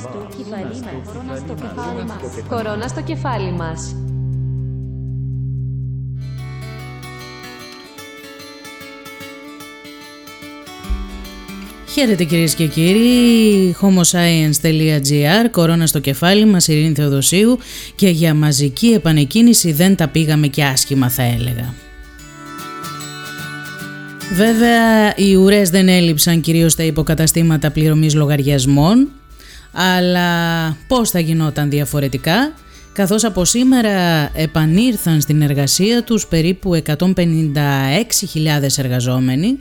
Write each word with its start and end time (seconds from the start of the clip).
στο 0.00 0.28
κεφάλι 0.36 2.04
μας. 2.04 2.48
Κορώνα 2.48 2.88
στο 2.88 3.02
κεφάλι 3.02 3.52
μας. 3.52 3.94
Χαίρετε 11.92 12.24
κυρίες 12.24 12.54
και 12.54 12.66
κύριοι, 12.66 13.76
homoscience.gr, 13.80 15.50
κορώνα 15.50 15.86
στο 15.86 15.98
κεφάλι 15.98 16.44
μας, 16.44 16.68
Ειρήνη 16.68 16.94
Θεοδοσίου 16.94 17.58
και 17.94 18.08
για 18.08 18.34
μαζική 18.34 18.86
επανεκκίνηση 18.86 19.72
δεν 19.72 19.96
τα 19.96 20.08
πήγαμε 20.08 20.46
και 20.46 20.64
άσχημα 20.64 21.08
θα 21.08 21.22
έλεγα. 21.22 21.74
Βέβαια 24.32 25.16
οι 25.16 25.34
ουρές 25.34 25.70
δεν 25.70 25.88
έλειψαν 25.88 26.40
κυρίως 26.40 26.72
στα 26.72 26.82
υποκαταστήματα 26.82 27.70
πληρωμής 27.70 28.14
λογαριασμών, 28.14 29.08
αλλά 29.72 30.76
πώς 30.88 31.10
θα 31.10 31.18
γινόταν 31.18 31.70
διαφορετικά, 31.70 32.52
καθώς 32.92 33.24
από 33.24 33.44
σήμερα 33.44 34.30
επανήρθαν 34.34 35.20
στην 35.20 35.42
εργασία 35.42 36.02
τους 36.02 36.26
περίπου 36.26 36.82
156.000 36.86 36.98
εργαζόμενοι, 38.76 39.58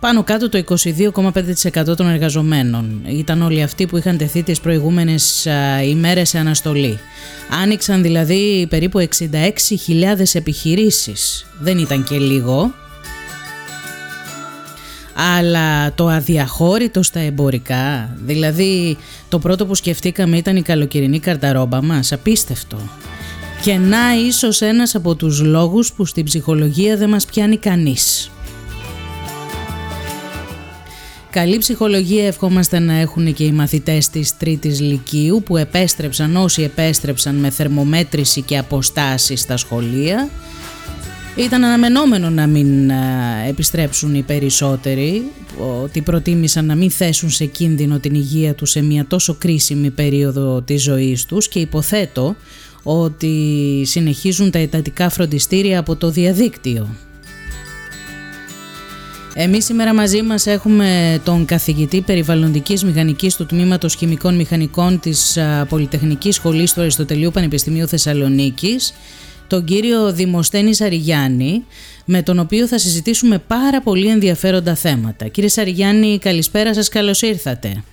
πάνω 0.00 0.22
κάτω 0.22 0.48
το 0.48 0.64
22,5% 1.78 1.96
των 1.96 2.08
εργαζομένων. 2.08 3.00
Ήταν 3.06 3.42
όλοι 3.42 3.62
αυτοί 3.62 3.86
που 3.86 3.96
είχαν 3.96 4.16
τεθεί 4.16 4.42
τις 4.42 4.60
προηγούμενες 4.60 5.46
ημέρες 5.84 6.28
σε 6.28 6.38
αναστολή. 6.38 6.98
Άνοιξαν 7.62 8.02
δηλαδή 8.02 8.66
περίπου 8.70 8.98
66.000 8.98 9.06
επιχειρήσεις. 10.32 11.46
Δεν 11.60 11.78
ήταν 11.78 12.04
και 12.04 12.18
λίγο. 12.18 12.74
Αλλά 15.36 15.92
το 15.94 16.08
αδιαχώρητο 16.08 17.02
στα 17.02 17.20
εμπορικά, 17.20 18.16
δηλαδή 18.24 18.96
το 19.36 19.42
πρώτο 19.42 19.66
που 19.66 19.74
σκεφτήκαμε 19.74 20.36
ήταν 20.36 20.56
η 20.56 20.62
καλοκαιρινή 20.62 21.20
καρταρόμπα 21.20 21.82
μας, 21.82 22.12
απίστευτο. 22.12 22.76
Και 23.62 23.76
να 23.76 24.14
ίσως 24.26 24.60
ένας 24.60 24.94
από 24.94 25.14
τους 25.14 25.40
λόγους 25.40 25.92
που 25.92 26.04
στην 26.04 26.24
ψυχολογία 26.24 26.96
δεν 26.96 27.08
μας 27.08 27.24
πιάνει 27.24 27.56
κανείς. 27.56 28.30
Καλή 31.30 31.58
ψυχολογία 31.58 32.26
ευχόμαστε 32.26 32.78
να 32.78 32.92
έχουν 32.92 33.34
και 33.34 33.44
οι 33.44 33.52
μαθητές 33.52 34.08
της 34.08 34.36
τρίτης 34.36 34.80
λυκείου 34.80 35.42
που 35.46 35.56
επέστρεψαν 35.56 36.36
όσοι 36.36 36.62
επέστρεψαν 36.62 37.34
με 37.34 37.50
θερμομέτρηση 37.50 38.42
και 38.42 38.58
αποστάση 38.58 39.36
στα 39.36 39.56
σχολεία. 39.56 40.28
Ήταν 41.36 41.64
αναμενόμενο 41.64 42.30
να 42.30 42.46
μην 42.46 42.90
επιστρέψουν 43.48 44.14
οι 44.14 44.22
περισσότεροι, 44.22 45.22
ότι 45.82 46.00
προτίμησαν 46.00 46.66
να 46.66 46.74
μην 46.74 46.90
θέσουν 46.90 47.30
σε 47.30 47.44
κίνδυνο 47.44 47.98
την 47.98 48.14
υγεία 48.14 48.54
τους 48.54 48.70
σε 48.70 48.82
μια 48.82 49.06
τόσο 49.06 49.34
κρίσιμη 49.34 49.90
περίοδο 49.90 50.62
της 50.62 50.82
ζωής 50.82 51.24
τους 51.24 51.48
και 51.48 51.58
υποθέτω 51.58 52.36
ότι 52.82 53.82
συνεχίζουν 53.86 54.50
τα 54.50 54.58
ετατικά 54.58 55.08
φροντιστήρια 55.10 55.78
από 55.78 55.96
το 55.96 56.10
διαδίκτυο. 56.10 56.88
Εμείς 59.34 59.64
σήμερα 59.64 59.94
μαζί 59.94 60.22
μας 60.22 60.46
έχουμε 60.46 61.20
τον 61.24 61.44
καθηγητή 61.44 62.00
περιβαλλοντικής 62.00 62.84
μηχανικής 62.84 63.36
του 63.36 63.46
Τμήματος 63.46 63.94
Χημικών 63.94 64.34
Μηχανικών 64.34 65.00
της 65.00 65.38
Πολυτεχνικής 65.68 66.34
Σχολής 66.34 66.72
του 66.72 66.80
Αριστοτελείου 66.80 67.30
Πανεπιστημίου 67.30 67.88
Θεσσαλονίκης, 67.88 68.92
τον 69.46 69.64
κύριο 69.64 70.12
Δημοσθένη 70.12 70.74
Σαριγιάννη, 70.74 71.66
με 72.04 72.22
τον 72.22 72.38
οποίο 72.38 72.66
θα 72.66 72.78
συζητήσουμε 72.78 73.38
πάρα 73.38 73.80
πολύ 73.80 74.08
ενδιαφέροντα 74.08 74.74
θέματα. 74.74 75.28
Κύριε 75.28 75.48
Σαριγιάννη, 75.48 76.18
καλησπέρα 76.18 76.74
σας, 76.74 76.88
καλώς 76.88 77.22
ήρθατε. 77.22 77.84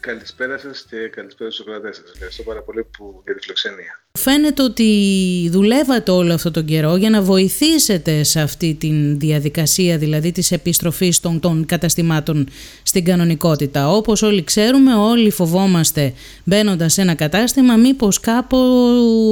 Καλησπέρα 0.00 0.58
σας 0.58 0.86
και 0.90 1.08
καλησπέρα 1.08 1.50
στους 1.50 1.66
ακροατές 1.66 1.96
σας. 1.96 2.10
Ευχαριστώ 2.12 2.42
πάρα 2.42 2.62
πολύ 2.62 2.84
που, 2.84 3.22
για 3.24 3.34
τη 3.34 3.40
φιλοξενία. 3.40 4.07
Φαίνεται 4.20 4.62
ότι 4.62 5.48
δουλεύατε 5.52 6.10
όλο 6.10 6.34
αυτό 6.34 6.50
τον 6.50 6.64
καιρό 6.64 6.96
για 6.96 7.10
να 7.10 7.22
βοηθήσετε 7.22 8.22
σε 8.22 8.40
αυτή 8.40 8.74
τη 8.74 8.88
διαδικασία, 9.16 9.98
δηλαδή 9.98 10.32
της 10.32 10.52
επιστροφής 10.52 11.20
των, 11.20 11.40
των 11.40 11.66
καταστημάτων 11.66 12.48
στην 12.82 13.04
κανονικότητα. 13.04 13.90
Όπως 13.90 14.22
όλοι 14.22 14.44
ξέρουμε, 14.44 14.94
όλοι 14.94 15.30
φοβόμαστε 15.30 16.12
μπαίνοντας 16.44 16.92
σε 16.92 17.00
ένα 17.00 17.14
κατάστημα 17.14 17.76
μήπως 17.76 18.20
κάπου 18.20 18.58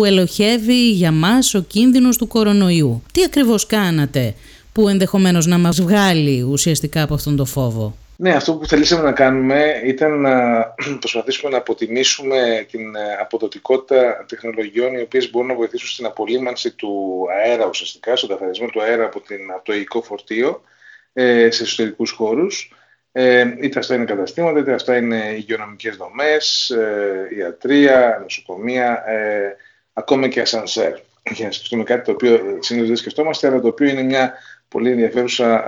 ελοχεύει 0.07 0.91
για 0.91 1.13
μας 1.13 1.55
ο 1.55 1.61
κίνδυνος 1.61 2.17
του 2.17 2.27
κορονοϊού. 2.27 3.03
Τι 3.13 3.23
ακριβώς 3.23 3.67
κάνατε 3.67 4.35
που 4.73 4.89
ενδεχομένως 4.89 5.47
να 5.47 5.59
μας 5.59 5.81
βγάλει 5.81 6.43
ουσιαστικά 6.43 7.03
από 7.03 7.15
αυτόν 7.15 7.37
τον 7.37 7.47
φόβο; 7.47 7.97
Ναι, 8.19 8.34
αυτό 8.34 8.54
που 8.56 8.66
θελήσαμε 8.66 9.03
να 9.03 9.12
κάνουμε 9.12 9.81
ήταν 9.84 10.21
να 10.21 10.65
προσπαθήσουμε 11.00 11.50
να 11.50 11.59
αποτιμήσουμε 11.59 12.66
την 12.71 12.94
ε, 12.94 13.15
αποδοτικότητα 13.21 14.25
τεχνολογιών 14.28 14.94
οι 14.94 15.00
οποίες 15.00 15.31
μπορούν 15.31 15.49
να 15.49 15.54
βοηθήσουν 15.54 15.88
στην 15.88 16.06
απολύμανση 16.06 16.75
του 16.75 17.25
αέρα 17.31 17.66
ουσιαστικά, 17.66 18.16
στον 18.16 18.28
καθαρισμό 18.28 18.66
του 18.66 18.82
αέρα 18.82 19.04
από, 19.04 19.21
την, 19.21 19.50
από 19.50 19.65
το 19.65 19.72
υλικό 19.72 20.03
φορτίο 20.03 20.62
ε, 21.12 21.50
σε 21.50 21.62
εσωτερικούς 21.62 22.10
χώρους. 22.10 22.71
Ε, 23.12 23.54
είτε 23.60 23.78
αυτά 23.78 23.94
είναι 23.94 24.04
καταστήματα, 24.04 24.59
είτε 24.59 24.72
αυτά 24.72 24.97
είναι 24.97 25.34
υγειονομικές 25.37 25.97
δομές, 25.97 26.71
ε, 26.71 27.28
ιατρία, 27.38 28.19
νοσοκομεία, 28.22 29.09
ε, 29.09 29.56
ακόμα 29.93 30.28
και 30.28 30.41
ασανσέρ. 30.41 30.93
Για 31.31 31.47
να 31.47 31.53
σκεφτούμε 31.53 31.83
κάτι 31.83 32.04
το 32.04 32.12
οποίο 32.12 32.59
συνήθως 32.60 32.88
δεν 32.88 32.97
σκεφτόμαστε, 32.97 33.47
αλλά 33.47 33.60
το 33.60 33.69
οποίο 33.69 33.88
είναι 33.88 34.03
μια 34.03 34.34
πολύ 34.69 34.91
ενδιαφέρουσα 34.91 35.65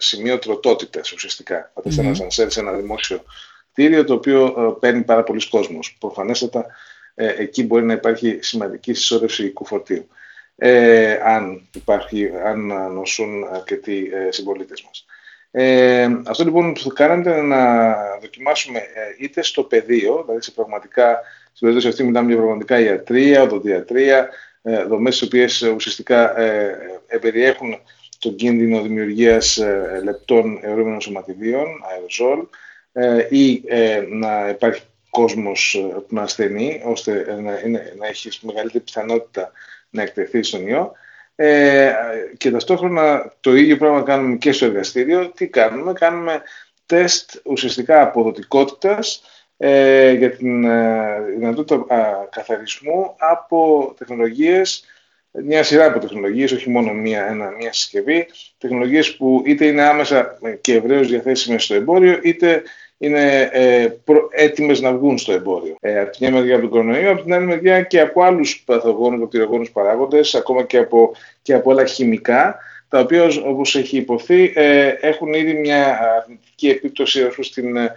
σημείο 0.00 0.38
τροτότητα 0.38 1.00
ουσιαστικά. 1.14 1.70
Πατά 1.74 1.90
mm-hmm. 1.90 1.98
ένα 1.98 2.14
σανσέρ 2.14 2.50
σε 2.50 2.60
ένα 2.60 2.72
δημόσιο 2.72 3.24
κτίριο 3.72 4.04
το 4.04 4.14
οποίο 4.14 4.44
ε, 4.46 4.76
παίρνει 4.80 5.02
πάρα 5.02 5.22
πολλοί 5.22 5.48
κόσμος. 5.48 5.96
Προφανέστατα 6.00 6.66
ε, 7.14 7.34
εκεί 7.36 7.64
μπορεί 7.64 7.84
να 7.84 7.92
υπάρχει 7.92 8.38
σημαντική 8.40 8.94
συσσόρευση 8.94 9.44
οικού 9.44 9.64
φορτίου. 9.64 10.08
Ε, 10.56 11.12
αν, 11.12 11.68
υπάρχει, 11.74 12.30
αν 12.44 12.66
νοσούν 12.92 13.44
αρκετοί 13.52 14.10
ε, 14.12 14.32
συμπολίτες 14.32 14.82
μας. 14.82 15.04
Ε, 15.50 16.08
αυτό 16.26 16.44
λοιπόν 16.44 16.72
που 16.72 16.80
θα 16.80 16.90
κάνετε 16.94 17.30
είναι 17.30 17.42
να 17.42 17.94
δοκιμάσουμε 18.20 18.78
ε, 18.78 18.84
είτε 19.18 19.42
στο 19.42 19.62
πεδίο, 19.62 20.22
δηλαδή 20.24 20.42
σε 20.42 20.50
πραγματικά, 20.50 21.20
στην 21.42 21.58
περίπτωση 21.58 21.88
αυτή 21.88 22.02
μιλάμε 22.02 22.28
για 22.28 22.36
πραγματικά 22.36 22.78
ιατρία, 22.78 23.42
οδοντιατρία, 23.42 24.28
ε, 24.62 24.84
δομές 24.84 25.18
τις 25.18 25.26
οποίες 25.26 25.62
ουσιαστικά 25.62 26.38
ε, 26.38 27.18
περιέχουν 27.20 27.80
τον 28.20 28.36
κίνδυνο 28.36 28.82
δημιουργίας 28.82 29.56
ε, 29.56 30.00
λεπτών 30.04 30.58
αιωρούμενων 30.62 31.00
σωματιδίων, 31.00 31.66
αεροζόλ, 31.90 32.46
ε, 32.92 33.26
ή 33.30 33.62
ε, 33.66 34.04
να 34.08 34.48
υπάρχει 34.48 34.82
κόσμος 35.10 35.84
που 36.08 36.14
να 36.14 36.22
ασθενεί, 36.22 36.82
ώστε 36.84 37.38
να, 37.42 37.60
είναι, 37.64 37.94
να 37.98 38.06
έχει 38.06 38.46
μεγαλύτερη 38.46 38.84
πιθανότητα 38.84 39.52
να 39.90 40.02
εκτεθεί 40.02 40.42
στον 40.42 40.66
ιό. 40.66 40.92
Ε, 41.34 41.92
και 42.36 42.50
ταυτόχρονα 42.50 43.34
το 43.40 43.54
ίδιο 43.54 43.76
πράγμα 43.76 44.02
κάνουμε 44.02 44.36
και 44.36 44.52
στο 44.52 44.64
εργαστήριο. 44.64 45.30
Τι 45.30 45.48
κάνουμε, 45.48 45.92
κάνουμε 45.92 46.42
τεστ 46.86 47.40
ουσιαστικά 47.44 48.02
αποδοτικότητας 48.02 49.22
ε, 49.56 50.12
για 50.12 50.30
την 50.36 50.64
ε, 50.64 51.20
δυνατότητα 51.38 52.28
καθαρισμού 52.30 53.14
από 53.18 53.94
τεχνολογίες 53.98 54.84
μια 55.32 55.62
σειρά 55.62 55.84
από 55.84 55.98
τεχνολογίες, 55.98 56.52
όχι 56.52 56.70
μόνο 56.70 56.92
μία, 56.92 57.26
ένα, 57.26 57.50
μία 57.50 57.72
συσκευή. 57.72 58.26
Τεχνολογίες 58.58 59.16
που 59.16 59.42
είτε 59.46 59.66
είναι 59.66 59.82
άμεσα 59.82 60.38
και 60.60 60.74
ευρέως 60.74 61.08
διαθέσιμες 61.08 61.64
στο 61.64 61.74
εμπόριο, 61.74 62.18
είτε 62.22 62.62
είναι 62.98 63.48
ε, 63.52 63.88
έτοιμες 64.30 64.80
να 64.80 64.92
βγουν 64.92 65.18
στο 65.18 65.32
εμπόριο. 65.32 65.76
Ε, 65.80 66.00
από 66.00 66.10
την 66.10 66.28
μια 66.28 66.38
μεριά 66.38 66.54
από 66.54 66.62
τον 66.62 66.70
κορονοϊό, 66.70 67.10
από 67.10 67.22
την 67.22 67.34
άλλη 67.34 67.46
μεριά 67.46 67.82
και 67.82 68.00
από 68.00 68.22
άλλους 68.22 68.62
παθογόνους, 68.66 69.20
βακτηριογόνου 69.20 69.64
παράγοντες, 69.72 70.34
ακόμα 70.34 70.62
και 70.62 70.78
από, 70.78 71.12
και 71.42 71.54
από 71.54 71.70
άλλα 71.70 71.84
χημικά, 71.84 72.58
τα 72.88 72.98
οποία 72.98 73.28
όπως 73.44 73.76
έχει 73.76 73.96
υποθεί 73.96 74.52
ε, 74.54 74.88
έχουν 75.00 75.32
ήδη 75.32 75.54
μια 75.54 75.98
αρνητική 76.22 76.68
επίπτωση 76.68 77.22
ως 77.38 77.52
την 77.52 77.76
ε, 77.76 77.92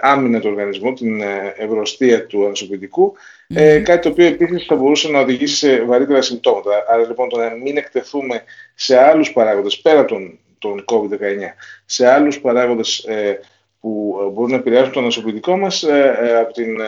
άμυνα 0.00 0.40
του 0.40 0.48
οργανισμού, 0.50 0.94
την 0.94 1.20
ε, 1.20 1.54
ευρωστία 1.56 2.26
του 2.26 2.44
ανασωπητικού, 2.44 3.14
ε, 3.46 3.78
κάτι 3.78 4.02
το 4.02 4.08
οποίο 4.08 4.26
επίσης 4.26 4.66
θα 4.66 4.76
μπορούσε 4.76 5.08
να 5.08 5.20
οδηγήσει 5.20 5.56
σε 5.56 5.80
βαρύτερα 5.84 6.22
συμπτώματα. 6.22 6.70
Άρα 6.88 7.06
λοιπόν 7.06 7.28
το 7.28 7.36
να 7.36 7.50
μην 7.50 7.76
εκτεθούμε 7.76 8.42
σε 8.74 8.98
άλλους 8.98 9.32
παράγοντες 9.32 9.80
πέρα 9.80 10.04
τον, 10.04 10.38
τον 10.58 10.84
COVID-19, 10.92 11.18
σε 11.84 12.08
άλλους 12.12 12.40
παράγοντες 12.40 12.98
ε, 12.98 13.40
που 13.80 14.16
μπορούν 14.32 14.50
να 14.50 14.56
επηρεάσουν 14.56 14.92
το 14.92 15.00
ανασωπητικό 15.00 15.56
μας 15.56 15.84
από 16.40 16.52
την 16.52 16.80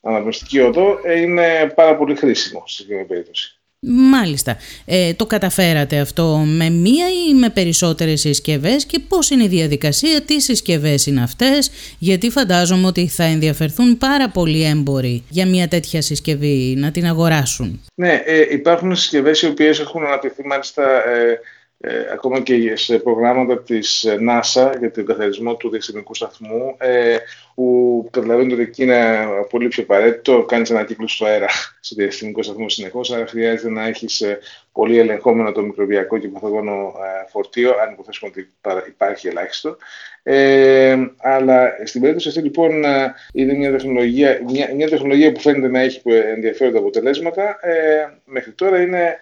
αναπνευστική 0.00 0.60
οδό 0.60 0.98
είναι 1.16 1.72
πάρα 1.74 1.96
πολύ 1.96 2.14
χρήσιμο 2.16 2.62
στη 2.66 2.74
συγκεκριμένη 2.74 3.08
περίπτωση. 3.08 3.61
Μάλιστα. 3.86 4.56
Ε, 4.84 5.12
το 5.14 5.26
καταφέρατε 5.26 5.98
αυτό 5.98 6.44
με 6.46 6.70
μία 6.70 7.06
ή 7.28 7.34
με 7.34 7.48
περισσότερες 7.48 8.20
συσκευές 8.20 8.84
και 8.86 8.98
πώς 9.08 9.30
είναι 9.30 9.44
η 9.44 9.48
διαδικασία, 9.48 10.20
τι 10.20 10.40
συσκευές 10.40 11.06
είναι 11.06 11.22
αυτές, 11.22 11.70
γιατί 11.98 12.30
φαντάζομαι 12.30 12.86
ότι 12.86 13.08
θα 13.08 13.24
ενδιαφερθούν 13.24 13.98
πάρα 13.98 14.28
πολλοί 14.28 14.64
έμποροι 14.64 15.22
για 15.28 15.46
μία 15.46 15.68
τέτοια 15.68 16.02
συσκευή 16.02 16.74
να 16.78 16.90
την 16.90 17.06
αγοράσουν. 17.06 17.80
Ναι, 17.94 18.22
ε, 18.24 18.46
υπάρχουν 18.50 18.96
συσκευές 18.96 19.42
οι 19.42 19.46
οποίες 19.46 19.80
έχουν 19.80 20.04
αναπτυχθεί 20.04 20.46
μάλιστα 20.46 20.82
ε, 21.08 21.40
ε, 21.84 22.12
ακόμα 22.12 22.40
και 22.40 22.76
σε 22.76 22.98
προγράμματα 22.98 23.62
της 23.62 24.04
ε, 24.04 24.18
NASA 24.20 24.72
για 24.78 24.90
τον 24.90 25.06
καθαρισμό 25.06 25.54
του 25.56 25.70
διαστημικού 25.70 26.14
σταθμού 26.14 26.74
ε, 26.78 27.16
που 27.54 28.08
καταλαβαίνετε 28.10 28.54
ότι 28.54 28.62
εκεί 28.62 28.82
είναι 28.82 29.26
πολύ 29.50 29.68
πιο 29.68 29.82
απαραίτητο, 29.82 30.44
κάνεις 30.44 30.70
ανακύκλωση 30.70 31.14
στο 31.14 31.24
αέρα 31.24 31.48
στο 31.80 31.94
διαστημικό 31.94 32.42
σταθμό 32.42 32.68
συνεχώς, 32.68 33.12
άρα 33.12 33.26
χρειάζεται 33.26 33.70
να 33.70 33.86
έχεις 33.86 34.20
ε, 34.20 34.38
πολύ 34.72 34.98
ελεγχόμενο 34.98 35.52
το 35.52 35.62
μικροβιακό 35.62 36.18
και 36.18 36.28
παθογόνο 36.28 36.72
ε, 36.72 37.28
φορτίο, 37.28 37.70
αν 37.70 37.92
υποθέσουμε 37.92 38.30
ότι 38.30 38.50
υπάρχει 38.88 39.28
ελάχιστο. 39.28 39.76
Ε, 40.22 40.96
αλλά 41.16 41.72
στην 41.84 42.00
περίπτωση 42.00 42.28
αυτή 42.28 42.40
λοιπόν 42.40 42.84
ε, 42.84 43.14
είναι 43.32 43.54
μια 43.54 43.70
τεχνολογία, 43.70 44.40
μια, 44.46 44.70
μια 44.74 44.88
τεχνολογία 44.88 45.32
που 45.32 45.40
φαίνεται 45.40 45.68
να 45.68 45.80
έχει 45.80 46.02
ενδιαφέροντα 46.34 46.78
αποτελέσματα. 46.78 47.58
Ε, 47.60 48.18
μέχρι 48.24 48.52
τώρα 48.52 48.82
είναι 48.82 49.18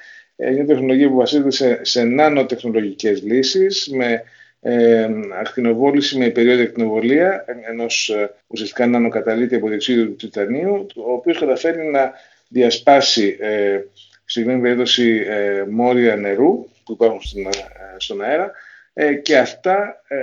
μια 0.52 0.66
τεχνολογία 0.66 1.08
που 1.08 1.16
βασίζεται 1.16 1.50
σε, 1.50 1.84
σε 1.84 2.02
νανοτεχνολογικές 2.02 3.22
λύσεις 3.22 3.88
με 3.88 4.22
ε, 4.60 5.08
ακτινοβόληση 5.40 6.18
με 6.18 6.28
περίοδο 6.28 6.62
ακτινοβολία 6.62 7.44
ενός 7.70 8.08
ε, 8.08 8.34
ουσιαστικά 8.46 8.86
νανοκαταλήτη 8.86 9.54
από 9.54 9.68
διοξείδιο 9.68 10.04
του 10.04 10.16
τιτανίου 10.16 10.86
ο 10.96 11.12
οποίος 11.12 11.38
καταφέρει 11.38 11.86
να 11.86 12.12
διασπάσει 12.48 13.36
ε, 13.40 13.80
συγκεκριμένη 14.24 14.62
περίπτωση 14.62 15.24
ε, 15.28 15.64
μόρια 15.68 16.16
νερού 16.16 16.68
που 16.84 16.92
υπάρχουν 16.92 17.22
στην, 17.22 17.46
ε, 17.46 17.50
στον 17.96 18.22
αέρα 18.22 18.52
ε, 18.92 19.14
και 19.14 19.38
αυτά 19.38 20.02
ε, 20.08 20.18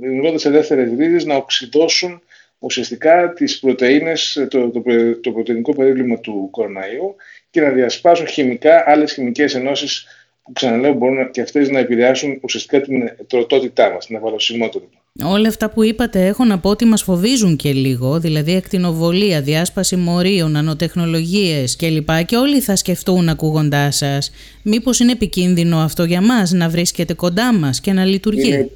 δημιουργώντας 0.00 0.44
ελεύθερες 0.44 0.92
ρίζες 0.98 1.24
να 1.24 1.36
οξυδώσουν 1.36 2.22
ουσιαστικά 2.58 3.32
τις 3.32 3.58
πρωτεΐνες, 3.58 4.46
το, 4.50 4.70
το, 4.70 4.82
το 5.20 5.32
πρωτεϊνικό 5.32 5.74
περίβλημα 5.74 6.18
του 6.18 6.48
κοροναϊού 6.50 7.16
και 7.54 7.60
να 7.60 7.70
διασπάσουν 7.70 8.26
χημικά 8.26 8.84
άλλες 8.86 9.12
χημικές 9.12 9.54
ενώσεις 9.54 10.06
που 10.42 10.52
ξαναλέω 10.52 10.92
μπορούν 10.92 11.30
και 11.30 11.40
αυτές 11.40 11.68
να 11.68 11.78
επηρεάσουν 11.78 12.38
ουσιαστικά 12.42 12.80
την 12.80 13.10
τροτότητά 13.26 13.90
μας, 13.90 14.06
την 14.06 14.16
αβαλωσιμότητα. 14.16 14.86
Όλα 15.24 15.48
αυτά 15.48 15.70
που 15.70 15.82
είπατε 15.82 16.26
έχω 16.26 16.44
να 16.44 16.58
πω 16.58 16.70
ότι 16.70 16.84
μας 16.84 17.02
φοβίζουν 17.02 17.56
και 17.56 17.72
λίγο, 17.72 18.20
δηλαδή 18.20 18.56
ακτινοβολία, 18.56 19.40
διάσπαση 19.40 19.96
μορίων, 19.96 20.50
νανοτεχνολογίες 20.50 21.76
κλπ. 21.76 22.08
Και 22.26 22.36
όλοι 22.36 22.60
θα 22.60 22.76
σκεφτούν 22.76 23.28
ακούγοντάς 23.28 23.96
σας, 23.96 24.32
μήπως 24.62 25.00
είναι 25.00 25.12
επικίνδυνο 25.12 25.78
αυτό 25.78 26.04
για 26.04 26.20
μας 26.20 26.52
να 26.52 26.68
βρίσκεται 26.68 27.14
κοντά 27.14 27.52
μας 27.52 27.80
και 27.80 27.92
να 27.92 28.04
λειτουργεί; 28.04 28.48
Είναι 28.48 28.70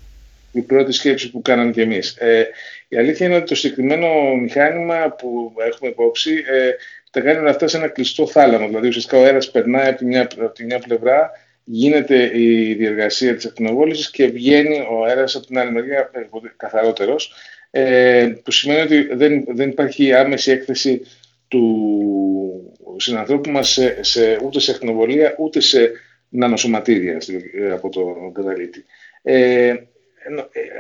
η 0.53 0.61
πρώτη 0.61 0.93
σκέψη 0.93 1.31
που 1.31 1.43
κάναμε 1.43 1.71
κι 1.71 1.81
εμείς. 1.81 2.17
Ε, 2.19 2.47
η 2.89 2.97
αλήθεια 2.97 3.27
είναι 3.27 3.37
ότι 3.37 3.47
το 3.47 3.55
συγκεκριμένο 3.55 4.07
μηχάνημα 4.43 5.15
που 5.19 5.53
έχουμε 5.69 5.91
υπόψη 5.91 6.31
ε, 6.33 6.71
τα 7.19 7.25
κάνει 7.25 7.39
όλα 7.39 7.51
αυτά 7.51 7.69
σε 7.69 7.77
ένα 7.77 7.89
κλειστό 7.89 8.27
θάλαμο. 8.27 8.67
Δηλαδή, 8.67 8.89
ουσιαστικά 8.89 9.19
ο 9.19 9.23
αέρας 9.23 9.51
περνάει 9.51 9.89
από 9.89 9.99
τη, 9.99 10.05
μια, 10.05 10.23
από 10.23 10.53
τη 10.53 10.65
μια 10.65 10.79
πλευρά, 10.79 11.31
γίνεται 11.65 12.39
η 12.39 12.75
διεργασία 12.75 13.35
της 13.35 13.47
ακτινοβόλησης 13.47 14.11
και 14.11 14.27
βγαίνει 14.27 14.87
ο 14.91 15.05
αέρας 15.05 15.35
από 15.35 15.47
την 15.47 15.59
άλλη 15.59 15.73
μεριά 15.73 16.11
καθαρότερος. 16.57 17.33
Ε, 17.71 18.33
που 18.45 18.51
σημαίνει 18.51 18.81
ότι 18.81 19.15
δεν, 19.15 19.45
δεν 19.49 19.69
υπάρχει 19.69 20.15
άμεση 20.15 20.51
έκθεση 20.51 21.03
του 21.49 22.75
συνανθρώπου 22.97 23.51
μας 23.51 23.69
σε, 23.69 24.03
σε, 24.03 24.39
ούτε 24.45 24.61
σε 24.61 24.71
ακτινοβολία 24.71 25.35
ούτε 25.39 25.61
σε 25.61 25.93
νανοσωματίδια 26.29 27.19
από 27.73 27.89
τον 27.89 28.33
καταλήτη. 28.33 28.85
Ε, 29.23 29.69
ε, 29.69 29.77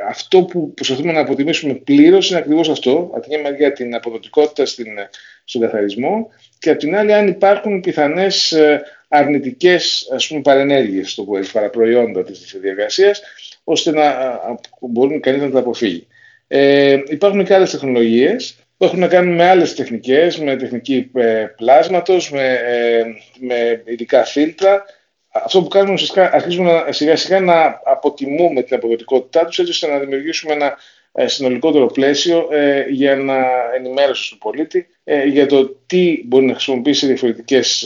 αυτό 0.08 0.42
που 0.42 0.74
προσπαθούμε 0.74 1.12
να 1.12 1.20
αποτιμήσουμε 1.20 1.74
πλήρως 1.74 2.30
είναι 2.30 2.38
ακριβώς 2.38 2.68
αυτό. 2.68 3.10
Από 3.14 3.20
την 3.20 3.40
μια 3.40 3.50
μεριά 3.50 3.72
την 3.72 3.94
αποδοτικότητα 3.94 4.66
στην, 4.66 4.86
στον 5.48 5.60
καθαρισμό 5.60 6.30
και 6.58 6.70
από 6.70 6.78
την 6.78 6.96
άλλη 6.96 7.12
αν 7.12 7.26
υπάρχουν 7.26 7.80
πιθανές 7.80 8.52
ε, 8.52 8.82
αρνητικές 9.08 10.10
ας 10.14 10.26
πούμε, 10.26 10.40
παρενέργειες 10.40 11.10
στο 11.10 11.22
που 11.22 11.40
παραπροϊόντα 11.52 12.22
της 12.22 12.56
διαδικασίας 12.60 13.22
ώστε 13.64 13.90
να 13.90 14.38
μπορούν 14.80 15.20
κανείς 15.20 15.42
να 15.42 15.50
τα 15.50 15.58
αποφύγει. 15.58 16.06
Ε, 16.46 16.98
υπάρχουν 17.08 17.44
και 17.44 17.54
άλλες 17.54 17.70
τεχνολογίες 17.70 18.56
που 18.76 18.84
έχουν 18.84 18.98
να 18.98 19.08
κάνουν 19.08 19.34
με 19.34 19.48
άλλες 19.48 19.74
τεχνικές, 19.74 20.38
με 20.38 20.56
τεχνική 20.56 21.10
ε, 21.14 21.46
πλάσματος, 21.56 22.30
με, 22.30 22.52
ε, 22.52 23.04
με 23.38 23.82
ειδικά 23.86 24.24
φίλτρα 24.24 24.84
αυτό 25.30 25.62
που 25.62 25.68
κάνουμε 25.68 25.92
ουσιαστικά 25.92 26.32
αρχίζουμε 26.32 26.72
να, 26.72 26.92
σιγά 26.92 27.16
σιγά 27.16 27.40
να 27.40 27.80
αποτιμούμε 27.84 28.62
την 28.62 28.76
αποδοτικότητά 28.76 29.44
τους 29.44 29.58
έτσι 29.58 29.70
ώστε 29.70 29.86
να 29.86 29.98
δημιουργήσουμε 29.98 30.52
ένα 30.52 30.66
ε, 30.66 30.76
συνολικότερο 31.24 31.86
πλαίσιο 31.86 32.48
ε, 32.50 32.84
για 32.88 33.16
να 33.16 33.36
ενημέρωση 33.76 34.30
του 34.30 34.38
πολίτη 34.38 34.86
ε, 35.04 35.24
για 35.24 35.46
το 35.46 35.76
τι 35.86 36.22
μπορεί 36.24 36.44
να 36.44 36.52
χρησιμοποιήσει 36.52 37.00
σε 37.00 37.06
διαφορετικές 37.06 37.82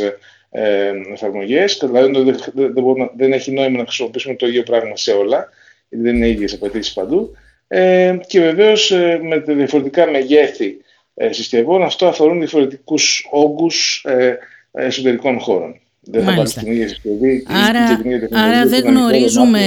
ε, 0.50 0.92
εφαρμογές. 1.12 1.76
Καταλαβαίνετε 1.76 2.30
ότι 2.30 2.52
δεν, 2.54 2.72
δεν, 2.74 3.10
δεν 3.16 3.32
έχει 3.32 3.52
νόημα 3.52 3.78
να 3.78 3.84
χρησιμοποιήσουμε 3.84 4.34
το 4.34 4.46
ίδιο 4.46 4.62
πράγμα 4.62 4.96
σε 4.96 5.12
όλα, 5.12 5.48
γιατί 5.88 6.04
δεν 6.04 6.16
είναι 6.16 6.28
ίδιες 6.28 6.52
απαιτήσεις 6.52 6.92
παντού. 6.92 7.36
Ε, 7.69 8.19
και 8.26 8.40
βεβαίως 8.40 8.90
ε, 8.90 9.20
με 9.22 9.40
τα 9.40 9.54
διαφορετικά 9.54 10.10
μεγέθη 10.10 10.76
ε, 11.14 11.32
συσκευών, 11.32 11.82
αυτό 11.82 12.06
αφορούν 12.06 12.38
διαφορετικούς 12.38 13.28
όγκους 13.30 14.04
ε, 14.08 14.38
εσωτερικών 14.72 15.38
χώρων. 15.38 15.80
Δεν 16.04 16.25
θα 16.25 16.32
Μάλιστα. 16.32 16.62
άρα, 17.44 18.00
άρα 18.31 18.66
δεν 18.66 18.84
γνωρίζουμε, 18.84 19.60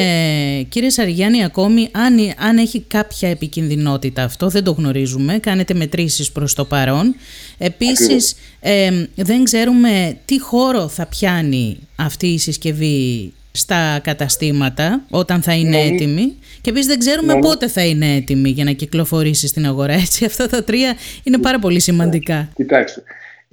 κύριε 0.70 0.90
Σαργιάννη, 0.90 1.44
ακόμη 1.44 1.90
αν, 1.92 2.18
αν 2.38 2.58
έχει 2.58 2.82
κάποια 2.82 3.30
επικινδυνότητα 3.30 4.24
αυτό, 4.24 4.48
δεν 4.48 4.64
το 4.64 4.72
γνωρίζουμε. 4.72 5.38
Κάνετε 5.38 5.74
μετρήσεις 5.74 6.32
προς 6.32 6.54
το 6.54 6.66
παρόν. 6.66 7.16
Επίσης, 7.58 8.36
δεν 9.16 9.44
ξέρουμε 9.44 10.18
τι 10.26 10.40
χώρο 10.40 10.88
θα 10.88 11.06
πιάνει 11.06 11.78
αυτή 11.96 12.28
η 12.28 12.38
συσκευή 12.38 13.34
στα 13.52 14.00
καταστήματα 14.04 15.06
όταν 15.10 15.42
θα 15.42 15.54
είναι 15.54 15.78
έτοιμη 15.78 16.36
και 16.62 16.70
επίσης 16.70 16.88
δεν 16.88 17.00
ξέρουμε 17.00 17.40
πότε 17.40 17.68
θα 17.68 17.86
είναι 17.86 18.16
έτοιμη 18.16 18.50
για 18.50 18.64
να 18.64 18.72
κυκλοφορήσει 18.72 19.48
στην 19.48 19.66
αγορά. 19.66 19.94
Έτσι, 19.94 20.26
αυτά 20.32 20.48
τα 20.48 20.64
τρία 20.64 20.96
είναι 21.24 21.38
πάρα 21.38 21.60
πολύ 21.60 21.80
σημαντικά. 21.80 22.50
Κοιτάξτε, 22.56 23.04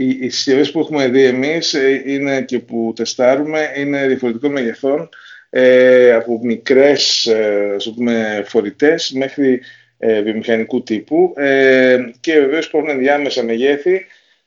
οι, 0.04 0.18
οι 0.20 0.28
συσκευές 0.28 0.70
που 0.70 0.80
έχουμε 0.80 1.08
δει 1.08 1.24
εμείς 1.24 1.74
ε, 1.74 2.02
είναι 2.06 2.42
και 2.42 2.58
που 2.58 2.92
τεστάρουμε 2.96 3.70
είναι 3.76 4.06
διαφορετικών 4.06 4.52
μεγεθών 4.52 5.08
ε, 5.50 6.12
από 6.12 6.40
μικρές 6.42 7.26
ε, 7.26 7.76
πούμε, 7.94 8.44
φορητές 8.46 9.10
μέχρι 9.10 9.60
ε, 10.04 10.22
βιομηχανικού 10.22 10.82
τύπου 10.82 11.32
ε, 11.36 11.98
και 12.20 12.40
βεβαίως 12.40 12.66
υπάρχουν 12.66 12.90
ενδιάμεσα 12.90 13.42
μεγέθη 13.42 14.06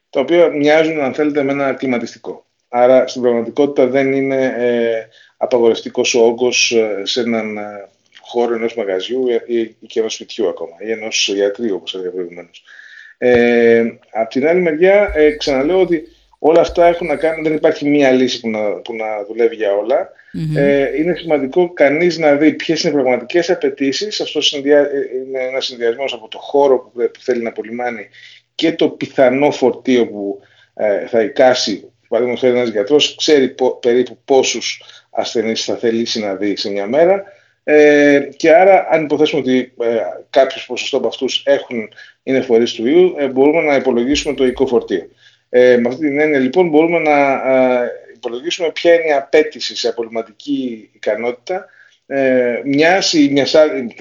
τα 0.10 0.20
οποία 0.20 0.50
μοιάζουν 0.50 1.02
αν 1.02 1.14
θέλετε 1.14 1.44
με 1.44 1.52
ένα 1.52 1.74
κλιματιστικό. 1.74 2.46
Άρα 2.70 3.08
στην 3.08 3.22
πραγματικότητα 3.22 3.88
δεν 3.88 4.14
είναι 4.14 4.54
ε, 4.58 5.08
απαγορευτικός 5.38 6.16
ο 6.16 6.26
όγκος 6.26 6.76
σε 7.04 7.22
έναν 7.22 7.58
χώρο 8.22 8.56
ενός 8.56 8.76
μαγαζιού 8.76 9.28
ή, 9.48 9.76
και 9.88 10.00
ενός 10.00 10.14
σπιτιού 10.14 10.48
ακόμα 10.48 10.76
ή 10.80 10.92
ενός 10.92 11.28
ιατρίου 11.28 11.76
όπως 11.76 11.96
έλεγα 11.96 12.12
προηγουμένως. 12.12 12.64
Ε, 13.18 13.84
απ' 14.12 14.30
την 14.30 14.48
άλλη 14.48 14.62
μεριά, 14.62 15.12
ε, 15.16 15.32
ξαναλέω 15.32 15.82
ότι 15.82 16.04
όλα 16.40 16.62
αυτά 16.62 16.86
έχουν 16.86 17.08
να 17.08 17.16
κάνουν, 17.16 17.44
δεν 17.44 17.54
υπάρχει 17.54 17.90
μία 17.90 18.12
λύση 18.12 18.40
που 18.40 18.50
να, 18.50 18.60
που 18.60 18.96
να 18.96 19.06
δουλεύει 19.28 19.56
για 19.56 19.74
ολα 19.74 20.12
Ε, 20.56 20.98
είναι 20.98 21.16
σημαντικό 21.16 21.74
κανείς 21.74 22.18
να 22.18 22.36
δει 22.36 22.54
ποιες 22.54 22.84
είναι 22.84 22.92
οι 22.92 22.96
πραγματικές 22.96 23.50
απαιτήσεις. 23.50 24.22
Αυτό 24.22 24.42
συνδυα... 24.42 24.80
είναι 24.80 25.40
ένας 25.40 25.66
συνδυασμός 25.66 26.14
από 26.14 26.28
το 26.28 26.38
χώρο 26.38 26.80
που, 26.80 27.12
θέλει 27.20 27.44
να 27.44 27.50
απολυμάνει 27.50 28.08
και 28.56 28.72
το 28.72 28.90
πιθανό 28.90 29.52
φορτίο 29.52 30.08
που 30.08 30.40
ε, 30.74 31.08
θα 31.08 31.22
εικάσει. 31.22 31.90
Παραδείγματος 32.08 32.50
χάρη 32.50 32.60
ένας 32.60 32.70
γιατρός 32.70 33.16
ξέρει 33.16 33.56
περίπου 33.80 34.18
πόσους 34.26 34.82
ασθενείς 35.10 35.64
θα 35.64 35.76
θελήσει 35.76 36.20
να 36.20 36.36
δει 36.36 36.56
σε 36.56 36.70
μια 36.70 36.88
μέρα 36.88 37.24
ε, 37.68 38.20
και 38.36 38.56
άρα, 38.56 38.88
αν 38.92 39.04
υποθέσουμε 39.04 39.42
ότι 39.42 39.74
ε, 39.80 39.98
κάποιος 40.30 40.66
ποσοστό 40.66 40.98
από 40.98 41.08
αυτούς 41.08 41.44
είναι 42.28 42.42
φορείς 42.42 42.74
του 42.74 42.88
ιού, 42.88 43.16
ε, 43.18 43.28
μπορούμε 43.28 43.62
να 43.62 43.76
υπολογίσουμε 43.76 44.36
το 44.36 44.46
οικό 44.46 44.68
φορτίο. 44.68 45.08
Ε, 45.50 45.78
με 45.78 45.88
αυτή 45.88 46.08
την 46.08 46.20
έννοια, 46.20 46.40
λοιπόν, 46.40 46.70
μπορούμε 46.70 47.00
να 47.00 47.32
ε, 47.84 47.92
υπολογίσουμε 48.16 48.72
ποια 48.72 48.94
είναι 48.94 49.08
η 49.08 49.12
απέτηση 49.12 49.76
σε 49.76 49.88
απολυματική 49.88 50.90
ικανότητα 50.94 51.66
ε, 52.06 52.62
μιας 52.64 53.14
ή 53.14 53.30
μιας 53.32 53.56
άλλης, 53.56 53.94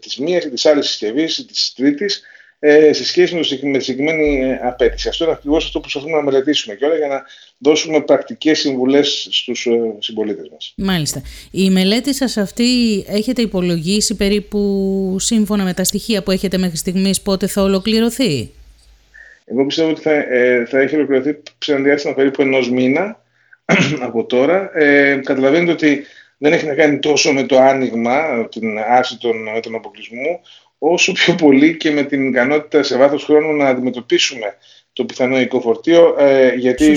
της 0.00 0.18
μίας 0.18 0.44
ή 0.44 0.50
της 0.50 0.66
άλλης 0.66 0.86
συσκευής 0.86 1.38
ή 1.38 1.46
της 1.46 1.72
τρίτης 1.76 2.22
ε, 2.64 2.92
σε 2.92 3.04
σχέση 3.04 3.34
με, 3.34 3.78
τη 3.78 3.84
συγκεκριμένη 3.84 4.40
ε, 4.40 4.60
απέτηση. 4.62 5.08
Αυτό 5.08 5.24
είναι 5.24 5.32
ακριβώς 5.32 5.64
αυτό 5.64 5.78
που 5.78 5.80
προσπαθούμε 5.80 6.16
να 6.16 6.22
μελετήσουμε 6.22 6.74
και 6.74 6.84
όλα 6.84 6.96
για 6.96 7.06
να 7.06 7.22
δώσουμε 7.58 8.00
πρακτικές 8.00 8.58
συμβουλές 8.58 9.28
στους 9.30 9.66
ε, 9.66 9.94
συμπολίτες 9.98 10.48
μας. 10.52 10.74
Μάλιστα. 10.76 11.22
Η 11.50 11.70
μελέτη 11.70 12.14
σας 12.14 12.36
αυτή 12.36 12.64
έχετε 13.08 13.42
υπολογίσει 13.42 14.16
περίπου 14.16 15.16
σύμφωνα 15.18 15.64
με 15.64 15.74
τα 15.74 15.84
στοιχεία 15.84 16.22
που 16.22 16.30
έχετε 16.30 16.58
μέχρι 16.58 16.76
στιγμής 16.76 17.20
πότε 17.20 17.46
θα 17.46 17.62
ολοκληρωθεί; 17.62 18.50
Εγώ 19.44 19.66
πιστεύω 19.66 19.90
ότι 19.90 20.00
θα, 20.00 20.12
ε, 20.12 20.64
θα 20.68 20.80
έχει 20.80 20.94
ολοκληρωθεί 20.94 21.42
σε 21.58 21.72
ένα 21.72 21.82
διάστημα 21.82 22.14
περίπου 22.14 22.42
ενός 22.42 22.70
μήνα 22.70 23.20
από 24.06 24.24
τώρα. 24.24 24.70
Ε, 24.78 25.20
καταλαβαίνετε 25.24 25.72
ότι 25.72 26.04
δεν 26.38 26.52
έχει 26.52 26.66
να 26.66 26.74
κάνει 26.74 26.98
τόσο 26.98 27.32
με 27.32 27.42
το 27.42 27.58
άνοιγμα, 27.58 28.48
την 28.48 28.78
άρση 28.78 29.18
των 29.18 29.42
μέτρων 29.42 29.74
αποκλεισμού, 29.74 30.40
όσο 30.84 31.12
πιο 31.12 31.34
πολύ 31.34 31.76
και 31.76 31.90
με 31.90 32.02
την 32.02 32.28
ικανότητα 32.28 32.82
σε 32.82 32.96
βάθος 32.96 33.24
χρόνου 33.24 33.56
να 33.56 33.68
αντιμετωπίσουμε 33.68 34.56
το 34.92 35.04
πιθανό 35.04 35.40
οικοφορτίο, 35.40 36.16
ε, 36.18 36.54
γιατί 36.54 36.84
είναι, 36.84 36.96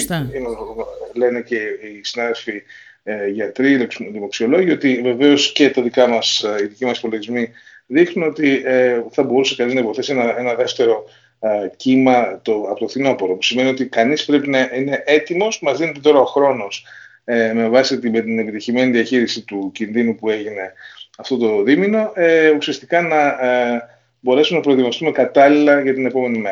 λένε 1.13 1.41
και 1.41 1.55
οι 1.55 2.03
συνάδελφοι 2.03 2.61
ε, 3.03 3.27
γιατροί, 3.27 3.87
δημοξιολόγοι, 4.11 4.71
ότι 4.71 5.01
βεβαίως 5.03 5.51
και 5.51 5.69
τα 5.69 5.81
δικά 5.81 6.07
μας, 6.07 6.43
ε, 6.43 6.63
οι 6.63 6.65
δικοί 6.65 6.85
μας 6.85 6.97
υπολογισμοί 6.97 7.49
δείχνουν 7.85 8.29
ότι 8.29 8.61
ε, 8.65 9.03
θα 9.11 9.23
μπορούσε 9.23 9.55
κανείς 9.55 9.73
να 9.73 9.79
υποθέσει 9.79 10.11
ένα, 10.11 10.39
ένα 10.39 10.55
δεύτερο 10.55 11.03
ε, 11.39 11.69
κύμα 11.75 12.41
το, 12.41 12.53
από 12.69 12.79
το 12.79 12.87
φθινόπωρο. 12.87 13.35
Που 13.35 13.43
σημαίνει 13.43 13.69
ότι 13.69 13.85
κανείς 13.85 14.25
πρέπει 14.25 14.49
να 14.49 14.69
είναι 14.75 15.03
έτοιμος, 15.05 15.61
μας 15.61 15.77
δίνεται 15.77 15.99
τώρα 15.99 16.19
ο 16.19 16.25
χρόνος 16.25 16.85
ε, 17.23 17.53
με 17.53 17.69
βάση 17.69 17.99
την, 17.99 18.13
την 18.13 18.39
επιτυχημένη 18.39 18.91
διαχείριση 18.91 19.41
του 19.41 19.71
κινδύνου 19.73 20.15
που 20.15 20.29
έγινε 20.29 20.73
αυτό 21.17 21.37
το 21.37 21.63
δίμηνο, 21.63 22.11
ε, 22.13 22.49
ουσιαστικά 22.49 23.01
να 23.01 23.27
ε, 23.27 23.81
μπορέσουμε 24.19 24.57
να 24.57 24.63
προετοιμαστούμε 24.63 25.11
κατάλληλα 25.11 25.81
για 25.81 25.93
την 25.93 26.05
επόμενη 26.05 26.43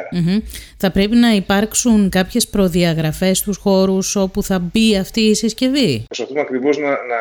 Θα 0.77 0.91
πρέπει 0.91 1.15
να 1.15 1.29
υπάρξουν 1.29 2.09
κάποιες 2.09 2.47
προδιαγραφές 2.47 3.37
στους 3.37 3.57
χώρους 3.57 4.15
όπου 4.15 4.43
θα 4.43 4.59
μπει 4.59 4.97
αυτή 4.97 5.21
η 5.21 5.33
συσκευή; 5.33 6.03
Προσπαθούμε 6.07 6.41
ακριβώς 6.41 6.77
να, 6.77 6.89
να 6.89 7.17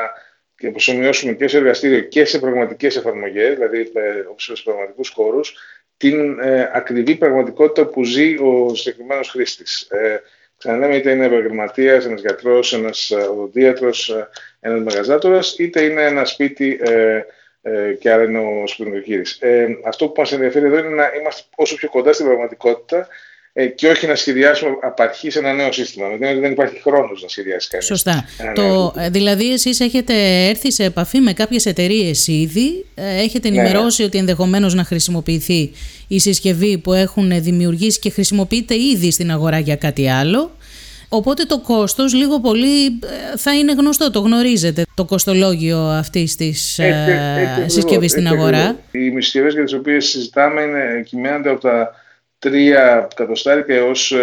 και 0.62 0.70
προσωμιώσουμε 0.70 1.32
και 1.32 1.48
σε 1.48 1.56
εργαστήριο 1.56 2.00
και 2.00 2.24
σε 2.24 2.38
πραγματικές 2.38 2.96
εφαρμογές, 2.96 3.54
δηλαδή 3.54 3.80
ε, 3.80 4.24
σε 4.36 4.62
πραγματικούς 4.64 5.08
χώρους, 5.08 5.54
την 5.96 6.40
ε, 6.40 6.70
ακριβή 6.74 7.16
πραγματικότητα 7.16 7.86
που 7.86 8.04
ζει 8.04 8.36
ο 8.38 8.74
συγκεκριμένος 8.74 9.28
χρήστης. 9.28 9.80
Ε, 9.90 10.20
Ξαναλέμε, 10.62 10.96
είτε 10.96 11.10
είναι 11.10 11.24
επαγγελματίας, 11.24 12.04
ένας 12.04 12.20
γιατρός, 12.20 12.72
ένας 12.72 13.10
ε, 13.10 13.14
οδοντίατρος, 13.14 14.08
ε, 14.08 14.28
ένας 14.60 14.80
μεγαζάτορας, 14.82 15.58
είτε 15.58 15.82
είναι 15.82 16.02
ένα 16.02 16.24
σπίτι 16.24 16.80
ε, 16.82 17.22
ε, 17.62 17.92
και 17.92 18.10
άρα 18.10 18.22
είναι 18.22 18.38
ο 18.38 18.66
σπιτοκύρη. 18.66 19.22
Ε, 19.38 19.66
αυτό 19.84 20.08
που 20.08 20.20
μας 20.20 20.32
ενδιαφέρει 20.32 20.66
εδώ 20.66 20.78
είναι 20.78 20.88
να 20.88 21.10
είμαστε 21.20 21.42
όσο 21.56 21.76
πιο 21.76 21.88
κοντά 21.88 22.12
στην 22.12 22.26
πραγματικότητα 22.26 23.08
ε, 23.54 23.66
και 23.66 23.88
όχι 23.88 24.06
να 24.06 24.14
σχεδιάσουμε 24.14 24.70
απ' 24.82 25.00
αρχής 25.00 25.36
ένα 25.36 25.52
νέο 25.52 25.72
σύστημα. 25.72 26.08
Δηλαδή 26.18 26.40
δεν 26.40 26.52
υπάρχει 26.52 26.80
χρόνος 26.82 27.22
να 27.22 27.28
σχεδιάσει 27.28 27.68
κανείς. 27.68 27.86
Σωστά. 27.86 28.24
Το, 28.54 28.94
δηλαδή, 29.10 29.52
εσείς 29.52 29.80
έχετε 29.80 30.14
έρθει 30.48 30.72
σε 30.72 30.84
επαφή 30.84 31.20
με 31.20 31.32
κάποιες 31.32 31.66
εταιρείες 31.66 32.26
ήδη, 32.26 32.84
έχετε 32.94 33.50
ναι. 33.50 33.58
ενημερώσει 33.58 34.02
ότι 34.02 34.18
ενδεχομένως 34.18 34.74
να 34.74 34.84
χρησιμοποιηθεί 34.84 35.72
η 36.08 36.18
συσκευή 36.18 36.78
που 36.78 36.92
έχουν 36.92 37.42
δημιουργήσει 37.42 37.98
και 37.98 38.10
χρησιμοποιείται 38.10 38.74
ήδη 38.74 39.10
στην 39.10 39.30
αγορά 39.30 39.58
για 39.58 39.76
κάτι 39.76 40.08
άλλο. 40.10 40.50
Οπότε 41.08 41.44
το 41.44 41.60
κόστος 41.60 42.14
λίγο 42.14 42.40
πολύ 42.40 42.86
ε, 42.86 43.36
θα 43.36 43.54
είναι 43.54 43.72
γνωστό, 43.72 44.10
το 44.10 44.20
γνωρίζετε, 44.20 44.82
το 44.94 45.04
κοστολόγιο 45.04 45.78
αυτής 45.78 46.36
της 46.36 46.78
ε, 46.78 47.64
συσκευής 47.66 48.10
στην 48.10 48.26
αγορά. 48.26 48.76
Οι 48.90 49.20
συσκευές 49.20 49.54
για 49.54 49.64
τις 49.64 49.72
οποίες 49.72 50.06
συζητάμε 50.06 50.62
είναι, 50.62 51.02
κυμαίνονται 51.06 51.50
από 51.50 51.60
τα 51.60 51.94
3 52.42 52.54
εκατοστάρικα 53.12 53.74
έως 53.74 54.12
1500-1900 54.14 54.18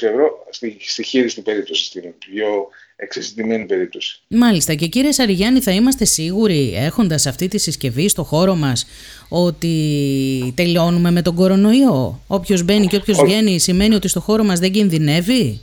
ε, 0.00 0.06
ευρώ 0.06 0.46
στη, 0.50 0.76
στη 0.80 1.02
χείριστη 1.02 1.40
περίπτωση, 1.40 1.84
στην 1.84 2.02
πιο 2.18 2.68
εξαισθητημένη 2.96 3.64
περίπτωση. 3.64 4.20
Μάλιστα 4.28 4.74
και 4.74 4.86
κύριε 4.86 5.12
Σαριγιάννη 5.12 5.60
θα 5.60 5.70
είμαστε 5.70 6.04
σίγουροι 6.04 6.74
έχοντας 6.76 7.26
αυτή 7.26 7.48
τη 7.48 7.58
συσκευή 7.58 8.08
στο 8.08 8.22
χώρο 8.22 8.54
μας 8.54 8.86
ότι 9.28 9.72
τελειώνουμε 10.56 11.10
με 11.10 11.22
τον 11.22 11.34
κορονοϊό; 11.34 12.20
Όποιος 12.26 12.62
μπαίνει 12.62 12.86
και 12.86 12.96
όποιος 12.96 13.22
βγαίνει 13.22 13.58
σημαίνει 13.58 13.94
ότι 13.94 14.08
στο 14.08 14.20
χώρο 14.20 14.44
μας 14.44 14.58
δεν 14.58 14.72
κινδυνεύει; 14.72 15.60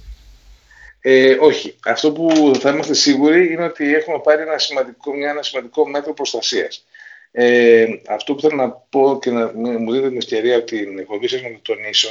Ε, 1.01 1.37
όχι. 1.39 1.75
Αυτό 1.85 2.11
που 2.11 2.51
θα 2.59 2.69
είμαστε 2.69 2.93
σίγουροι 2.93 3.51
είναι 3.53 3.63
ότι 3.63 3.95
έχουμε 3.95 4.19
πάρει 4.23 4.41
ένα 4.41 4.57
σημαντικό, 4.57 5.13
μια, 5.15 5.29
ένα 5.29 5.41
σημαντικό 5.43 5.87
μέτρο 5.89 6.13
προστασίας. 6.13 6.85
Ε, 7.31 7.85
αυτό 8.07 8.33
που 8.33 8.41
θέλω 8.41 8.55
να 8.55 8.71
πω 8.71 9.19
και 9.21 9.31
να 9.31 9.51
μου 9.53 9.91
δείτε 9.91 10.07
την 10.07 10.17
ευκαιρία 10.17 10.57
από 10.57 10.65
την 10.65 10.99
εκπομπή 10.99 11.27
σας 11.27 11.41
να 11.41 11.49
το 11.49 11.59
τονίσω 11.61 12.09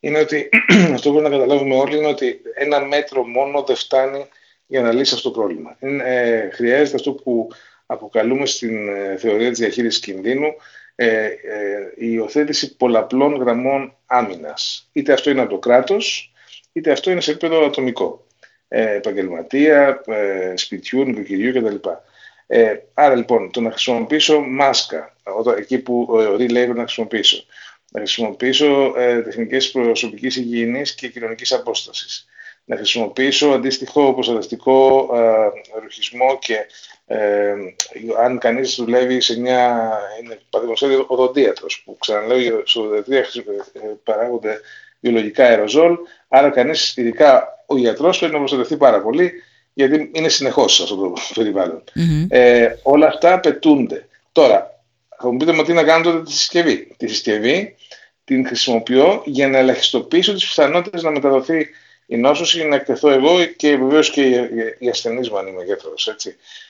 είναι 0.00 0.18
ότι 0.18 0.48
αυτό 0.94 1.10
που 1.10 1.16
πρέπει 1.16 1.30
να 1.32 1.38
καταλάβουμε 1.38 1.74
όλοι 1.74 1.96
είναι 1.96 2.06
ότι 2.06 2.40
ένα 2.54 2.80
μέτρο 2.80 3.26
μόνο 3.26 3.62
δεν 3.62 3.76
φτάνει 3.76 4.26
για 4.66 4.82
να 4.82 4.92
λύσει 4.92 5.14
αυτό 5.14 5.30
το 5.30 5.38
πρόβλημα. 5.38 5.76
Ε, 6.04 6.48
χρειάζεται 6.50 6.96
αυτό 6.96 7.12
που 7.12 7.48
αποκαλούμε 7.86 8.46
στην 8.46 8.88
ε, 8.88 9.16
θεωρία 9.16 9.50
της 9.50 9.58
διαχείρισης 9.58 10.00
κινδύνου 10.00 10.54
ε, 10.94 11.24
ε, 11.24 11.32
η 11.96 12.08
υιοθέτηση 12.12 12.76
πολλαπλών 12.76 13.34
γραμμών 13.34 13.96
άμυνας. 14.06 14.88
Είτε 14.92 15.12
αυτό 15.12 15.30
είναι 15.30 15.40
από 15.40 15.50
το 15.50 15.58
κράτος, 15.58 16.32
είτε 16.72 16.90
αυτό 16.90 17.10
είναι 17.10 17.20
σε 17.20 17.30
επίπεδο 17.30 17.64
ατομικό. 17.64 18.26
Ε, 18.68 18.94
επαγγελματία, 18.94 20.02
ε, 20.06 20.52
σπιτιού, 20.56 21.04
νοικοκυριού 21.04 21.52
κτλ. 21.52 21.88
Ε, 22.56 22.82
άρα 22.94 23.14
λοιπόν, 23.14 23.50
το 23.50 23.60
να 23.60 23.70
χρησιμοποιήσω 23.70 24.40
μάσκα, 24.40 25.16
εκεί 25.56 25.78
που 25.78 26.06
ο 26.10 26.36
Ρι 26.36 26.48
λέει 26.48 26.66
να 26.66 26.82
χρησιμοποιήσω, 26.82 27.44
να 27.90 28.00
χρησιμοποιήσω 28.00 28.94
ε, 28.96 29.22
τεχνικές 29.22 29.70
προσωπικής 29.70 30.36
υγιεινής 30.36 30.94
και 30.94 31.08
κοινωνικής 31.08 31.52
απόστασης, 31.52 32.26
να 32.64 32.76
χρησιμοποιήσω 32.76 33.48
αντίστοιχο 33.48 34.14
προστατευτικό 34.14 35.08
ε, 35.14 35.78
ρουχισμό 35.80 36.38
και 36.38 36.66
ε, 37.06 37.54
αν 38.22 38.38
κανείς 38.38 38.74
δουλεύει 38.74 39.20
σε 39.20 39.40
μια, 39.40 39.90
είναι 40.22 40.38
παραδείγματος 40.50 41.06
οδοντίατρος, 41.08 41.82
που 41.84 41.96
ξαναλέω 41.98 42.62
στο 42.64 42.80
οδοντία 42.80 43.18
ε, 43.18 43.24
παράγονται 44.04 44.60
βιολογικά 45.00 45.44
αεροζόλ, 45.44 45.96
άρα 46.28 46.50
κανείς, 46.50 46.96
ειδικά 46.96 47.64
ο 47.66 47.76
ιατρός, 47.76 48.18
πρέπει 48.18 48.32
να 48.32 48.38
προστατευτεί 48.38 48.76
πάρα 48.76 49.02
πολύ, 49.02 49.32
γιατί 49.74 50.10
είναι 50.14 50.28
συνεχώς 50.28 50.74
σε 50.74 50.82
αυτό 50.82 50.96
το 50.96 51.12
περιβαλλον 51.34 51.84
Ε, 52.28 52.68
όλα 52.82 53.06
αυτά 53.06 53.32
απαιτούνται. 53.32 54.08
Τώρα, 54.32 54.82
θα 55.18 55.30
μου 55.30 55.36
πείτε 55.36 55.52
με 55.52 55.64
τι 55.64 55.72
να 55.72 55.82
κάνω 55.82 56.04
τότε 56.04 56.22
τη 56.22 56.32
συσκευή; 56.32 56.94
Τη 56.96 57.06
συσκευή 57.06 57.74
την 58.24 58.46
χρησιμοποιώ 58.46 59.22
για 59.24 59.48
να 59.48 59.58
ελαχιστοποιήσω 59.58 60.34
τις 60.34 60.48
πιθανότητες 60.48 61.02
να 61.02 61.10
μεταδοθεί 61.10 61.68
η 62.06 62.16
νόσος 62.16 62.54
ή 62.54 62.64
να 62.64 62.74
εκτεθώ 62.74 63.10
εγώ 63.10 63.44
και 63.44 63.76
βεβαίως 63.76 64.10
και 64.10 64.48
οι 64.78 64.88
ασθενείς 64.88 65.30
μου 65.30 65.38
αν 65.38 65.46
είμαι 65.46 65.64
γιατρός. 65.64 66.16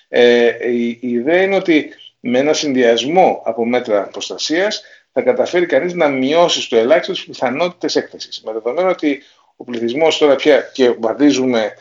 Ε, 0.09 0.71
η, 0.71 0.89
η 0.89 1.09
ιδέα 1.09 1.43
είναι 1.43 1.57
ότι 1.57 1.91
με 2.21 2.39
ένα 2.39 2.53
συνδυασμό 2.53 3.43
από 3.45 3.67
μέτρα 3.67 4.03
προστασίας 4.03 4.83
θα 5.13 5.23
καταφέρει 5.23 5.67
κανείς 5.67 5.95
να 5.95 6.09
μειώσει 6.09 6.63
στο 6.63 6.77
ελάχιστο 6.77 7.13
τις 7.13 7.25
πιθανότητες 7.25 7.97
έκθεσης. 7.97 8.43
Με 8.45 8.53
δεδομένο 8.53 8.89
ότι 8.89 9.23
ο 9.57 9.65
πληθυσμός 9.65 10.19
τώρα 10.19 10.37
πια 10.37 10.71
και 10.73 10.91
βαδίζουμε 10.91 11.73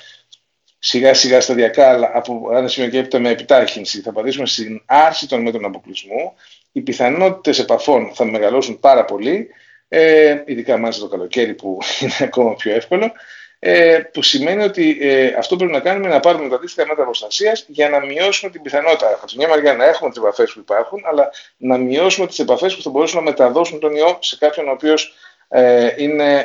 σιγά 0.85 1.13
σιγά 1.13 1.41
σταδιακά, 1.41 1.89
αλλά 1.89 2.11
από 2.13 2.49
ένα 2.53 2.67
σημείο 2.67 2.89
και 2.89 2.97
έπειτα 2.97 3.19
με 3.19 3.29
επιτάχυνση, 3.29 4.01
θα 4.01 4.11
πατήσουμε 4.11 4.45
στην 4.45 4.81
άρση 4.85 5.27
των 5.27 5.41
μέτρων 5.41 5.65
αποκλεισμού. 5.65 6.33
Οι 6.71 6.81
πιθανότητες 6.81 7.59
επαφών 7.59 8.11
θα 8.13 8.25
μεγαλώσουν 8.25 8.79
πάρα 8.79 9.05
πολύ, 9.05 9.47
ε, 9.87 10.41
ειδικά 10.45 10.77
μάλιστα 10.77 11.03
το 11.03 11.09
καλοκαίρι 11.09 11.53
που 11.53 11.77
είναι 12.01 12.13
ακόμα 12.19 12.55
πιο 12.55 12.73
εύκολο. 12.73 13.11
Ε, 13.59 13.99
που 14.13 14.21
σημαίνει 14.21 14.63
ότι 14.63 14.97
ε, 15.01 15.33
αυτό 15.37 15.55
που 15.55 15.63
πρέπει 15.63 15.71
να 15.71 15.79
κάνουμε 15.79 16.05
είναι 16.05 16.13
να 16.13 16.19
πάρουμε 16.19 16.49
τα 16.49 16.55
αντίστοιχα 16.55 16.87
μέτρα 16.87 17.03
προστασίας 17.03 17.65
για 17.67 17.89
να 17.89 18.05
μειώσουμε 18.05 18.51
την 18.51 18.61
πιθανότητα 18.61 19.07
από 19.07 19.27
τη 19.27 19.37
μια 19.37 19.47
μεριά 19.47 19.73
να 19.73 19.85
έχουμε 19.85 20.09
τις 20.09 20.19
επαφές 20.19 20.51
που 20.51 20.59
υπάρχουν, 20.59 21.01
αλλά 21.05 21.29
να 21.57 21.77
μειώσουμε 21.77 22.27
τις 22.27 22.39
επαφές 22.39 22.75
που 22.75 22.81
θα 22.81 22.89
μπορούσαν 22.89 23.23
να 23.23 23.29
μεταδώσουν 23.29 23.79
τον 23.79 23.95
ιό 23.95 24.17
σε 24.21 24.37
κάποιον 24.37 24.67
ο 24.67 24.71
οποίος 24.71 25.13
ε, 25.55 25.87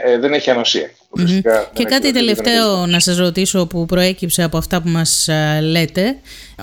ε, 0.04 0.18
δεν 0.18 0.32
έχει 0.32 0.50
Και 1.72 1.84
κάτι 1.84 2.12
τελευταίο 2.12 2.86
να 2.86 3.00
σας 3.00 3.16
ρωτήσω 3.16 3.66
που 3.66 3.86
προέκυψε 3.86 4.42
από 4.42 4.56
αυτά 4.56 4.82
που 4.82 4.88
μας 4.88 5.28
ε, 5.28 5.60
λέτε. 5.60 6.16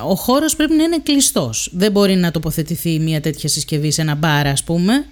Ο 0.08 0.16
χώρος 0.16 0.56
πρέπει 0.56 0.74
να 0.74 0.84
είναι 0.84 1.00
κλειστός. 1.04 1.70
Δεν 1.74 1.92
μπορεί 1.92 2.16
να 2.16 2.32
τοποθετηθεί 2.32 3.00
μια 3.00 3.22
τέτοια 3.22 3.50
συσκευή 3.50 3.92
σε 3.92 4.02
ένα 4.02 4.16
μπαρ 4.16 4.48
ας 4.48 4.64
πούμε. 4.64 5.06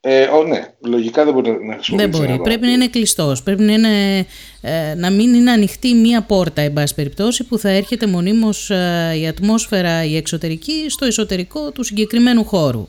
Ε, 0.00 0.24
ο, 0.24 0.42
ναι, 0.42 0.66
λογικά 0.84 1.24
δεν 1.24 1.32
μπορεί 1.34 1.50
να 1.50 1.74
χρησιμοποιηθεί. 1.74 2.10
Δεν 2.10 2.26
μπορεί. 2.26 2.40
Πρέπει 2.42 2.66
να 2.66 2.72
είναι 2.72 2.88
κλειστός. 2.88 3.42
Πρέπει 3.42 3.62
να, 3.62 3.72
είναι, 3.72 4.26
να 4.96 5.10
μην 5.10 5.34
είναι 5.34 5.50
ανοιχτή 5.50 5.94
μία 5.94 6.22
πόρτα, 6.22 6.62
εν 6.62 6.72
πάση 6.72 6.94
περιπτώσει, 6.94 7.44
που 7.44 7.58
θα 7.58 7.68
έρχεται 7.68 8.06
μονίμως 8.06 8.70
η 9.20 9.26
ατμόσφαιρα 9.26 10.04
η 10.04 10.16
εξωτερική 10.16 10.84
στο 10.88 11.04
εσωτερικό 11.04 11.70
του 11.70 11.82
συγκεκριμένου 11.82 12.44
χώρου. 12.44 12.88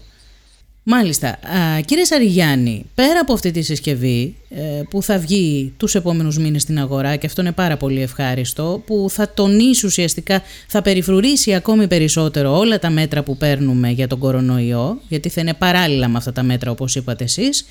Μάλιστα. 0.91 1.27
Α, 1.27 1.81
κύριε 1.85 2.03
Σαριγιάννη, 2.03 2.85
πέρα 2.95 3.19
από 3.19 3.33
αυτή 3.33 3.51
τη 3.51 3.61
συσκευή 3.61 4.35
ε, 4.49 4.81
που 4.89 5.03
θα 5.03 5.17
βγει 5.17 5.73
τους 5.77 5.95
επόμενους 5.95 6.37
μήνες 6.37 6.61
στην 6.61 6.79
αγορά 6.79 7.15
και 7.15 7.25
αυτό 7.25 7.41
είναι 7.41 7.51
πάρα 7.51 7.77
πολύ 7.77 8.01
ευχάριστο, 8.01 8.83
που 8.85 9.07
θα 9.09 9.33
τονίσει 9.33 9.85
ουσιαστικά, 9.85 10.41
θα 10.67 10.81
περιφρουρήσει 10.81 11.53
ακόμη 11.53 11.87
περισσότερο 11.87 12.57
όλα 12.57 12.79
τα 12.79 12.89
μέτρα 12.89 13.23
που 13.23 13.37
παίρνουμε 13.37 13.89
για 13.89 14.07
τον 14.07 14.19
κορονοϊό, 14.19 15.01
γιατί 15.07 15.29
θα 15.29 15.41
είναι 15.41 15.53
παράλληλα 15.53 16.07
με 16.07 16.17
αυτά 16.17 16.31
τα 16.31 16.43
μέτρα 16.43 16.71
όπως 16.71 16.95
είπατε 16.95 17.23
εσείς, 17.23 17.65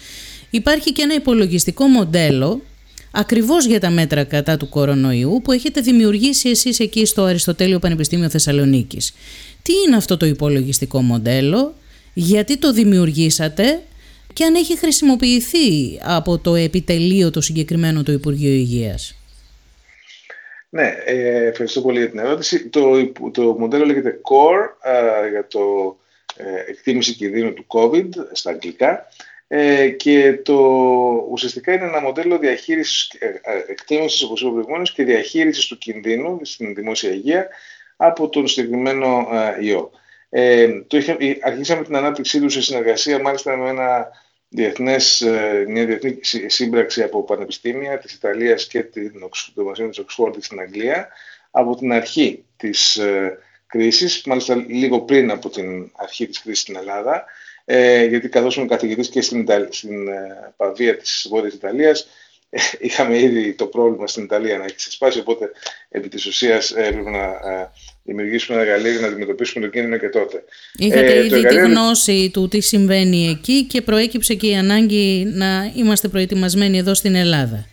υπάρχει 0.50 0.92
και 0.92 1.02
ένα 1.02 1.14
υπολογιστικό 1.14 1.86
μοντέλο 1.86 2.60
ακριβώς 3.10 3.66
για 3.66 3.80
τα 3.80 3.90
μέτρα 3.90 4.24
κατά 4.24 4.56
του 4.56 4.68
κορονοϊού 4.68 5.40
που 5.44 5.52
έχετε 5.52 5.80
δημιουργήσει 5.80 6.48
εσείς 6.48 6.80
εκεί 6.80 7.06
στο 7.06 7.22
Αριστοτέλειο 7.22 7.78
Πανεπιστήμιο 7.78 8.28
Θεσσαλονίκης. 8.28 9.12
Τι 9.62 9.72
είναι 9.86 9.96
αυτό 9.96 10.16
το 10.16 10.26
υπολογιστικό 10.26 11.00
μοντέλο, 11.02 11.74
γιατί 12.14 12.58
το 12.58 12.72
δημιουργήσατε 12.72 13.82
και 14.32 14.44
αν 14.44 14.54
έχει 14.54 14.78
χρησιμοποιηθεί 14.78 16.00
από 16.02 16.38
το 16.38 16.54
επιτελείο 16.54 17.30
το 17.30 17.40
συγκεκριμένο 17.40 18.02
του 18.02 18.12
Υπουργείου 18.12 18.52
Υγείας. 18.52 19.12
Ναι, 20.70 20.94
ε, 21.04 21.46
ευχαριστώ 21.46 21.80
πολύ 21.80 21.98
για 21.98 22.10
την 22.10 22.18
ερώτηση. 22.18 22.68
Το, 22.68 23.12
το 23.32 23.42
μοντέλο 23.58 23.84
λέγεται 23.84 24.20
CORE 24.30 24.90
για 25.30 25.46
το 25.46 25.96
ε, 26.36 26.70
εκτίμηση 26.70 27.14
κινδύνου 27.14 27.52
του 27.52 27.66
COVID 27.68 28.08
στα 28.32 28.50
αγγλικά. 28.50 29.08
ε, 29.48 29.88
και 29.88 30.38
το, 30.42 30.54
ουσιαστικά 31.30 31.72
είναι 31.72 31.84
ένα 31.84 32.00
μοντέλο 32.00 32.38
διαχείρισης, 32.38 33.10
ε, 33.18 33.40
εκτίμησης 33.66 34.22
όπως 34.22 34.40
είπα 34.40 34.50
προηγουμένως 34.50 34.92
και 34.92 35.04
διαχείρισης 35.04 35.66
του 35.66 35.78
κινδύνου 35.78 36.40
στην 36.42 36.74
δημόσια 36.74 37.10
υγεία 37.10 37.48
από 37.96 38.28
τον 38.28 38.46
συγκεκριμένο 38.46 39.28
ιό. 39.60 39.90
Ε, 40.30 40.82
το 40.86 40.96
είχε, 40.96 41.16
αρχίσαμε 41.42 41.84
την 41.84 41.96
ανάπτυξή 41.96 42.40
τους 42.40 42.52
σε 42.52 42.62
συνεργασία 42.62 43.20
μάλιστα 43.20 43.56
με 43.56 43.68
ένα 43.68 44.08
διεθνές, 44.48 45.24
μια 45.66 45.84
διεθνή 45.84 46.18
σύμπραξη 46.46 47.02
από 47.02 47.24
πανεπιστήμια 47.24 47.98
της 47.98 48.12
Ιταλίας 48.12 48.66
και 48.66 48.82
την 48.82 49.12
Πανεπιστήμιο 49.54 49.88
της 49.88 49.98
Οξφόρτης 49.98 50.44
στην 50.44 50.60
Αγγλία. 50.60 51.08
Από 51.50 51.76
την 51.76 51.92
αρχή 51.92 52.44
της 52.56 53.00
κρίσης, 53.66 54.22
μάλιστα 54.24 54.54
λίγο 54.54 55.00
πριν 55.00 55.30
από 55.30 55.48
την 55.48 55.90
αρχή 55.96 56.26
της 56.26 56.42
κρίσης 56.42 56.62
στην 56.62 56.76
Ελλάδα, 56.76 57.24
ε, 57.64 58.04
γιατί 58.04 58.28
καθώς 58.28 58.56
ήμουν 58.56 58.68
καθηγητής 58.68 59.08
και 59.08 59.20
στην, 59.20 59.46
στην 59.68 60.08
ε, 60.08 60.52
Παβία 60.56 60.96
της 60.96 61.26
Βόρειας 61.30 61.54
Ιταλίας, 61.54 62.08
ε, 62.50 62.60
είχαμε 62.78 63.18
ήδη 63.18 63.54
το 63.54 63.66
πρόβλημα 63.66 64.06
στην 64.06 64.24
Ιταλία 64.24 64.58
να 64.58 64.64
έχει 64.64 64.74
ξεσπάσει, 64.74 65.18
οπότε 65.18 65.50
επί 65.88 66.08
της 66.08 66.26
ουσίας 66.26 66.70
ε, 66.70 66.84
έπρεπε 66.84 67.10
να 67.10 67.24
ε, 67.24 67.70
δημιουργήσουμε 68.08 68.60
ένα 68.60 68.70
εργαλείο 68.70 68.90
για 68.90 69.00
να 69.00 69.06
αντιμετωπίσουμε 69.06 69.64
τον 69.64 69.72
κίνδυνο 69.72 69.96
και 69.96 70.08
τότε. 70.08 70.44
Είχατε 70.78 71.12
ε, 71.12 71.24
ήδη 71.24 71.46
τη 71.46 71.54
γνώση 71.54 72.30
του 72.32 72.48
τι 72.48 72.60
συμβαίνει 72.60 73.28
εκεί 73.28 73.64
και 73.64 73.82
προέκυψε 73.82 74.34
και 74.34 74.46
η 74.46 74.54
ανάγκη 74.54 75.32
να 75.34 75.72
είμαστε 75.76 76.08
προετοιμασμένοι 76.08 76.78
εδώ 76.78 76.94
στην 76.94 77.14
Ελλάδα. 77.14 77.66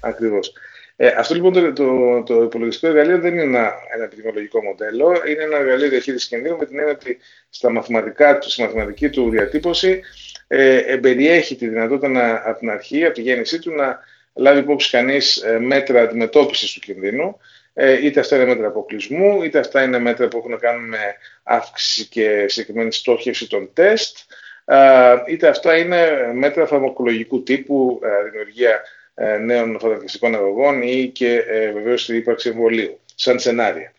Ακριβώς. 0.00 0.52
Ε, 0.96 1.06
αυτό 1.16 1.34
λοιπόν 1.34 1.52
το, 1.52 1.72
το, 1.72 2.22
το 2.22 2.42
υπολογιστικό 2.42 2.86
εργαλείο 2.86 3.18
δεν 3.18 3.32
είναι 3.32 3.42
ένα, 3.42 3.72
ένα 3.94 4.04
επιδημιολογικό 4.04 4.62
μοντέλο, 4.62 5.22
είναι 5.28 5.42
ένα 5.42 5.56
εργαλείο 5.56 5.88
διαχείρισης 5.88 6.28
κινδύνου 6.28 6.56
με 6.56 6.66
την 6.66 6.78
έννοια 6.78 6.92
ότι 6.92 7.18
στα 7.50 7.70
μαθηματικά, 7.70 8.38
στη 8.40 8.62
μαθηματική 8.62 9.10
του 9.10 9.30
διατύπωση 9.30 10.00
ε, 10.46 10.76
εμπεριέχει 10.76 11.56
τη 11.56 11.68
δυνατότητα 11.68 12.08
να, 12.08 12.42
από 12.44 12.58
την 12.58 12.70
αρχή, 12.70 13.04
από 13.04 13.14
τη 13.14 13.22
γέννησή 13.22 13.58
του, 13.58 13.70
να 13.70 13.98
λάβει 14.34 14.58
υπόψη 14.58 14.90
κανείς 14.90 15.36
ε, 15.36 15.58
μέτρα 15.58 16.00
αντιμετώπισης 16.00 16.72
του 16.72 16.80
κινδύνου. 16.80 17.38
Ε, 17.74 18.06
είτε 18.06 18.20
αυτά 18.20 18.36
είναι 18.36 18.44
μέτρα 18.44 18.66
αποκλεισμού, 18.66 19.42
είτε 19.42 19.58
αυτά 19.58 19.82
είναι 19.82 19.98
μέτρα 19.98 20.28
που 20.28 20.38
έχουν 20.38 20.50
να 20.50 20.56
κάνουν 20.56 20.88
με 20.88 21.16
αύξηση 21.42 22.06
και 22.06 22.44
συγκεκριμένη 22.48 22.92
στόχευση 22.92 23.48
των 23.48 23.70
τεστ, 23.72 24.16
ε, 24.64 25.14
είτε 25.26 25.48
αυτά 25.48 25.76
είναι 25.76 26.30
μέτρα 26.34 26.66
φαρμακολογικού 26.66 27.42
τύπου, 27.42 28.00
ε, 28.02 28.30
δημιουργία 28.30 28.80
ε, 29.14 29.36
νέων 29.36 29.78
φωτοθετικών 29.80 30.34
αγωγών 30.34 30.82
ή 30.82 31.10
και 31.14 31.44
ε, 31.48 31.72
βεβαίως 31.72 32.04
την 32.04 32.16
ύπαρξη 32.16 32.48
εμβολίου, 32.48 33.00
σαν 33.14 33.38
σενάρια. 33.38 33.92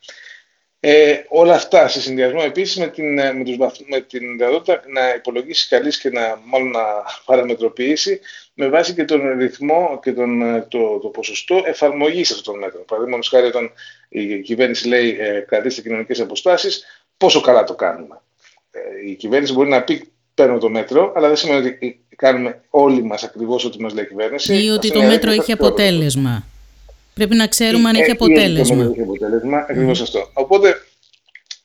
Ε, 0.86 1.24
όλα 1.28 1.54
αυτά 1.54 1.88
σε 1.88 2.02
συνδυασμό 2.02 2.42
επίσης 2.46 2.78
με 2.78 2.88
την, 2.88 3.20
ε, 3.20 3.34
με, 3.34 3.44
τους, 3.44 3.56
με 3.88 4.02
την 4.02 4.38
δυνατότητα 4.38 4.82
να 4.88 5.14
υπολογίσει 5.16 5.68
καλής 5.68 5.98
και 5.98 6.10
να, 6.10 6.42
μάλλον 6.46 6.70
να 6.72 6.82
παραμετροποιήσει 7.26 8.20
με 8.54 8.68
βάση 8.68 8.94
και 8.94 9.06
τον 9.06 9.38
ρυθμό 9.38 10.00
και 10.04 10.14
τον, 10.14 10.42
ε, 10.42 10.66
το, 10.70 11.00
το 11.02 11.08
ποσοστό 11.08 11.62
εφαρμογής 11.66 12.32
αυτών 12.32 12.54
των 12.54 12.64
μέτρων. 12.64 12.86
Παραδείγματος 12.86 13.30
χάρη 13.30 13.46
όταν 13.46 13.72
η 14.10 14.42
κυβέρνηση 14.42 14.88
λέει 14.88 15.18
ε, 15.20 15.40
κρατήστε 15.40 15.82
κοινωνικές 15.82 16.20
αποστάσεις, 16.20 16.84
πόσο 17.18 17.42
καλά 17.42 17.64
το 17.64 17.76
κάνουμε. 17.76 18.22
Ε, 18.72 19.10
η 19.10 19.16
κυβέρνηση 19.16 19.54
μπορεί 19.54 19.70
να 19.70 19.84
πει 19.84 20.12
παίρνω 20.34 20.58
το 20.58 20.70
μέτρο, 20.70 21.14
αλλά 21.16 21.28
δεν 21.28 21.38
σημαίνει 21.38 21.68
ότι 21.68 22.06
κάνουμε 22.16 22.62
όλοι 22.70 23.04
μας 23.04 23.24
ακριβώς 23.24 23.66
ό,τι 23.66 23.82
μας 23.82 23.94
λέει 23.94 24.04
η 24.04 24.08
κυβέρνηση. 24.08 24.64
Ή 24.64 24.70
ότι 24.70 24.92
το 24.92 25.02
μέτρο 25.02 25.32
έχει 25.32 25.52
αποτέλεσμα. 25.52 26.44
Πρέπει 27.14 27.36
να 27.36 27.48
ξέρουμε 27.48 27.90
αν 27.90 27.96
έχει 27.96 28.12
αποτέλεσμα. 28.12 28.84
Έχει 28.84 29.02
αποτέλεσμα, 29.02 29.58
ακριβώς 29.58 30.02
αυτό. 30.02 30.30
Οπότε 30.34 30.76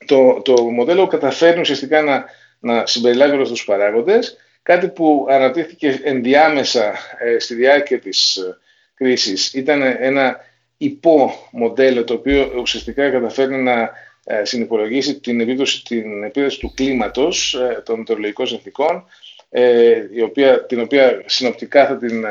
το, 0.05 0.41
το 0.43 0.61
μοντέλο 0.61 1.07
καταφέρνει 1.07 1.59
ουσιαστικά 1.59 2.01
να, 2.01 2.25
να 2.59 2.85
συμπεριλάβει 2.85 3.35
όλους 3.35 3.49
τους 3.49 3.65
παράγοντες, 3.65 4.37
κάτι 4.63 4.87
που 4.87 5.25
αναπτύχθηκε 5.29 5.99
ενδιάμεσα 6.03 6.93
ε, 7.19 7.39
στη 7.39 7.55
διάρκεια 7.55 7.99
της 7.99 8.35
ε, 8.35 8.57
κρίσης. 8.93 9.53
Ήταν 9.53 9.81
ένα 9.81 10.39
υπομοντέλο 10.77 12.03
το 12.03 12.13
οποίο 12.13 12.51
ουσιαστικά 12.61 13.09
καταφέρνει 13.09 13.61
να 13.61 13.91
ε, 14.31 14.45
συνυπολογίσει 14.45 15.19
την 15.19 15.39
επίπτωση, 15.39 15.83
την 15.83 16.23
επίδοση 16.23 16.59
του 16.59 16.73
κλίματος, 16.75 17.53
ε, 17.53 17.81
των 17.85 17.97
μετεωρολογικών 17.97 18.47
συνθήκων, 18.47 19.05
ε, 19.49 20.07
η 20.11 20.21
οποία, 20.21 20.65
την 20.65 20.79
οποία 20.79 21.23
συνοπτικά 21.25 21.87
θα 21.87 21.97
την 21.97 22.25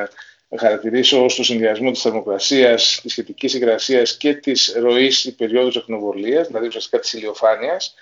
χαρακτηρίσω 0.56 1.24
ως 1.24 1.34
το 1.34 1.44
συνδυασμό 1.44 1.90
της 1.90 2.00
θερμοκρασίας, 2.00 2.98
της 3.02 3.12
σχετικής 3.12 3.54
υγρασίας 3.54 4.16
και 4.16 4.34
της 4.34 4.76
ροής 4.78 5.34
περίοδου 5.36 5.78
εκνοβολίας, 5.78 6.46
δηλαδή 6.46 6.66
ουσιαστικά 6.66 6.98
της 6.98 7.12
ηλιοφάνειας, 7.12 7.94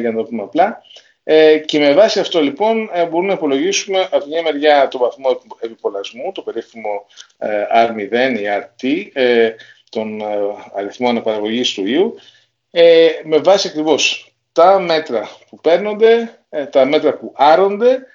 για 0.00 0.10
να 0.10 0.16
το 0.16 0.24
πούμε 0.24 0.42
απλά. 0.42 0.82
και 1.66 1.78
με 1.78 1.92
βάση 1.92 2.20
αυτό 2.20 2.42
λοιπόν 2.42 2.90
μπορούμε 2.94 3.26
να 3.26 3.32
υπολογίσουμε 3.32 4.00
από 4.00 4.22
τη 4.22 4.28
μια 4.28 4.42
μεριά 4.42 4.88
το 4.88 4.98
βαθμό 4.98 5.40
επιπολασμού, 5.60 6.32
το 6.32 6.42
περίφημο 6.42 7.06
R0 7.74 8.36
ή 8.38 8.44
RT, 8.60 9.06
τον 9.90 10.22
αριθμό 10.74 11.08
αναπαραγωγής 11.08 11.74
του 11.74 11.86
ιού, 11.86 12.14
ε, 12.78 13.08
με 13.24 13.38
βάση 13.38 13.68
ακριβώς 13.68 14.32
τα 14.52 14.78
μέτρα 14.78 15.28
που 15.50 15.60
παίρνονται, 15.60 16.38
ε, 16.48 16.64
τα 16.64 16.84
μέτρα 16.84 17.14
που 17.14 17.32
άρονται, 17.36 18.06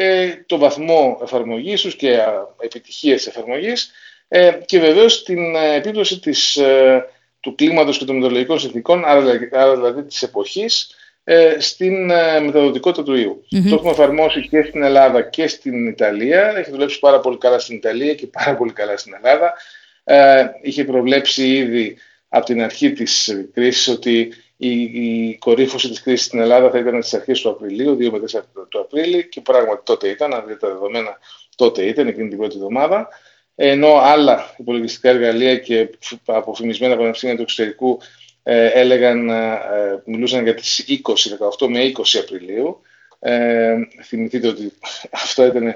ε, 0.00 0.44
το 0.46 0.58
βαθμό 0.58 1.18
εφαρμογής 1.22 1.80
τους 1.80 1.96
και 1.96 2.18
επιτυχίες 2.60 3.26
εφαρμογής 3.26 3.90
ε, 4.28 4.52
και 4.66 4.78
βεβαίως 4.78 5.22
την 5.22 5.54
επίπτωση 5.54 6.20
της, 6.20 6.58
του 7.40 7.54
κλίματος 7.54 7.98
και 7.98 8.04
των 8.04 8.14
μετεωρολογικών 8.14 8.58
συνθήκων, 8.58 9.04
άρα, 9.04 9.74
δηλαδή 9.74 10.02
της 10.02 10.22
εποχής, 10.22 10.94
στην 11.58 12.04
μεταδοτικότητα 12.44 13.02
του 13.02 13.14
ιού. 13.14 13.44
Το 13.68 13.74
έχουμε 13.74 13.90
εφαρμόσει 13.90 14.48
και 14.48 14.62
στην 14.62 14.82
Ελλάδα 14.82 15.22
και 15.22 15.46
στην 15.46 15.86
Ιταλία. 15.86 16.52
Έχει 16.56 16.70
δουλέψει 16.70 16.98
πάρα 16.98 17.20
πολύ 17.20 17.38
καλά 17.38 17.58
στην 17.58 17.76
Ιταλία 17.76 18.14
και 18.14 18.26
πάρα 18.26 18.56
πολύ 18.56 18.72
καλά 18.72 18.96
στην 18.96 19.14
Ελλάδα. 19.14 19.54
είχε 20.62 20.84
προβλέψει 20.84 21.56
ήδη 21.56 21.96
από 22.28 22.44
την 22.44 22.62
αρχή 22.62 22.92
της 22.92 23.46
κρίσης 23.54 23.88
ότι 23.88 24.32
η, 24.58 24.82
η 24.82 25.38
κορύφωση 25.38 25.88
της 25.88 26.02
κρίσης 26.02 26.26
στην 26.26 26.40
Ελλάδα 26.40 26.70
θα 26.70 26.78
ήταν 26.78 27.02
στις 27.02 27.14
αρχές 27.14 27.40
του 27.40 27.48
Απριλίου, 27.48 27.96
2 28.00 28.10
με 28.10 28.18
4 28.32 28.40
του 28.68 28.80
Απρίλη 28.80 29.28
και 29.28 29.40
πράγματι 29.40 29.80
τότε 29.84 30.08
ήταν, 30.08 30.34
αν 30.34 30.44
δείτε 30.46 30.58
τα 30.58 30.68
δεδομένα 30.68 31.18
τότε 31.56 31.84
ήταν 31.84 32.06
εκείνη 32.06 32.28
την 32.28 32.38
πρώτη 32.38 32.56
εβδομάδα 32.56 33.08
ενώ 33.60 33.94
άλλα 33.96 34.54
υπολογιστικά 34.58 35.08
εργαλεία 35.08 35.56
και 35.56 35.90
αποφημισμένα 36.24 36.96
πανεπιστήμια 36.96 37.36
του 37.36 37.42
εξωτερικού 37.42 37.98
ε, 38.42 38.66
έλεγαν, 38.66 39.28
ε, 39.28 39.62
μιλούσαν 40.04 40.42
για 40.42 40.54
τις 40.54 40.84
20, 40.88 41.12
18 41.60 41.68
με 41.68 41.92
20 41.96 42.18
Απριλίου. 42.22 42.80
Ε, 43.18 43.76
θυμηθείτε 44.04 44.48
ότι 44.48 44.72
αυτό 45.22 45.44
ήταν, 45.44 45.74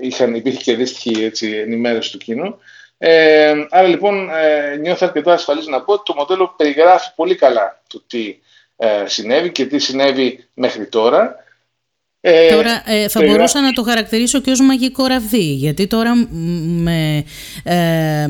είχαν, 0.00 0.34
υπήρχε 0.34 0.62
και 0.62 0.72
αντίστοιχη 0.72 1.24
έτσι, 1.24 1.50
ενημέρωση 1.50 2.12
του 2.12 2.18
κοινού. 2.18 2.58
Ε, 3.02 3.66
άρα 3.70 3.88
λοιπόν 3.88 4.30
ε, 4.30 4.76
νιώθω 4.76 5.06
αρκετά 5.06 5.32
ασφαλής 5.32 5.66
να 5.66 5.82
πω 5.82 5.92
ότι 5.92 6.02
το 6.04 6.14
μοντέλο 6.14 6.54
περιγράφει 6.56 7.14
πολύ 7.14 7.34
καλά 7.34 7.82
το 7.86 8.02
τι 8.06 8.38
ε, 8.76 9.06
συνέβη 9.06 9.50
και 9.52 9.66
τι 9.66 9.78
συνέβη 9.78 10.48
μέχρι 10.54 10.86
τώρα. 10.86 11.36
Ε, 12.22 12.50
τώρα 12.50 12.82
ε, 12.86 13.08
θα 13.08 13.20
μπορούσα 13.24 13.60
να 13.60 13.72
το 13.72 13.82
χαρακτηρίσω 13.82 14.40
και 14.40 14.50
ως 14.50 14.60
μαγικό 14.60 15.06
ραβδί 15.06 15.54
γιατί 15.54 15.86
τώρα 15.86 16.14
με, 16.66 17.24
ε, 17.62 18.26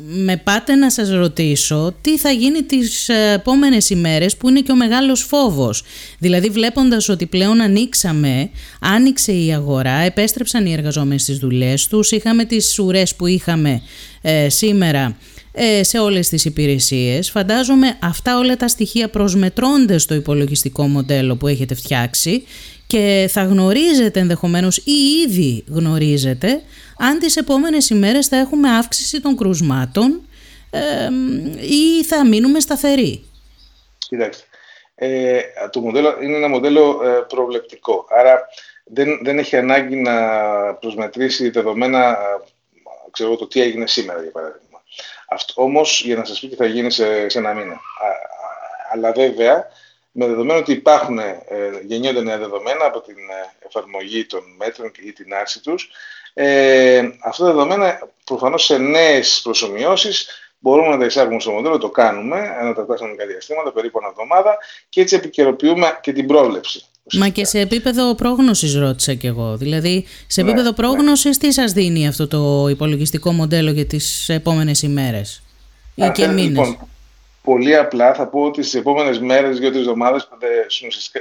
με 0.00 0.36
πάτε 0.44 0.74
να 0.74 0.90
σας 0.90 1.10
ρωτήσω 1.10 1.94
τι 2.00 2.18
θα 2.18 2.30
γίνει 2.30 2.62
τις 2.62 3.08
επόμενες 3.34 3.90
ημέρες 3.90 4.36
που 4.36 4.48
είναι 4.48 4.60
και 4.60 4.72
ο 4.72 4.76
μεγάλος 4.76 5.22
φόβος 5.22 5.82
δηλαδή 6.18 6.48
βλέποντας 6.48 7.08
ότι 7.08 7.26
πλέον 7.26 7.60
ανοίξαμε 7.60 8.50
άνοιξε 8.80 9.32
η 9.32 9.52
αγορά 9.54 9.96
επέστρεψαν 9.98 10.66
οι 10.66 10.72
εργαζόμενοι 10.72 11.20
στις 11.20 11.38
δουλειές 11.38 11.86
τους 11.86 12.10
είχαμε 12.10 12.44
τις 12.44 12.78
ουρές 12.78 13.14
που 13.14 13.26
είχαμε 13.26 13.82
σήμερα 14.46 15.16
σε 15.80 15.98
όλες 15.98 16.28
τις 16.28 16.44
υπηρεσίες. 16.44 17.30
Φαντάζομαι 17.30 17.96
αυτά 18.02 18.38
όλα 18.38 18.56
τα 18.56 18.68
στοιχεία 18.68 19.08
προσμετρώνται 19.08 19.98
στο 19.98 20.14
υπολογιστικό 20.14 20.88
μοντέλο 20.88 21.36
που 21.36 21.46
έχετε 21.46 21.74
φτιάξει 21.74 22.42
και 22.86 23.28
θα 23.32 23.42
γνωρίζετε 23.42 24.20
ενδεχομένως 24.20 24.76
ή 24.76 24.92
ήδη 25.26 25.64
γνωρίζετε 25.68 26.62
αν 26.98 27.18
τις 27.18 27.36
επόμενες 27.36 27.90
ημέρες 27.90 28.26
θα 28.26 28.36
έχουμε 28.36 28.70
αύξηση 28.70 29.20
των 29.20 29.36
κρουσμάτων 29.36 30.20
ή 31.60 32.04
θα 32.04 32.26
μείνουμε 32.26 32.60
σταθεροί. 32.60 33.24
Κοιτάξτε, 33.98 34.44
ε, 34.94 35.40
το 35.70 35.80
μοντέλο 35.80 36.16
είναι 36.22 36.36
ένα 36.36 36.48
μοντέλο 36.48 37.00
ε, 37.04 37.24
προβλεπτικό, 37.28 38.06
άρα 38.08 38.46
δεν, 38.84 39.18
δεν 39.22 39.38
έχει 39.38 39.56
ανάγκη 39.56 39.96
να 39.96 40.14
προσμετρήσει 40.74 41.50
δεδομένα 41.50 42.18
ξέρω 43.16 43.36
το 43.36 43.46
τι 43.46 43.60
έγινε 43.60 43.86
σήμερα 43.86 44.22
για 44.22 44.30
παράδειγμα. 44.30 44.82
Αυτό 45.28 45.62
όμως 45.62 46.02
για 46.04 46.16
να 46.16 46.24
σας 46.24 46.40
πει 46.40 46.48
τι 46.48 46.56
θα 46.56 46.66
γίνει 46.66 46.90
σε, 46.90 47.28
σε 47.28 47.38
ένα 47.38 47.54
μήνα. 47.54 47.80
αλλά 48.92 49.12
βέβαια 49.12 49.66
με 50.18 50.26
δεδομένο 50.26 50.58
ότι 50.58 50.72
υπάρχουν, 50.72 51.18
ε, 51.18 51.42
γεννιόνται 51.86 52.22
νέα 52.22 52.38
δεδομένα 52.38 52.84
από 52.84 53.00
την 53.00 53.16
ε, 53.16 53.66
εφαρμογή 53.66 54.24
των 54.24 54.40
μέτρων 54.58 54.90
ή 55.06 55.12
την 55.12 55.34
άρση 55.34 55.62
τους. 55.62 55.90
Ε, 56.34 57.02
αυτά 57.22 57.44
τα 57.44 57.52
δεδομένα 57.52 58.08
προφανώς 58.24 58.64
σε 58.64 58.78
νέες 58.78 59.40
προσωμιώσεις 59.42 60.28
μπορούμε 60.58 60.88
να 60.88 60.98
τα 60.98 61.04
εισάγουμε 61.04 61.40
στο 61.40 61.50
μοντέλο, 61.50 61.78
το 61.78 61.90
κάνουμε, 61.90 62.56
ένα 62.60 62.74
τα 62.74 62.86
τάξαμε 62.86 63.14
διαστήματα, 63.28 63.72
περίπου 63.72 63.98
ένα 63.98 64.08
εβδομάδα 64.08 64.56
και 64.88 65.00
έτσι 65.00 65.16
επικαιροποιούμε 65.16 65.98
και 66.00 66.12
την 66.12 66.26
πρόβλεψη. 66.26 66.84
Μα 67.12 67.28
και 67.28 67.44
σε 67.44 67.60
επίπεδο 67.60 68.14
πρόγνωσης 68.14 68.74
ρώτησα 68.74 69.14
κι 69.14 69.26
εγώ. 69.26 69.56
Δηλαδή, 69.56 70.06
σε 70.26 70.42
ναι, 70.42 70.48
επίπεδο 70.48 70.70
ναι. 70.70 70.76
πρόγνωσης 70.76 71.38
τι 71.38 71.52
σας 71.52 71.72
δίνει 71.72 72.08
αυτό 72.08 72.28
το 72.28 72.68
υπολογιστικό 72.68 73.32
μοντέλο 73.32 73.70
για 73.70 73.86
τις 73.86 74.28
επόμενες 74.28 74.82
ημέρες 74.82 75.42
ή 75.94 76.10
και 76.14 76.26
μήνες; 76.26 76.48
Λοιπόν, 76.48 76.88
πολύ 77.46 77.76
απλά 77.76 78.14
θα 78.14 78.26
πω 78.26 78.42
ότι 78.42 78.62
στις 78.62 78.80
επόμενες 78.80 79.20
μέρες, 79.20 79.58
δύο-τρεις 79.58 79.80
εβδομάδες, 79.80 80.28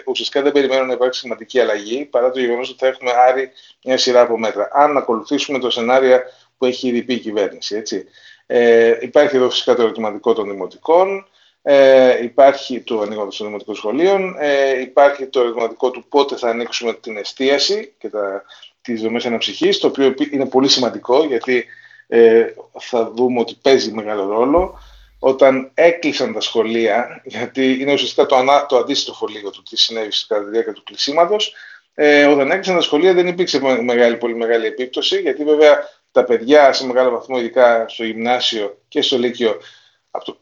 ουσιαστικά 0.05 0.41
δεν 0.41 0.51
περιμένω 0.51 0.85
να 0.85 0.93
υπάρξει 0.93 1.19
σημαντική 1.19 1.59
αλλαγή, 1.59 2.05
παρά 2.05 2.31
το 2.31 2.39
γεγονός 2.39 2.69
ότι 2.69 2.77
θα 2.77 2.87
έχουμε 2.87 3.11
άρει 3.27 3.49
μια 3.83 3.97
σειρά 3.97 4.21
από 4.21 4.39
μέτρα. 4.39 4.69
Αν 4.73 4.97
ακολουθήσουμε 4.97 5.59
το 5.59 5.69
σενάριο 5.69 6.19
που 6.57 6.65
έχει 6.65 6.87
ήδη 6.87 7.03
πει 7.03 7.13
η 7.13 7.19
κυβέρνηση. 7.19 7.75
Έτσι. 7.75 8.05
Ε, 8.45 8.97
υπάρχει 9.01 9.35
εδώ 9.35 9.49
φυσικά 9.49 9.75
το 9.75 9.81
ερωτηματικό 9.81 10.33
των 10.33 10.49
δημοτικών, 10.49 11.27
ε, 11.61 12.23
υπάρχει 12.23 12.81
το 12.81 13.01
ανοίγματος 13.01 13.37
των 13.37 13.45
δημοτικών 13.45 13.75
σχολείων, 13.75 14.35
ε, 14.39 14.81
υπάρχει 14.81 15.25
το 15.25 15.39
ερωτηματικό 15.39 15.91
του 15.91 16.05
πότε 16.09 16.35
θα 16.35 16.49
ανοίξουμε 16.49 16.93
την 16.93 17.17
εστίαση 17.17 17.93
και 17.97 18.09
τα, 18.09 18.43
τις 18.81 19.01
δομές 19.01 19.25
αναψυχής, 19.25 19.77
το 19.79 19.87
οποίο 19.87 20.13
είναι 20.31 20.45
πολύ 20.45 20.67
σημαντικό 20.67 21.23
γιατί 21.23 21.65
ε, 22.07 22.45
θα 22.79 23.11
δούμε 23.15 23.39
ότι 23.39 23.57
παίζει 23.61 23.91
μεγάλο 23.91 24.25
ρόλο. 24.25 24.79
Όταν 25.27 25.71
έκλεισαν 25.73 26.33
τα 26.33 26.41
σχολεία, 26.41 27.21
γιατί 27.23 27.77
είναι 27.79 27.93
ουσιαστικά 27.93 28.25
το, 28.25 28.35
ανά, 28.35 28.65
το 28.65 28.77
αντίστοιχο 28.77 29.27
λίγο 29.27 29.49
του 29.49 29.63
τι 29.69 29.77
συνέβη 29.77 30.09
κατά 30.27 30.43
τη 30.43 30.49
διάρκεια 30.49 30.73
του 30.73 30.83
κλεισίματος, 30.83 31.53
ε, 31.93 32.25
όταν 32.25 32.51
έκλεισαν 32.51 32.75
τα 32.75 32.81
σχολεία 32.81 33.13
δεν 33.13 33.27
υπήρξε 33.27 33.59
μεγάλη, 33.81 34.17
πολύ 34.17 34.35
μεγάλη 34.35 34.65
επίπτωση, 34.65 35.21
γιατί 35.21 35.43
βέβαια 35.43 35.89
τα 36.11 36.23
παιδιά 36.23 36.73
σε 36.73 36.85
μεγάλο 36.85 37.09
βαθμό, 37.09 37.39
ειδικά 37.39 37.85
στο 37.87 38.03
γυμνάσιο 38.03 38.81
και 38.87 39.01
στο 39.01 39.17
λύκειο, 39.17 39.57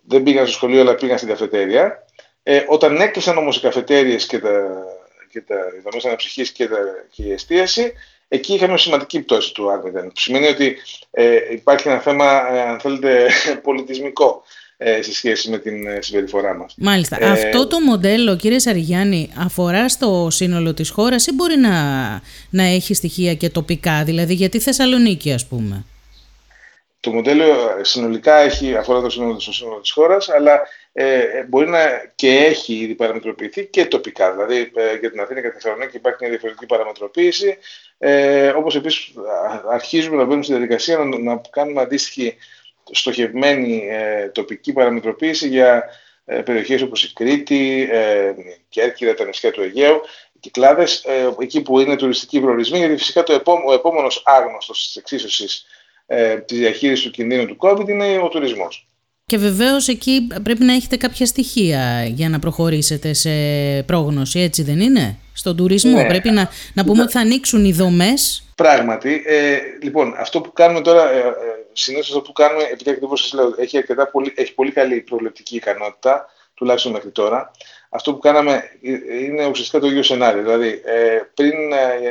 δεν 0.02 0.24
πήγαν 0.24 0.46
στο 0.46 0.56
σχολείο 0.56 0.82
αλλά 0.82 0.96
πήγαν 0.96 1.18
στην 1.18 1.30
καφετέρια. 1.30 2.06
Ε, 2.44 2.64
όταν 2.68 3.02
έκλεισαν 3.02 3.38
όμως 3.38 3.58
οι 3.58 3.62
καφετέρειε 3.62 4.16
και 4.16 4.40
τα, 4.40 4.84
και 5.32 5.42
τα 5.42 5.56
δομέ 5.84 6.02
αναψυχής 6.06 6.52
και, 6.52 6.70
και 7.12 7.24
η 7.24 7.32
εστίαση, 7.32 7.94
εκεί 8.28 8.54
είχαμε 8.54 8.78
σημαντική 8.78 9.22
πτώση 9.22 9.54
του 9.54 9.72
άρμηδεν. 9.72 10.08
Που 10.08 10.20
σημαίνει 10.20 10.48
ότι 10.48 10.78
ε, 11.12 11.54
υπάρχει 11.54 11.88
ένα 11.88 12.00
θέμα, 12.00 12.54
ε, 12.54 12.62
αν 12.62 12.80
θέλετε, 12.80 13.30
πολιτισμικό 13.64 14.44
ε, 14.46 14.63
σε 15.02 15.14
σχέση 15.14 15.50
με 15.50 15.58
την 15.58 15.88
ε, 15.88 16.02
συμπεριφορά 16.02 16.54
μας. 16.54 16.74
Μάλιστα. 16.78 17.18
Ε, 17.20 17.30
Αυτό 17.30 17.68
το 17.68 17.80
μοντέλο, 17.80 18.36
κύριε 18.36 18.60
Σαριγιάννη, 18.60 19.30
αφορά 19.38 19.90
στο 19.90 20.28
σύνολο 20.32 20.74
της 20.74 20.90
χώρας 20.90 21.28
ή 21.28 21.34
μπορεί 21.34 21.58
να, 21.58 21.72
να 22.50 22.64
έχει 22.64 22.94
στοιχεία 22.94 23.34
και 23.34 23.50
τοπικά, 23.50 24.04
δηλαδή 24.04 24.34
γιατί 24.34 24.60
Θεσσαλονίκη 24.60 25.32
ας 25.32 25.46
πούμε; 25.48 25.86
Το 27.00 27.12
μοντέλο 27.12 27.46
συνολικά 27.82 28.36
έχει, 28.36 28.76
αφορά 28.76 29.02
το 29.02 29.10
σύνολο, 29.10 29.40
στο 29.40 29.54
σύνολο 29.54 29.80
της 29.80 29.92
χώρας, 29.92 30.30
αλλά 30.30 30.62
ε, 30.94 31.24
μπορεί 31.50 31.70
να 31.70 31.80
και 32.16 32.30
έχει 32.30 32.74
ήδη 32.74 32.96
παραμετροποιηθεί 32.96 33.66
και 33.66 33.86
τοπικά. 33.86 34.32
Δηλαδή 34.32 34.72
ε, 34.76 34.98
για 35.00 35.12
την 35.12 35.20
Αθήνα 35.20 35.42
και 35.42 35.48
τη 35.48 35.54
Θεσσαλονίκη 35.54 35.96
υπάρχει 35.96 36.18
μια 36.20 36.30
διαφορετική 36.30 36.66
παραμετροποίηση. 36.66 37.58
Ε, 37.98 38.48
όπως 38.48 38.76
επίσης 38.76 39.14
αρχίζουμε 39.72 40.16
να 40.16 40.24
μπαίνουμε 40.24 40.44
στη 40.44 40.54
διαδικασία 40.54 40.98
να, 40.98 41.18
να 41.18 41.42
κάνουμε 41.50 41.82
αντίστοιχη 41.82 42.36
στοχευμένη 42.92 43.88
ε, 43.90 44.28
τοπική 44.28 44.74
παραμετροποίηση 44.74 45.48
για 45.48 45.84
ε, 46.26 46.42
περιοχές 46.42 46.82
όπως 46.82 47.04
η 47.04 47.14
Κρήτη, 47.14 47.90
ε, 47.92 48.34
Κέρκυρα, 48.70 49.14
τα 49.14 49.26
νησιά 49.26 49.52
του 49.52 49.62
Αιγαίου, 49.62 50.02
οι 50.34 50.40
Κυκλάδες, 50.40 51.04
ε, 51.04 51.34
εκεί 51.40 51.62
που 51.62 51.80
είναι 51.80 51.96
τουριστικοί 51.96 52.40
προορισμοί, 52.40 52.78
γιατί 52.78 52.96
φυσικά 52.96 53.24
το 53.24 53.34
επό, 53.34 53.62
ο 53.66 53.74
επόμενος 53.74 54.24
άγνωστος 54.26 54.86
της 54.86 54.96
εξίσωσης 54.96 55.66
ε, 56.08 56.36
της 56.36 56.58
διαχείρισης 56.58 57.06
του 57.06 57.12
κινδύνου 57.12 57.46
του 57.46 57.58
COVID 57.60 57.90
είναι 57.90 58.18
ο 58.18 58.28
τουρισμός. 58.28 58.88
Και 59.26 59.38
βεβαίως 59.38 59.88
εκεί 59.88 60.28
πρέπει 60.44 60.64
να 60.64 60.74
έχετε 60.74 60.98
κάποια 60.98 61.26
στοιχεία 61.26 62.06
για 62.06 62.30
να 62.30 62.40
προχωρήσετε 62.40 63.14
σε 63.14 63.30
πρόγνωση, 63.86 64.40
έτσι 64.40 64.64
δεν 64.64 64.80
είναι; 64.80 65.18
Στον 65.34 65.56
τουρισμό 65.56 65.98
ναι. 65.98 66.08
πρέπει 66.08 66.30
να, 66.30 66.50
να 66.74 66.84
πούμε 66.84 67.02
ότι 67.02 67.12
θα 67.12 67.20
ανοίξουν 67.20 67.66
οι 67.66 67.72
δομές. 67.72 68.44
Πράγματι. 68.56 69.24
Ε, 69.26 69.58
λοιπόν, 69.82 70.14
αυτό 70.18 70.42
που 70.42 70.54
κάνουμε 70.54 70.82
τώρα, 70.82 71.12
ε, 71.12 71.24
ε, 71.74 71.80
συνήθως 71.82 72.08
αυτό 72.08 72.22
που 72.22 72.32
κάνουμε, 72.32 72.64
επειδή 72.64 72.90
ακριβώς 72.90 73.22
σας 73.22 73.34
λέω, 73.34 73.54
έχει, 73.58 73.78
αρκετά 73.78 74.08
πολύ, 74.08 74.34
έχει 74.36 74.54
πολύ 74.54 74.72
καλή 74.72 75.02
προβλεπτική 75.02 75.56
ικανότητα, 75.56 76.26
τουλάχιστον 76.54 76.92
μέχρι 76.92 77.10
τώρα. 77.10 77.52
Αυτό 77.90 78.14
που 78.14 78.20
κάναμε 78.20 78.64
ε, 78.84 79.24
είναι 79.24 79.46
ουσιαστικά 79.46 79.80
το 79.80 79.88
ίδιο 79.88 80.04
σενάριο. 80.04 80.42
Δηλαδή, 80.42 80.82
ε, 80.86 81.20
πριν 81.34 81.54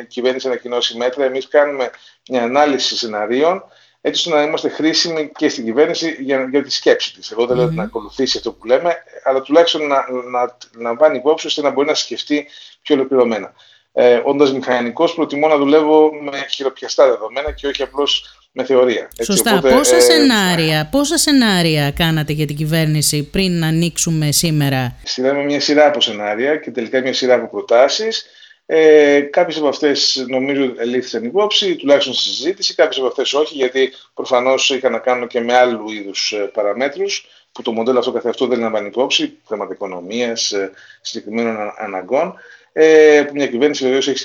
η 0.03 0.07
κυβέρνηση 0.07 0.47
ανακοινώσει 0.47 0.97
μέτρα, 0.97 1.25
εμείς 1.25 1.49
κάνουμε 1.49 1.91
μια 2.29 2.43
ανάλυση 2.43 2.97
σενάριων 2.97 3.65
έτσι 4.05 4.29
ώστε 4.29 4.41
να 4.41 4.47
είμαστε 4.47 4.69
χρήσιμοι 4.69 5.31
και 5.37 5.49
στην 5.49 5.65
κυβέρνηση 5.65 6.17
για, 6.21 6.49
για 6.51 6.63
τη 6.63 6.71
σκέψη 6.71 7.15
της. 7.15 7.31
Εγώ 7.31 7.47
δεν 7.47 7.57
λέω 7.57 7.71
να 7.71 7.83
ακολουθήσει 7.83 8.37
αυτό 8.37 8.53
που 8.53 8.67
λέμε, 8.67 8.97
αλλά 9.25 9.41
τουλάχιστον 9.41 9.87
να, 9.87 10.11
να, 10.11 10.41
να 10.41 10.57
λαμβάνει 10.77 11.17
υπόψη 11.17 11.47
ώστε 11.47 11.63
να 11.63 11.71
μπορεί 11.71 11.89
να 11.89 11.95
σκεφτεί 11.95 12.47
πιο 12.83 12.95
ολοκληρωμένα. 12.95 13.55
Ε, 13.93 14.23
Όντας 14.25 14.53
μηχανικός, 14.53 15.15
προτιμώ 15.15 15.49
να 15.49 15.57
δουλεύω 15.57 16.11
με 16.23 16.47
χειροπιαστά 16.51 17.07
δεδομένα 17.07 17.53
και 17.53 17.67
όχι 17.67 17.83
απλώς 17.83 18.42
με 18.53 18.65
θεωρία. 18.65 19.09
Έτσι, 19.17 19.25
Σωστά. 19.25 19.57
Οπότε, 19.57 19.75
πόσα, 19.75 19.97
ε, 19.97 20.01
σενάρια, 20.01 20.89
πόσα 20.91 21.17
σενάρια 21.17 21.91
κάνατε 21.91 22.33
για 22.33 22.47
την 22.47 22.57
κυβέρνηση 22.57 23.23
πριν 23.23 23.59
να 23.59 23.67
ανοίξουμε 23.67 24.33
σήμερα; 24.33 24.97
Συνδέαμε 25.05 25.45
μια 25.45 25.61
σειρά 25.61 25.87
από 25.87 26.01
σενάρια 26.01 26.57
και 26.57 26.71
τελικά 26.71 27.01
μια 27.01 27.13
σειρά 27.13 27.35
από 27.35 27.49
προτάσεις. 27.49 28.27
Ε, 28.67 29.21
κάποιες 29.21 29.59
από 29.59 29.69
αυτές 29.69 30.25
νομίζω 30.29 30.73
ελήφθησαν 30.79 31.25
υπόψη, 31.25 31.77
τουλάχιστον 31.77 32.15
στη 32.15 32.29
συζήτηση, 32.29 32.75
κάποιες 32.75 32.99
από 32.99 33.07
αυτές 33.07 33.33
όχι, 33.33 33.55
γιατί 33.55 33.93
προφανώς 34.15 34.71
είχαν 34.71 34.93
να 34.93 34.99
κάνουν 34.99 35.29
και 35.29 35.41
με 35.41 35.55
άλλου 35.55 35.91
είδους 35.91 36.33
ε, 36.33 36.37
παραμέτρους, 36.37 37.27
που 37.53 37.63
το 37.63 37.73
μοντέλο 37.73 37.99
αυτό 37.99 38.13
καθ' 38.13 38.43
δεν 38.49 38.61
λαμβάνει 38.61 38.87
υπόψη, 38.87 39.39
θέματα 39.45 39.73
οικονομίας, 39.73 40.53
ε, 40.53 40.71
συγκεκριμένων 41.01 41.57
αναγκών, 41.79 42.35
ε, 42.73 43.25
που 43.27 43.33
μια 43.35 43.47
κυβέρνηση 43.47 43.85
βεβαίως 43.85 44.09
έχει 44.09 44.19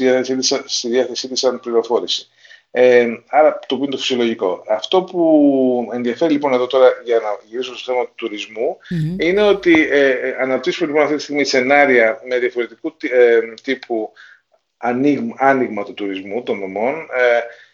στη 0.66 0.90
διάθεσή 0.90 1.28
της 1.28 1.40
σαν 1.40 1.60
πληροφόρηση. 1.60 2.28
Ε, 2.80 3.08
άρα 3.28 3.60
το 3.68 3.78
που 3.78 3.84
είναι 3.84 3.92
το 3.92 3.98
φυσιολογικό. 3.98 4.64
Αυτό 4.68 5.04
που 5.04 5.90
ενδιαφέρει 5.94 6.32
λοιπόν 6.32 6.54
εδώ 6.54 6.68
τώρα 6.68 6.88
για 7.04 7.16
να 7.16 7.38
γυρίσω 7.46 7.78
στο 7.78 7.92
θέμα 7.92 8.06
του 8.06 8.14
τουρισμου 8.16 8.78
είναι 9.20 9.42
ότι 9.42 9.88
ε, 9.90 10.36
αναπτύσσουμε 10.40 10.88
λοιπόν 10.88 11.04
αυτή 11.04 11.16
τη 11.16 11.22
στιγμή 11.22 11.44
σενάρια 11.44 12.22
με 12.30 12.38
διαφορετικού 12.40 12.96
ε, 13.12 13.40
τύπου 13.64 14.12
ανοίγμα, 14.78 15.36
άνοιγμα 15.38 15.84
του 15.84 15.94
τουρισμού 15.94 16.44
των 16.44 16.60
δομών, 16.60 17.08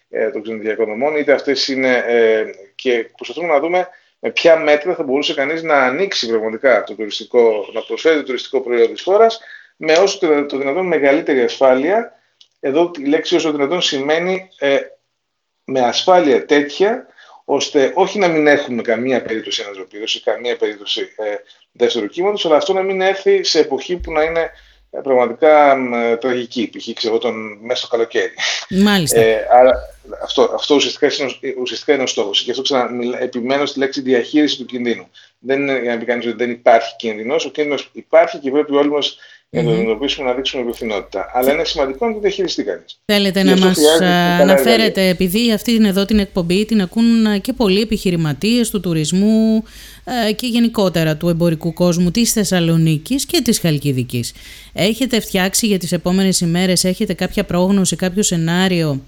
ε, 0.09 0.23
ε, 0.23 0.29
των 0.29 0.41
ξενοδιακών 0.41 0.85
δομών, 0.85 1.15
είτε 1.15 1.33
αυτές 1.33 1.67
είναι 1.67 2.03
ε, 2.07 2.43
και 2.75 3.09
προσπαθούμε 3.15 3.47
να 3.47 3.59
δούμε 3.59 3.87
με 4.19 4.31
ποια 4.31 4.57
μέτρα 4.57 4.95
θα 4.95 5.03
μπορούσε 5.03 5.33
κανείς 5.33 5.63
να 5.63 5.75
ανοίξει 5.75 6.27
πραγματικά 6.27 6.83
το 6.83 6.95
τουριστικό, 6.95 7.69
να 7.73 7.81
προσφέρει 7.81 8.15
το 8.15 8.23
τουριστικό 8.23 8.61
προϊόν 8.61 8.93
της 8.93 9.01
χώρας 9.01 9.39
με 9.75 9.93
όσο 9.93 10.19
το, 10.19 10.45
το 10.45 10.57
δυνατόν 10.57 10.87
μεγαλύτερη 10.87 11.41
ασφάλεια. 11.41 12.17
Εδώ 12.65 12.91
η 12.97 13.05
λέξη 13.05 13.35
όσο 13.35 13.51
δυνατόν 13.51 13.81
σημαίνει 13.81 14.49
ε, 14.57 14.77
με 15.63 15.79
ασφάλεια 15.79 16.45
τέτοια, 16.45 17.07
ώστε 17.45 17.91
όχι 17.95 18.19
να 18.19 18.27
μην 18.27 18.47
έχουμε 18.47 18.81
καμία 18.81 19.21
περίπτωση 19.21 19.63
αναζωπήρωση, 19.63 20.21
καμία 20.21 20.57
περίπτωση 20.57 21.01
ε, 21.01 21.35
δεύτερου 21.71 22.07
κύματος, 22.07 22.45
αλλά 22.45 22.55
αυτό 22.55 22.73
να 22.73 22.81
μην 22.81 23.01
έρθει 23.01 23.43
σε 23.43 23.59
εποχή 23.59 23.97
που 23.97 24.11
να 24.11 24.23
είναι 24.23 24.51
ε, 24.91 24.99
πραγματικά 25.03 25.77
ε, 25.93 26.17
τραγική, 26.17 26.69
π.χ. 26.69 26.93
ξέρω 26.93 27.17
τον 27.17 27.57
μέσα 27.61 27.79
στο 27.79 27.87
καλοκαίρι. 27.87 28.33
Μάλιστα. 28.69 29.19
Ε, 29.19 29.47
άρα 29.51 29.71
αυτό, 30.23 30.51
αυτό 30.53 30.75
ουσιαστικά, 30.75 31.07
είναι, 31.19 31.53
ουσιαστικά 31.59 31.93
είναι 31.93 32.03
ο 32.03 32.07
στόχος. 32.07 32.43
Και 32.43 32.51
αυτό 32.51 32.63
ξανα, 32.63 33.17
επιμένω 33.19 33.65
στη 33.65 33.79
λέξη 33.79 34.01
διαχείριση 34.01 34.57
του 34.57 34.65
κινδύνου. 34.65 35.09
Δεν 35.39 35.61
είναι 35.61 35.79
για 35.79 35.93
να 35.93 35.99
πει 35.99 36.05
κανείς 36.05 36.25
ότι 36.25 36.35
δεν 36.35 36.49
υπάρχει 36.49 36.95
κίνδυνος. 36.95 37.45
Ο 37.45 37.49
κίνδυνος 37.49 37.89
υπάρχει 37.93 38.37
και 38.37 38.51
πρέπει 38.51 38.75
όλοι 38.75 38.89
μας 38.89 39.17
να 39.53 39.63
το 39.63 39.69
αντιμετωπίσουμε, 39.69 40.29
να 40.29 40.35
δείξουμε 40.35 40.61
υπευθυνότητα. 40.61 41.31
Αλλά 41.33 41.53
είναι 41.53 41.63
σημαντικό 41.63 42.07
να 42.07 42.13
το 42.13 42.19
διαχειριστεί 42.19 42.63
κανείς. 42.63 42.99
Θέλετε 43.05 43.43
να 43.43 43.57
μας 43.57 43.77
αναφέρετε, 44.41 45.07
επειδή 45.07 45.51
αυτή 45.51 45.75
την 45.75 45.85
εδώ 45.85 46.05
την 46.05 46.19
εκπομπή 46.19 46.65
την 46.65 46.81
ακούν 46.81 47.41
και 47.41 47.53
πολλοί 47.53 47.81
επιχειρηματίες 47.81 48.69
του 48.69 48.79
τουρισμού 48.79 49.63
και 50.35 50.47
γενικότερα 50.47 51.17
του 51.17 51.29
εμπορικού 51.29 51.73
κόσμου 51.73 52.11
της 52.11 52.31
Θεσσαλονίκης 52.31 53.25
και 53.25 53.41
της 53.41 53.59
Χαλκιδικής. 53.59 54.33
Έχετε 54.73 55.19
φτιάξει 55.19 55.67
για 55.67 55.77
τις 55.77 55.91
επόμενες 55.91 56.41
ημέρες, 56.41 56.83
έχετε 56.83 57.13
κάποια 57.13 57.43
πρόγνωση, 57.43 57.95
κάποιο 57.95 58.23
σενάριο 58.23 59.01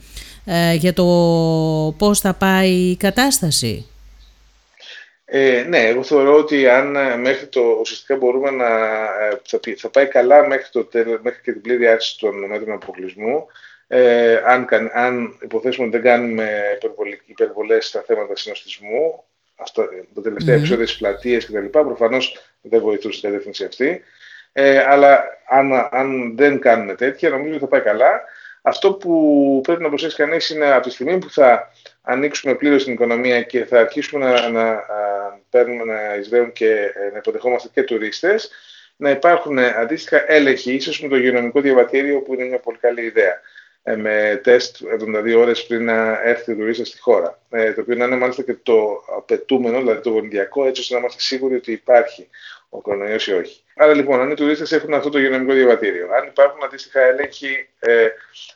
για 0.80 0.94
το 0.94 1.06
πώς 1.98 2.20
θα 2.20 2.34
πάει 2.34 2.72
η 2.72 2.96
κατάσταση; 2.96 3.86
Ε, 5.26 5.66
ναι, 5.68 5.80
εγώ 5.88 6.04
θεωρώ 6.04 6.38
ότι 6.38 6.70
αν 6.70 6.96
ε, 6.96 7.16
μέχρι 7.18 7.48
το 7.48 7.62
ουσιαστικά 7.62 8.16
μπορούμε 8.16 8.52
να. 8.52 8.68
Ε, 9.26 9.42
θα, 9.46 9.60
θα 9.78 9.90
πάει 9.90 10.08
καλά 10.08 10.48
μέχρι, 10.48 10.70
το 10.72 10.88
μέχρι 11.22 11.42
και 11.42 11.52
την 11.52 11.62
πλήρη 11.62 11.88
άσκηση 11.88 12.20
των 12.20 12.46
μέτρων 12.46 12.76
αποκλεισμού. 12.76 13.46
Ε, 13.88 14.42
αν, 14.46 14.68
αν 14.94 15.38
υποθέσουμε 15.42 15.88
ότι 15.88 15.98
δεν 15.98 16.06
κάνουμε 16.06 16.78
υπερβολές 17.26 17.88
στα 17.88 18.02
θέματα 18.02 18.36
συνοστισμού, 18.36 19.24
αυτό, 19.56 19.86
τα 20.14 20.22
τελευταία 20.22 20.56
mm-hmm. 20.56 20.58
επεισόδια 20.58 20.88
στι 20.88 20.98
πλατείε 20.98 21.38
κτλ. 21.38 21.66
Προφανώς 21.66 22.38
δεν 22.62 22.82
βοηθούν 22.82 23.12
στην 23.12 23.30
κατεύθυνση 23.30 23.66
αυτή. 23.66 24.04
Ε, 24.54 24.80
αλλά 24.88 25.24
αν, 25.48 25.90
αν 25.92 26.36
δεν 26.36 26.60
κάνουμε 26.60 26.96
τέτοια, 26.96 27.30
νομίζω 27.30 27.52
ότι 27.52 27.60
θα 27.60 27.68
πάει 27.68 27.82
καλά. 27.82 28.22
Αυτό 28.67 28.93
που 28.93 29.62
πρέπει 29.63 29.82
να 29.82 29.89
προσέξει 29.89 30.15
κανείς 30.15 30.49
είναι 30.49 30.71
από 30.71 30.88
τη 30.88 30.93
στιγμή 30.93 31.17
που 31.17 31.30
θα 31.30 31.71
ανοίξουμε 32.01 32.56
πλήρως 32.56 32.84
την 32.84 32.93
οικονομία 32.93 33.41
και 33.41 33.65
θα 33.65 33.80
αρχίσουμε 33.80 34.25
να, 34.25 34.49
να, 34.49 34.84
παίρνουμε, 35.49 35.93
να 35.93 36.15
εισβαίνουν 36.15 36.51
και 36.51 36.71
ε, 36.71 37.12
να 37.12 37.17
υποδεχόμαστε 37.17 37.69
και 37.73 37.84
τουρίστες, 37.84 38.49
να 38.95 39.10
υπάρχουν 39.10 39.60
αντίστοιχα 39.60 40.32
έλεγχοι, 40.32 40.73
ίσως 40.73 41.01
με 41.01 41.08
το 41.08 41.15
υγειονομικό 41.15 41.62
διαβατήριο 41.62 42.19
που 42.21 42.34
είναι 42.34 42.43
μια 42.43 42.60
πολύ 42.60 42.78
καλή 42.78 43.01
ιδέα. 43.01 43.41
Ε, 43.84 43.95
με 43.95 44.39
τεστ 44.43 44.78
72 44.99 45.36
ώρες 45.38 45.65
πριν 45.65 45.86
να 45.86 46.21
έρθει 46.23 46.51
ο 46.51 46.56
τουρίστας 46.56 46.88
στη 46.88 46.99
χώρα. 46.99 47.39
Ε, 47.49 47.73
το 47.73 47.82
οποίο 47.82 47.95
να 47.95 48.06
είναι 48.06 48.15
μάλιστα 48.15 48.43
και 48.43 48.56
το 48.63 49.04
απαιτούμενο, 49.17 49.78
δηλαδή 49.78 50.01
το 50.01 50.10
γονιδιακό, 50.10 50.65
έτσι 50.65 50.82
ώστε 50.82 50.93
να 50.93 50.99
είμαστε 50.99 51.21
σίγουροι 51.21 51.56
ότι 51.56 51.71
υπάρχει 51.71 52.30
ο 52.78 52.82
κορονοϊός 52.82 53.28
ή 53.28 53.34
όχι. 53.34 53.64
Άρα 53.76 53.94
λοιπόν, 53.94 54.22
αν 54.22 54.32
οι 54.32 54.34
τουρίστες 54.34 54.72
έχουν 54.72 54.94
αυτό 54.94 55.10
το 55.10 55.20
υγειονομικό 55.20 55.54
διαβατήριο, 55.54 56.08
αν 56.14 56.28
υπάρχουν 56.28 56.64
αντίστοιχα 56.64 57.02
έλεγχοι 57.02 57.68
ε, 57.80 58.08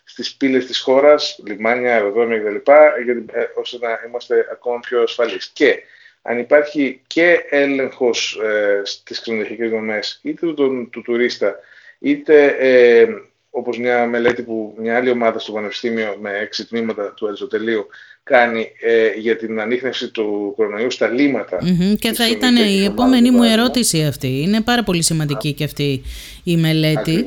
στις 0.04 0.36
πύλες 0.36 0.66
της 0.66 0.80
χώρας, 0.80 1.40
λιμάνια, 1.46 1.94
αεροδρόμια 1.94 2.40
κτλ, 2.40 2.72
ε, 2.72 3.48
ώστε 3.56 3.78
να 3.82 4.00
είμαστε 4.08 4.48
ακόμα 4.52 4.80
πιο 4.80 5.02
ασφαλείς. 5.02 5.50
Και 5.54 5.84
αν 6.22 6.40
υπάρχει 6.40 7.02
και 7.08 7.46
έλεγχος 7.50 8.40
ε, 8.44 8.82
στις 8.84 9.22
ξενοδοχειακές 9.22 9.70
δομές, 9.70 10.20
είτε 10.24 10.54
του, 10.54 10.90
του, 10.92 11.02
τουρίστα, 11.02 11.60
είτε 12.00 12.46
ε, 12.60 13.08
όπως 13.50 13.78
μια 13.78 14.06
μελέτη 14.06 14.44
που 14.44 14.76
μια 14.78 14.98
άλλη 14.98 15.10
ομάδα 15.10 15.40
στο 15.40 15.52
Πανεπιστήμιο 15.52 16.18
με 16.20 16.38
έξι 16.38 16.68
τμήματα 16.68 17.14
του 17.14 17.28
Αριστοτελείου 17.28 17.88
κάνει 18.30 18.72
ε, 18.80 19.10
για 19.16 19.36
την 19.36 19.60
ανείχνευση 19.60 20.12
του 20.12 20.54
κορονοϊού 20.56 20.92
στα 20.92 21.08
λιματα 21.08 21.58
Και 22.00 22.14
θα 22.14 22.30
ήταν 22.30 22.56
η 22.56 22.84
επόμενη 22.86 23.32
μου 23.32 23.44
ερώτηση 23.44 24.04
αυτή. 24.04 24.42
Είναι 24.42 24.62
πάρα 24.62 24.84
πολύ 24.84 25.04
σημαντική 25.04 25.54
και 25.54 25.64
αυτή 25.64 26.02
η 26.44 26.58
μελέτη. 26.58 27.26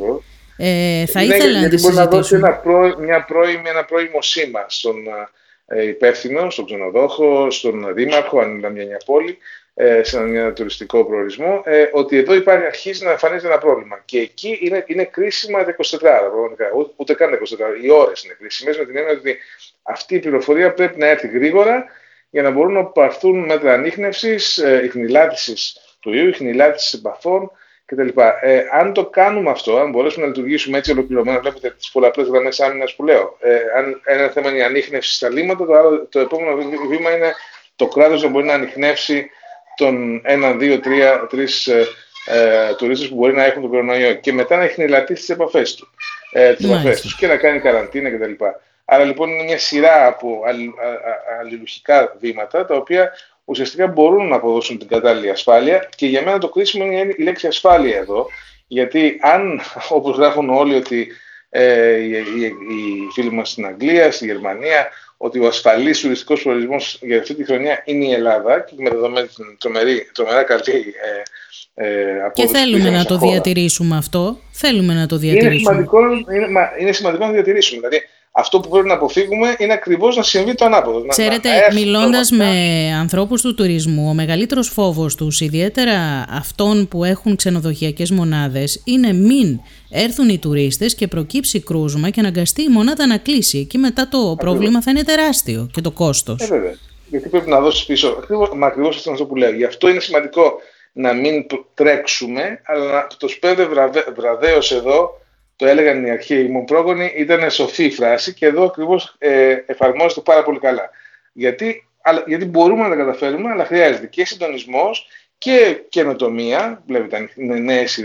Ε, 0.56 1.06
θα 1.06 1.20
ναι, 1.20 1.34
ήθελα 1.34 1.60
να 1.60 1.68
τη 1.68 1.80
μπορεί 1.80 1.94
να 1.94 2.06
δώσει 2.06 2.34
ένα, 2.34 2.52
προ, 2.52 2.96
μια 2.98 3.24
πρώιμη, 3.24 3.68
ένα 3.68 3.84
πρώιμο 3.84 4.22
σήμα 4.22 4.64
στον 4.68 4.96
ε, 5.66 5.86
υπεύθυνο, 5.86 6.50
στον 6.50 6.64
ξενοδόχο, 6.64 7.50
στον 7.50 7.94
δήμαρχο, 7.94 8.40
αν 8.40 8.56
είναι 8.56 8.70
μια 8.70 9.00
πόλη, 9.04 9.38
ε, 9.74 10.02
σε 10.02 10.18
ένα 10.18 10.52
τουριστικό 10.52 11.04
προορισμό, 11.04 11.62
ε, 11.64 11.88
ότι 11.92 12.16
εδώ 12.16 12.34
υπάρχει, 12.34 12.64
αρχίζει 12.64 13.04
να 13.04 13.10
εμφανίζεται 13.10 13.46
ένα 13.46 13.58
πρόβλημα. 13.58 14.02
Και 14.04 14.18
εκεί 14.18 14.58
είναι, 14.60 14.84
είναι 14.86 15.04
κρίσιμα 15.04 15.64
τα 15.64 15.76
24 15.76 15.98
ώρα, 16.02 16.30
ούτε, 16.72 16.92
ούτε 16.96 17.14
καν 17.14 17.30
τα 17.30 17.38
24 17.38 17.60
ώρα. 17.60 17.76
Οι 17.82 17.90
ώρες 17.90 18.24
είναι 18.24 18.34
κρίσιμες, 18.38 18.78
με 18.78 18.84
την 18.84 18.96
έννοια 18.96 19.12
ότι 19.12 19.36
αυτή 19.82 20.14
η 20.14 20.18
πληροφορία 20.18 20.72
πρέπει 20.72 20.98
να 20.98 21.06
έρθει 21.06 21.28
γρήγορα 21.28 21.86
για 22.30 22.42
να 22.42 22.50
μπορούν 22.50 22.72
να 22.72 22.84
πάρθουν 22.84 23.44
μέτρα 23.44 23.72
ανείχνευσης, 23.72 24.58
ε, 24.58 24.90
του 26.00 26.12
ιού, 26.12 26.28
ιχνηλάτησης 26.28 26.92
επαφών 26.92 27.50
κτλ. 27.84 28.08
Ε, 28.40 28.64
αν 28.72 28.92
το 28.92 29.06
κάνουμε 29.06 29.50
αυτό, 29.50 29.78
αν 29.78 29.90
μπορέσουμε 29.90 30.24
να 30.24 30.30
λειτουργήσουμε 30.30 30.78
έτσι 30.78 30.90
ολοκληρωμένα, 30.90 31.40
βλέπετε 31.40 31.70
τις 31.70 31.90
πολλαπλές 31.90 32.28
γραμμές 32.28 32.60
άμυνας 32.60 32.94
που 32.94 33.04
λέω. 33.04 33.36
Ε, 33.40 33.58
αν 33.76 34.00
ένα 34.04 34.28
θέμα 34.28 34.48
είναι 34.48 34.58
η 34.58 34.62
ανείχνευση 34.62 35.14
στα 35.14 35.28
λίμματα, 35.28 35.66
το, 35.66 35.72
άλλο, 35.72 36.06
το 36.10 36.20
επόμενο 36.20 36.56
βήμα 36.88 37.16
είναι 37.16 37.34
το 37.76 37.88
κράτος 37.88 38.22
να 38.22 38.28
μπορεί 38.28 38.46
να 38.46 38.54
ανοιχνεύσει 38.54 39.30
των 39.76 40.20
ένα, 40.24 40.52
δύο, 40.52 40.80
τρία, 40.80 41.26
τρεις 41.30 41.66
ε, 41.66 41.86
ε, 42.26 42.74
τουρίστες 42.74 43.08
που 43.08 43.14
μπορεί 43.14 43.34
να 43.34 43.44
έχουν 43.44 43.62
τον 43.62 43.70
κορονοϊό 43.70 44.14
και 44.14 44.32
μετά 44.32 44.56
να 44.56 44.64
έχει 44.64 44.82
νηλατήσει 44.82 45.20
τις 45.20 45.28
επαφές 45.28 45.74
του, 45.74 45.88
ε, 46.32 46.54
τις 46.54 46.64
επαφές 46.66 47.00
τους 47.00 47.16
και 47.16 47.26
να 47.26 47.36
κάνει 47.36 47.60
καραντίνα 47.60 48.10
κτλ. 48.10 48.44
Άρα 48.84 49.04
λοιπόν 49.04 49.28
είναι 49.28 49.42
μια 49.42 49.58
σειρά 49.58 50.06
από 50.06 50.40
αλληλουχικά 51.40 52.16
βήματα 52.20 52.64
τα 52.64 52.74
οποία 52.74 53.12
ουσιαστικά 53.44 53.86
μπορούν 53.86 54.28
να 54.28 54.36
αποδώσουν 54.36 54.78
την 54.78 54.88
κατάλληλη 54.88 55.30
ασφάλεια 55.30 55.88
και 55.96 56.06
για 56.06 56.22
μένα 56.22 56.38
το 56.38 56.48
κρίσιμο 56.48 56.84
είναι 56.84 57.14
η 57.16 57.22
λέξη 57.22 57.46
ασφάλεια 57.46 57.98
εδώ 57.98 58.26
γιατί 58.66 59.18
αν 59.20 59.60
όπως 59.98 60.16
γράφουν 60.16 60.50
όλοι 60.50 60.74
ότι 60.74 61.08
ε, 61.50 61.96
οι, 61.96 62.10
οι, 62.10 62.44
οι 62.44 63.08
φίλοι 63.12 63.32
μας 63.32 63.50
στην 63.50 63.66
Αγγλία, 63.66 64.12
στη 64.12 64.26
Γερμανία 64.26 64.88
ότι 65.24 65.38
ο 65.38 65.46
ασφαλής 65.46 66.00
τουριστικός 66.00 66.42
προορισμός 66.42 66.98
για 67.00 67.18
αυτή 67.18 67.34
τη 67.34 67.44
χρονιά 67.44 67.82
είναι 67.84 68.04
η 68.04 68.12
Ελλάδα 68.12 68.60
και 68.60 68.74
με 68.78 68.90
δεδομένη 68.90 69.26
την 69.26 69.44
τρομερή, 69.58 70.10
τρομερά 70.14 70.42
καλή 70.42 70.94
ε, 71.74 71.86
ε, 71.86 72.30
Και 72.32 72.46
θέλουμε 72.46 72.90
να 72.90 73.04
το 73.04 73.18
διατηρήσουμε 73.18 73.96
αυτό. 73.96 74.38
Θέλουμε 74.50 74.94
να 74.94 75.06
το 75.06 75.16
διατηρήσουμε. 75.16 75.74
Είναι 75.74 75.86
σημαντικό, 75.86 76.32
είναι, 76.32 76.46
είναι 76.78 76.92
σημαντικό 76.92 77.26
να 77.26 77.32
διατηρήσουμε. 77.32 77.88
Δηλαδή, 77.88 78.04
αυτό 78.32 78.60
που 78.60 78.68
πρέπει 78.68 78.86
να 78.86 78.94
αποφύγουμε 78.94 79.54
είναι 79.58 79.72
ακριβώς 79.72 80.16
να 80.16 80.22
συμβεί 80.22 80.54
το 80.54 80.64
ανάποδο. 80.64 81.06
Ξέρετε, 81.06 81.48
μιλώντας 81.74 82.30
με 82.30 82.46
ανθρώπους 83.00 83.42
του 83.42 83.54
τουρισμού, 83.54 84.08
ο 84.08 84.14
μεγαλύτερος 84.14 84.68
φόβος 84.68 85.14
τους, 85.14 85.40
ιδιαίτερα 85.40 86.24
αυτών 86.28 86.88
που 86.88 87.04
έχουν 87.04 87.36
ξενοδοχειακές 87.36 88.10
μονάδες, 88.10 88.82
είναι 88.84 89.12
μην 89.12 89.60
έρθουν 89.90 90.28
οι 90.28 90.38
τουρίστες 90.38 90.94
και 90.94 91.08
προκύψει 91.08 91.60
κρούσμα 91.60 92.10
και 92.10 92.20
αναγκαστεί 92.20 92.62
η 92.62 92.68
μονάδα 92.68 93.06
να 93.06 93.18
κλείσει. 93.18 93.58
Εκεί 93.58 93.78
μετά 93.78 94.08
το 94.08 94.34
πρόβλημα 94.38 94.82
θα 94.82 94.90
είναι 94.90 95.02
τεράστιο 95.02 95.68
και 95.72 95.80
το 95.80 95.90
κόστος. 95.90 96.40
Ε, 96.40 96.46
βέβαια. 96.46 96.74
Γιατί 97.06 97.28
πρέπει 97.28 97.50
να 97.50 97.60
δώσεις 97.60 97.84
πίσω. 97.84 98.24
Μα 98.56 98.66
ακριβώς 98.66 98.96
αυτό 98.96 99.10
είναι 99.10 99.12
αυτό 99.12 99.24
που 99.24 99.36
λέω. 99.36 99.52
Γι' 99.52 99.64
αυτό 99.64 99.88
είναι 99.88 100.00
σημαντικό 100.00 100.60
να 100.92 101.12
μην 101.12 101.46
τρέξουμε, 101.74 102.60
αλλά 102.64 102.92
να 102.92 103.06
το 103.18 103.28
σπέβδε 103.28 103.68
βραδέω 104.14 104.58
εδώ 104.70 105.21
το 105.62 105.68
έλεγαν 105.68 106.06
οι 106.06 106.10
αρχαίοι 106.10 106.44
μου 106.44 106.64
πρόγονοι, 106.64 107.12
ήταν 107.16 107.50
σοφή 107.50 107.84
η 107.84 107.90
φράση 107.90 108.34
και 108.34 108.46
εδώ 108.46 108.64
ακριβώς 108.64 109.14
ε, 109.18 109.56
εφαρμόζεται 109.66 110.20
πάρα 110.20 110.42
πολύ 110.42 110.58
καλά. 110.58 110.90
Γιατί, 111.32 111.88
γιατί 112.26 112.44
μπορούμε 112.44 112.82
να 112.82 112.88
τα 112.88 112.96
καταφέρουμε, 112.96 113.50
αλλά 113.50 113.64
χρειάζεται 113.64 114.06
και 114.06 114.24
συντονισμός 114.24 115.06
και 115.38 115.82
καινοτομία, 115.88 116.82
βλέπετε 116.86 117.30
νέες 117.34 118.04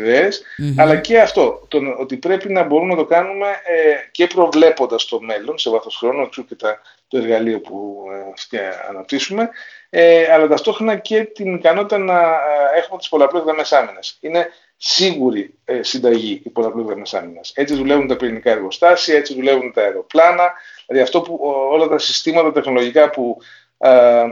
αλλά 0.78 0.96
και 0.96 1.20
αυτό, 1.20 1.66
το, 1.68 1.96
ότι 2.00 2.18
πρέπει 2.18 2.52
να 2.52 2.64
μπορούμε 2.64 2.94
να 2.94 3.00
το 3.00 3.06
κάνουμε 3.06 3.48
ε, 3.48 3.94
και 4.12 4.28
προβλέποντας 4.28 5.06
το 5.06 5.22
μέλλον 5.22 5.58
σε 5.58 5.70
βάθος 5.70 5.96
χρόνου, 5.96 6.22
εξού 6.22 6.46
και 6.46 6.56
τα, 6.56 6.82
το 7.08 7.18
εργαλείο 7.18 7.60
που 7.60 8.04
ε, 8.52 8.60
αναπτύσσουμε, 8.90 9.50
ε, 9.90 10.34
αλλά 10.34 10.48
ταυτόχρονα 10.48 10.96
και 10.96 11.24
την 11.24 11.56
ικανότητα 11.56 11.98
να 11.98 12.20
ε, 12.22 12.78
έχουμε 12.78 12.98
τις 12.98 13.10
πολλαπλές 13.10 13.44
γραμμές 13.44 13.72
άμυνας. 13.72 14.18
Είναι 14.22 14.48
σίγουρη 14.78 15.54
ε, 15.66 15.84
συνταγή 15.84 16.42
η 16.46 16.50
πολλαπλή 16.50 17.04
άμυνας. 17.12 17.52
Έτσι 17.56 17.76
δουλεύουν 17.76 18.08
τα 18.08 18.16
πυρηνικά 18.16 18.52
εργοστάσια, 18.52 19.18
έτσι 19.18 19.34
δουλεύουν 19.34 19.74
τα 19.74 19.82
αεροπλάνα. 19.82 20.54
Δηλαδή 20.86 21.06
αυτό 21.06 21.22
που, 21.22 21.40
όλα 21.72 21.88
τα 21.88 21.98
συστήματα 21.98 22.52
τεχνολογικά 22.52 23.10
που 23.10 23.38
ε, 23.78 24.24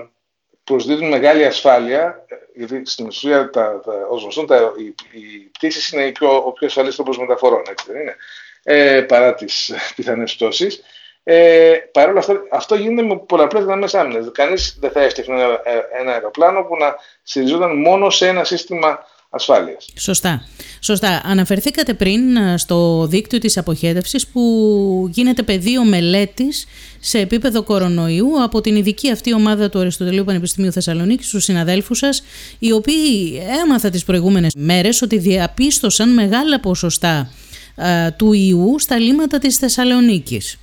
προσδίδουν 0.64 1.08
μεγάλη 1.08 1.46
ασφάλεια, 1.46 2.26
ε, 2.28 2.36
γιατί 2.54 2.82
στην 2.86 3.06
ουσία 3.06 3.50
τα, 3.50 3.80
τα, 3.80 3.94
ως 4.10 4.22
γνωστόν, 4.22 4.48
τα, 4.48 4.74
οι, 4.78 4.84
οι 5.20 5.50
πτήσεις 5.52 5.92
είναι 5.92 6.12
πιο, 6.12 6.36
ο 6.36 6.52
πιο 6.52 6.68
ασφαλής 6.68 6.96
τρόπος 6.96 7.18
μεταφορών, 7.18 7.62
έτσι 7.70 7.86
δεν 7.92 8.02
είναι, 8.02 8.16
ε, 8.64 9.02
παρά 9.02 9.34
τις 9.34 9.74
πιθανές 9.96 10.36
πτώσεις. 10.36 10.84
Ε, 11.24 11.74
Παρ' 11.92 12.10
όλα 12.10 12.20
αυτά, 12.20 12.42
αυτό 12.52 12.76
γίνεται 12.76 13.02
με 13.02 13.18
πολλαπλές 13.18 13.64
γραμμές 13.64 13.96
άμυνας. 13.96 14.32
Κανείς 14.32 14.78
δεν 14.80 14.92
θα 14.92 15.02
έφτιαχνε 15.02 15.42
ένα, 15.42 15.62
ένα 16.00 16.12
αεροπλάνο 16.12 16.64
που 16.64 16.78
να 16.78 16.96
στηριζόταν 17.24 17.78
μόνο 17.78 18.10
σε 18.10 18.28
ένα 18.28 18.44
σύστημα 18.44 19.06
ασφάλειας. 19.36 19.90
Σωστά. 19.98 20.48
Σωστά. 20.80 21.22
Αναφερθήκατε 21.26 21.94
πριν 21.94 22.36
ε, 22.36 22.58
στο 22.58 23.08
δίκτυο 23.08 23.40
της 23.40 23.58
αποχέτευσης 23.58 24.28
που 24.28 25.10
γίνεται 25.14 25.44
πεδίο 25.44 25.84
μελέτης 25.84 26.66
σε 27.00 27.20
επίπεδο 27.20 27.64
κορονοϊού 27.64 28.44
από 28.44 28.62
την 28.62 28.76
ειδική 28.76 29.12
αυτή 29.12 29.34
ομάδα 29.34 29.70
του 29.70 29.80
Αριστοτελείου 29.80 30.24
Πανεπιστημίου 30.24 30.72
Θεσσαλονίκης, 30.72 31.28
στους 31.28 31.44
συναδέλφους 31.44 31.98
σας, 31.98 32.24
οι 32.60 32.72
οποίοι 32.72 33.42
έμαθα 33.64 33.90
τις 33.90 34.04
προηγούμενες 34.04 34.54
μέρες 34.58 35.02
ότι 35.02 35.18
διαπίστωσαν 35.18 36.14
μεγάλα 36.14 36.60
ποσοστά 36.60 37.30
ε, 37.76 38.12
του 38.12 38.34
ιού 38.34 38.76
στα 38.80 39.00
λίμματα 39.00 39.40
της 39.40 39.58
θεσσαλονικης 39.58 40.58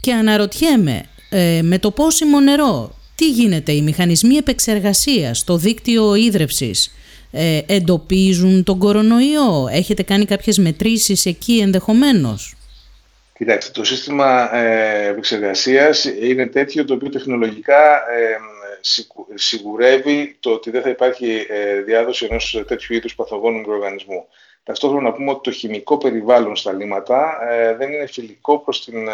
Και 0.00 0.12
αναρωτιέμαι, 0.12 1.02
ε, 1.28 1.60
με 1.62 1.78
το 1.78 1.90
πόσιμο 1.90 2.40
νερό, 2.40 2.94
τι 3.14 3.30
γίνεται, 3.30 3.72
οι 3.72 3.82
μηχανισμοί 3.82 4.34
επεξεργασίας, 4.34 5.44
το 5.44 5.56
δίκτυο 5.56 6.14
ίδρευσης, 6.14 6.90
ε, 7.36 7.60
εντοπίζουν 7.66 8.64
τον 8.64 8.78
κορονοϊό. 8.78 9.68
Έχετε 9.72 10.02
κάνει 10.02 10.24
κάποιες 10.24 10.58
μετρήσεις 10.58 11.26
εκεί 11.26 11.58
ενδεχομένως; 11.58 12.56
Κοιτάξτε, 13.38 13.70
το 13.72 13.84
σύστημα 13.84 14.56
ε, 14.56 15.06
επεξεργασίας 15.06 16.04
είναι 16.04 16.46
τέτοιο 16.46 16.84
το 16.84 16.94
οποίο 16.94 17.08
τεχνολογικά 17.10 18.10
ε, 18.10 18.36
σιγουρεύει 19.34 20.36
το 20.40 20.50
ότι 20.50 20.70
δεν 20.70 20.82
θα 20.82 20.88
υπάρχει 20.88 21.46
ε, 21.48 21.80
διάδοση 21.80 22.26
ενός 22.30 22.64
τέτοιου 22.66 22.94
είδους 22.94 23.14
παθογόνου 23.14 23.58
μικροοργανισμού. 23.58 24.26
Ταυτόχρονα 24.62 25.02
να 25.02 25.12
πούμε 25.12 25.30
ότι 25.30 25.40
το 25.42 25.50
χημικό 25.50 25.98
περιβάλλον 25.98 26.56
στα 26.56 26.72
λίμματα 26.72 27.38
ε, 27.50 27.74
δεν 27.74 27.92
είναι 27.92 28.06
φιλικό 28.06 28.58
προς 28.58 28.84
την 28.84 29.08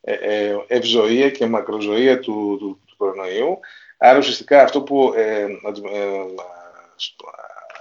ε, 0.00 0.54
ευζοία 0.66 1.30
και 1.30 1.46
μακροζωία 1.46 2.18
του, 2.18 2.56
του, 2.58 2.80
του 2.86 2.96
κορονοϊού. 2.96 3.58
Άρα 3.98 4.18
ουσιαστικά 4.18 4.62
αυτό 4.62 4.82
που 4.82 5.14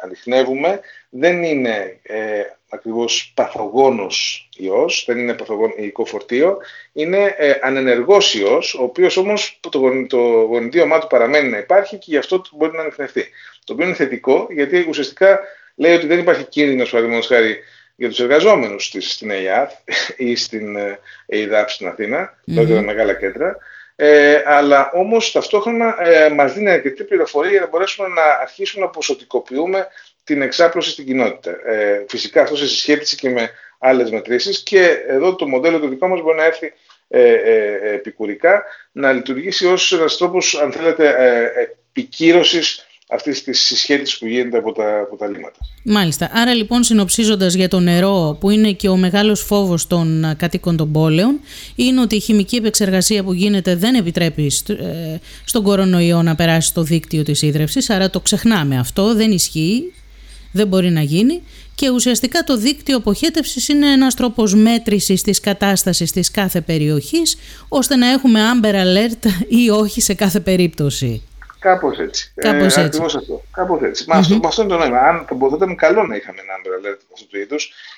ανοιχνεύουμε 0.04 0.80
δεν 1.10 1.44
είναι 1.44 2.00
ε, 2.02 2.42
ακριβώς 2.70 3.32
παθογόνος 3.36 4.50
ιός, 4.58 5.04
δεν 5.08 5.18
είναι 5.18 5.34
παθογονικό 5.34 6.06
φορτίο, 6.06 6.58
είναι 6.94 7.36
ε, 7.38 7.60
ανενεργός 7.62 8.36
ιός, 8.36 8.74
ο 8.74 8.84
οποίος 8.84 9.18
όμως 9.18 9.60
το, 9.60 9.70
το 10.08 10.18
γονιδίωμά 10.20 11.00
του 11.00 11.08
παραμένει 11.08 11.50
να 11.50 11.58
υπάρχει 11.58 11.98
και 11.98 12.06
γι' 12.08 12.18
αυτό 12.18 12.42
μπορεί 12.52 12.76
να 12.76 12.82
ανοιχνευτεί. 12.82 13.26
Το 13.66 13.74
οποίο 13.74 13.86
είναι 13.86 13.96
θετικό, 13.96 14.48
γιατί 14.50 14.86
ουσιαστικά 14.90 15.40
λέει 15.76 15.96
ότι 15.96 16.08
δεν 16.08 16.20
υπάρχει 16.20 16.44
κίνδυνος, 16.44 16.90
παραδείγματος 16.90 17.28
χάρη, 17.28 17.60
για 17.96 18.10
τους 18.10 18.20
εργαζόμενους 18.20 18.94
στην 19.00 19.30
ΕΙΑΘ 19.30 19.72
ή 20.18 20.36
στην 20.36 20.76
ε, 20.76 21.00
ΕΙΔΑΠ 21.26 21.70
στην 21.70 21.88
Αθήνα, 21.88 22.38
mm-hmm. 22.48 22.68
τα 22.68 22.82
μεγάλα 22.82 23.14
κέντρα, 23.14 23.58
ε, 24.04 24.44
αλλά 24.46 24.92
όμως 24.94 25.32
ταυτόχρονα 25.32 25.96
ε, 26.00 26.30
μας 26.30 26.54
δίνει 26.54 26.70
αρκετή 26.70 27.04
πληροφορία 27.04 27.52
για 27.52 27.60
να 27.60 27.68
μπορέσουμε 27.68 28.08
να 28.08 28.24
αρχίσουμε 28.42 28.86
να 28.86 28.92
ποσοτικοποιούμε 28.92 29.88
την 30.24 30.42
εξάπλωση 30.42 30.90
στην 30.90 31.06
κοινότητα. 31.06 31.52
Ε, 31.66 32.06
φυσικά 32.08 32.42
αυτό 32.42 32.56
σε 32.56 32.68
συσχέτιση 32.68 33.16
και 33.16 33.30
με 33.30 33.50
άλλες 33.80 34.12
μετρήσεις 34.12 34.64
και 34.64 35.04
εδώ 35.08 35.36
το 35.36 35.48
μοντέλο 35.48 35.80
το 35.80 35.88
δικό 35.88 36.08
μας 36.08 36.22
μπορεί 36.22 36.38
να 36.38 36.44
έρθει 36.46 36.74
ε, 37.08 37.34
ε, 37.34 37.94
επικουρικά 37.94 38.64
να 38.92 39.12
λειτουργήσει 39.12 39.66
ως 39.66 39.92
ένας 39.92 40.18
τρόπος, 40.18 40.62
αν 40.62 40.72
θέλετε, 40.72 41.08
ε, 41.08 41.52
επικύρωσης 41.62 42.86
αυτής 43.12 43.44
της 43.44 43.60
συσχέτισης 43.60 44.18
που 44.18 44.26
γίνεται 44.26 44.58
από 44.58 44.72
τα, 44.72 45.00
από 45.00 45.16
τα 45.16 45.28
λίμματα. 45.28 45.58
Μάλιστα. 45.84 46.30
Άρα 46.34 46.54
λοιπόν 46.54 46.84
συνοψίζοντας 46.84 47.54
για 47.54 47.68
το 47.68 47.80
νερό 47.80 48.38
που 48.40 48.50
είναι 48.50 48.72
και 48.72 48.90
ο 48.90 48.96
μεγάλος 48.96 49.42
φόβος 49.42 49.88
των 49.88 50.34
κατοίκων 50.38 50.78
των 50.78 50.92
πόλεων 50.92 51.40
είναι 51.76 52.02
ότι 52.02 52.16
η 52.16 52.20
χημική 52.20 52.56
επεξεργασία 52.56 53.24
που 53.24 53.34
γίνεται 53.34 53.76
δεν 53.76 53.96
επιτρέπει 53.96 54.52
στον 55.46 55.64
κορονοϊό 55.64 56.22
να 56.22 56.36
περάσει 56.36 56.68
στο 56.68 56.84
δίκτυο 56.84 57.24
της 57.24 57.42
ίδρυυσης 57.42 57.90
άρα 57.90 58.10
το 58.10 58.20
ξεχνάμε 58.20 58.80
αυτό, 58.80 59.16
δεν 59.16 59.32
ισχύει, 59.32 59.94
δεν 60.52 60.68
μπορεί 60.68 60.90
να 60.90 61.02
γίνει 61.02 61.42
και 61.76 61.90
ουσιαστικά 61.90 62.44
το 62.44 62.58
δίκτυο 62.58 62.98
αποχέτευσης 62.98 63.68
είναι 63.68 63.92
ένας 63.92 64.16
τρόπος 64.16 64.56
μέτρησης 64.56 65.22
της 65.22 65.40
κατάστασης 65.40 66.12
της 66.12 66.32
κάθε 66.32 66.62
περιοχής 66.62 67.36
ώστε 67.68 67.96
να 67.96 68.08
έχουμε 68.08 68.40
Amber 68.54 68.74
Alert 68.74 69.30
ή 69.48 69.70
όχι 69.70 70.02
σε 70.02 70.14
κάθε 70.14 70.40
περίπτωση. 70.40 71.22
Κάπως 71.62 72.00
έτσι. 72.00 72.34
Κάπως 72.36 72.78
ε, 72.78 72.82
έτσι. 72.82 73.02
αυτό. 73.06 73.42
Κάπως 73.52 73.82
έτσι. 73.82 74.06
Μα 74.08 74.16
αυτό, 74.16 74.40
αυτό 74.44 74.62
είναι 74.62 74.72
το 74.72 74.78
νόημα. 74.78 75.00
Αν 75.00 75.26
θα 75.28 75.50
ήταν 75.56 75.76
καλό 75.76 76.04
να 76.04 76.16
είχαμε 76.16 76.40
ένα 76.42 76.54
Amber 76.58 76.88
Alert 76.88 77.00
αυτού 77.14 77.28
του 77.28 77.38
είδου 77.38 77.56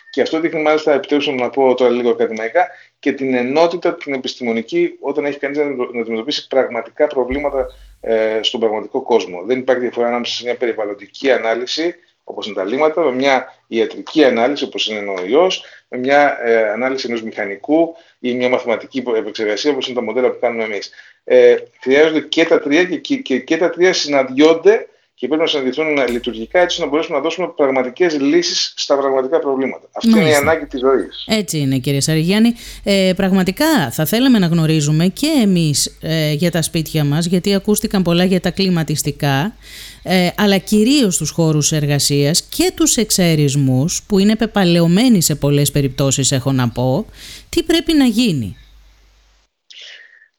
και 0.10 0.22
αυτό 0.22 0.40
δείχνει 0.40 0.62
μάλιστα, 0.62 0.94
επιτρέψτε 0.94 1.32
να 1.32 1.50
πω 1.50 1.74
τώρα 1.74 1.92
λίγο 1.92 2.10
ακαδημαϊκά, 2.10 2.68
και 3.00 3.12
την 3.12 3.34
ενότητα 3.34 3.96
την 3.96 4.14
επιστημονική 4.14 4.98
όταν 5.00 5.26
έχει 5.26 5.40
κανείς 5.40 5.58
να 5.58 5.64
αντιμετωπίσει 6.00 6.48
πραγματικά 6.48 7.08
προβλήματα 7.08 7.66
ε, 8.02 8.40
στον 8.42 8.60
πραγματικό 8.60 9.02
κόσμο. 9.02 9.44
Δεν 9.46 9.60
υπάρχει 9.60 9.82
διαφορά 9.82 10.08
ανάμεσα 10.08 10.36
σε 10.36 10.44
μια 10.44 10.56
περιβαλλοντική 10.58 11.32
ανάλυση 11.32 11.96
όπως 12.24 12.46
είναι 12.46 12.56
τα 12.56 12.64
λίμματα, 12.64 13.02
με 13.02 13.12
μια 13.12 13.54
ιατρική 13.68 14.24
ανάλυση 14.26 14.64
όπως 14.64 14.88
είναι 14.88 15.10
ο 15.10 15.26
ιός, 15.26 15.64
με 15.88 15.98
μια 15.98 16.40
ε, 16.44 16.70
ανάλυση 16.70 17.08
ενός 17.10 17.22
μηχανικού 17.22 17.96
ή 18.20 18.34
μια 18.34 18.50
μαθηματική 18.50 19.04
επεξεργασία 19.16 19.72
όπως 19.72 19.88
είναι 19.88 19.96
τα 19.96 20.04
μοντέλα 20.04 20.30
που 20.30 20.40
κάνουμε 20.40 20.64
εμείς. 20.64 20.92
Ε, 21.24 21.56
χρειάζονται 21.82 22.22
και 22.22 22.46
τα 22.46 22.60
τρία 22.60 22.84
και, 22.84 23.16
και, 23.16 23.40
και 23.40 23.58
τα 23.58 23.70
τρία 23.70 23.94
συναντιόνται 23.94 24.88
και 25.24 25.30
πρέπει 25.30 25.44
να 25.44 25.50
συναντηθούν 25.50 25.86
λειτουργικά 26.12 26.60
έτσι 26.60 26.82
να 26.82 26.88
μπορέσουμε 26.88 27.18
να 27.18 27.24
δώσουμε 27.24 27.48
πραγματικές 27.56 28.20
λύσεις 28.20 28.74
στα 28.76 28.98
πραγματικά 28.98 29.40
προβλήματα. 29.40 29.90
Αυτή 29.92 30.10
είναι 30.10 30.30
η 30.30 30.34
ανάγκη 30.34 30.66
της 30.66 30.80
ζωής. 30.80 31.26
Έτσι 31.28 31.58
είναι, 31.58 31.78
κύριε 31.78 32.02
Σαριγιάννη. 32.02 32.54
Ε, 32.84 33.12
πραγματικά 33.16 33.92
θα 33.92 34.06
θέλαμε 34.06 34.40
να 34.40 34.48
γνωρίζουμε 34.48 35.08
και 35.08 35.28
εμείς 35.42 35.98
ε, 36.02 36.32
για 36.34 36.52
τα 36.52 36.62
σπίτια 36.62 37.04
μας, 37.04 37.26
γιατί 37.26 37.54
ακούστηκαν 37.54 38.04
πολλά 38.04 38.24
για 38.24 38.40
τα 38.40 38.52
κλιματιστικά, 38.52 39.56
ε, 40.04 40.30
αλλά 40.38 40.58
κυρίως 40.58 41.18
τους 41.18 41.30
χώρους 41.30 41.72
εργασίας 41.72 42.42
και 42.42 42.72
τους 42.76 42.98
εξαιρισμού, 42.98 43.86
που 44.08 44.20
είναι 44.20 44.36
πεπαλαιωμένοι 44.36 45.22
σε 45.22 45.36
πολλές 45.36 45.72
περιπτώσεις, 45.72 46.32
έχω 46.32 46.52
να 46.52 46.70
πω, 46.70 47.06
τι 47.50 47.64
πρέπει 47.64 47.94
να 47.94 48.06
γίνει; 48.06 48.58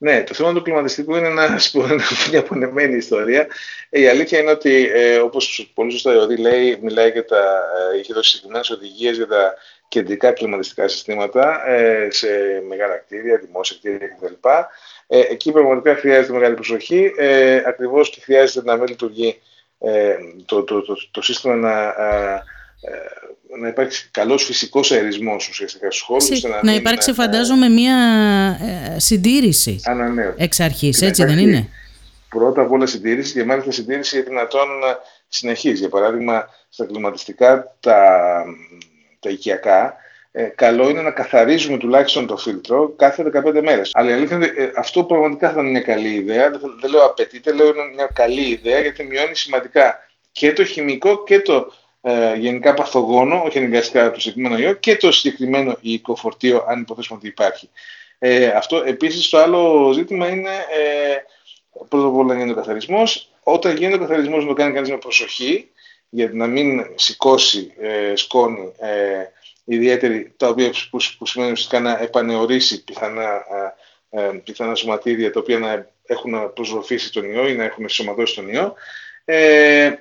Ναι, 0.05 0.23
το 0.23 0.35
θέμα 0.35 0.53
του 0.53 0.62
κλιματιστικού 0.62 1.14
είναι 1.14 1.27
ένα, 1.27 1.61
μια 2.31 2.38
απονεμένη 2.38 2.97
ιστορία. 2.97 3.47
Ε, 3.90 4.01
η 4.01 4.09
αλήθεια 4.09 4.38
είναι 4.38 4.51
ότι, 4.51 4.90
ε, 4.95 5.17
όπως 5.17 5.71
πολύ 5.75 5.90
σωστά 5.90 6.12
η 6.12 6.17
ΟΔΗ 6.17 6.37
λέει, 6.37 6.79
μιλάει 6.83 7.11
για 7.11 7.25
τα, 7.25 7.64
ε, 7.95 7.99
έχει 7.99 8.12
δώσει 8.12 8.31
συγκεκριμένες 8.31 8.71
οδηγίες 8.71 9.17
για 9.17 9.27
τα 9.27 9.55
κεντρικά 9.88 10.33
κλιματιστικά 10.33 10.88
συστήματα 10.88 11.69
ε, 11.69 12.09
σε 12.11 12.29
μεγάλα 12.69 12.97
κτίρια, 12.97 13.38
δημόσια 13.38 13.77
κτίρια 13.79 14.09
κτλ. 14.21 14.49
Ε, 15.07 15.19
εκεί 15.19 15.53
πραγματικά 15.53 15.95
χρειάζεται 15.95 16.33
μεγάλη 16.33 16.55
προσοχή. 16.55 17.12
Ε, 17.17 17.62
Ακριβώς 17.67 18.11
και 18.11 18.21
χρειάζεται 18.21 18.71
να 18.71 18.77
μην 18.77 18.87
λειτουργεί 18.88 19.40
ε, 19.79 20.17
το, 20.45 20.62
το, 20.62 20.83
το, 20.83 20.97
το, 21.11 21.23
σύστημα 21.23 21.55
να. 21.55 21.83
Ε, 21.88 22.43
να 23.61 23.69
υπάρξει 23.69 24.09
καλός 24.11 24.45
φυσικός 24.45 24.93
αερισμός 24.93 25.49
ουσιαστικά 25.49 25.90
στους 25.90 26.03
χώρους. 26.07 26.43
να, 26.43 26.61
να 26.62 26.75
υπάρξει 26.75 27.11
να... 27.11 27.17
φαντάζομαι 27.17 27.69
μια 27.69 27.97
ε, 28.95 28.99
συντήρηση 28.99 29.81
Ανανέω. 29.85 30.35
εξ 30.37 30.61
αρχής, 30.61 31.03
έτσι 31.03 31.25
δεν 31.25 31.38
είναι; 31.38 31.69
Πρώτα 32.29 32.61
απ' 32.61 32.73
όλα 32.73 32.87
συντήρηση 32.87 33.33
και 33.33 33.45
μάλιστα 33.45 33.71
συντήρηση 33.71 34.23
δυνατόν 34.23 34.69
συνεχίζει. 35.29 35.81
Για 35.81 35.88
παράδειγμα, 35.88 36.49
στα 36.69 36.85
κλιματιστικά 36.85 37.77
τα, 37.81 37.99
τα 39.21 39.31
οικιακά, 39.31 39.97
ε, 40.33 40.43
καλό 40.43 40.88
είναι 40.88 41.03
να 41.03 41.11
καθαρίζουμε 41.11 41.79
τουλάχιστον 41.79 42.27
το 42.27 42.37
φίλτρο 42.37 42.95
κάθε 42.97 43.31
15 43.35 43.61
μέρες. 43.62 43.90
Αλλά 43.95 44.11
η 44.11 44.12
αλήθεια 44.12 44.37
είναι 44.37 44.53
ε, 44.57 44.71
αυτό 44.77 45.05
πραγματικά 45.05 45.51
θα 45.51 45.61
είναι 45.61 45.71
μια 45.71 45.81
καλή 45.81 46.09
ιδέα. 46.09 46.51
Δεν, 46.51 46.61
δεν 46.81 46.90
λέω 46.90 47.05
απαιτείται, 47.05 47.53
λέω 47.53 47.67
είναι 47.67 47.93
μια 47.95 48.09
καλή 48.12 48.49
ιδέα 48.49 48.81
γιατί 48.81 49.03
μειώνει 49.03 49.37
σημαντικά 49.37 50.09
και 50.33 50.53
το 50.53 50.64
χημικό 50.64 51.25
και 51.25 51.40
το 51.40 51.73
ε, 52.07 52.35
γενικά 52.37 52.75
παθογόνο, 52.75 53.43
όχι 53.45 53.59
αναγκαστικά 53.59 54.11
το 54.11 54.21
συγκεκριμένο 54.21 54.59
ιό, 54.59 54.73
και 54.73 54.97
το 54.97 55.12
συγκεκριμένο 55.12 55.77
υλικό 55.81 56.17
φορτίο, 56.17 56.64
αν 56.69 56.81
υποθέσουμε 56.81 57.19
ότι 57.19 57.29
υπάρχει. 57.29 57.71
Ε, 58.19 58.47
αυτό 58.47 58.83
επίσης 58.87 59.29
το 59.29 59.38
άλλο 59.38 59.93
ζήτημα 59.93 60.29
είναι 60.29 60.51
ε, 60.51 61.17
πρώτα 61.88 62.07
απ' 62.07 62.17
όλα 62.17 62.35
γίνεται 62.35 62.53
ο 62.53 62.55
καθαρισμός. 62.55 63.29
Όταν 63.43 63.77
γίνεται 63.77 63.97
ο 63.97 64.07
καθαρισμός, 64.07 64.43
να 64.43 64.49
το 64.49 64.55
κάνει 64.55 64.75
κανείς 64.75 64.90
με 64.90 64.97
προσοχή, 64.97 65.71
για 66.09 66.31
να 66.33 66.47
μην 66.47 66.87
σηκώσει 66.95 67.73
ε, 67.81 68.17
σκόνη 68.17 68.73
ε, 68.79 69.25
ιδιαίτερη, 69.64 70.33
τα 70.37 70.49
οποία 70.49 70.71
που, 70.90 70.99
που 71.19 71.27
σημαίνει 71.27 71.53
ουσιαστικά 71.53 71.81
να 71.81 72.03
επανεωρήσει 72.03 72.85
πιθανά, 72.85 73.45
ε, 74.11 74.21
ε, 74.21 74.40
πιθανά 74.45 74.75
σωματίδια 74.75 75.33
τα 75.33 75.40
οποία 75.40 75.59
να 75.59 75.90
έχουν 76.07 76.53
προσβοφήσει 76.53 77.12
τον 77.12 77.33
ιό 77.33 77.49
ή 77.49 77.55
να 77.55 77.64
έχουν 77.64 77.88
σωματώσει 77.88 78.35
τον 78.35 78.49
ιό. 78.49 78.75
Ε, 79.25 79.93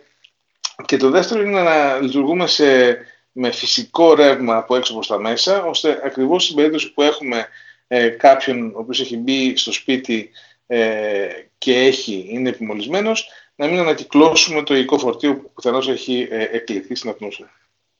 και 0.85 0.97
το 0.97 1.09
δεύτερο 1.09 1.41
είναι 1.41 1.61
να 1.61 1.99
λειτουργούμε 1.99 2.47
σε, 2.47 2.97
με 3.31 3.51
φυσικό 3.51 4.13
ρεύμα 4.13 4.57
από 4.57 4.75
έξω 4.75 4.93
προς 4.93 5.07
τα 5.07 5.19
μέσα, 5.19 5.63
ώστε 5.63 6.01
ακριβώς 6.05 6.43
στην 6.43 6.55
περίπτωση 6.55 6.93
που 6.93 7.01
έχουμε 7.01 7.47
ε, 7.87 8.07
κάποιον 8.07 8.75
ο 8.75 8.79
οποίος 8.79 9.01
έχει 9.01 9.17
μπει 9.17 9.57
στο 9.57 9.71
σπίτι 9.71 10.29
ε, 10.67 11.27
και 11.57 11.79
έχει, 11.79 12.25
είναι 12.29 12.49
επιμολυσμένος, 12.49 13.29
να 13.55 13.67
μην 13.67 13.79
ανακυκλώσουμε 13.79 14.63
το 14.63 14.75
υλικό 14.75 14.97
φορτίο 14.97 15.35
που 15.35 15.51
πιθανώς 15.55 15.89
έχει 15.89 16.27
ε, 16.31 16.43
εκλειθεί 16.51 16.95
στην 16.95 17.09
ατμόσφαιρα. 17.09 17.51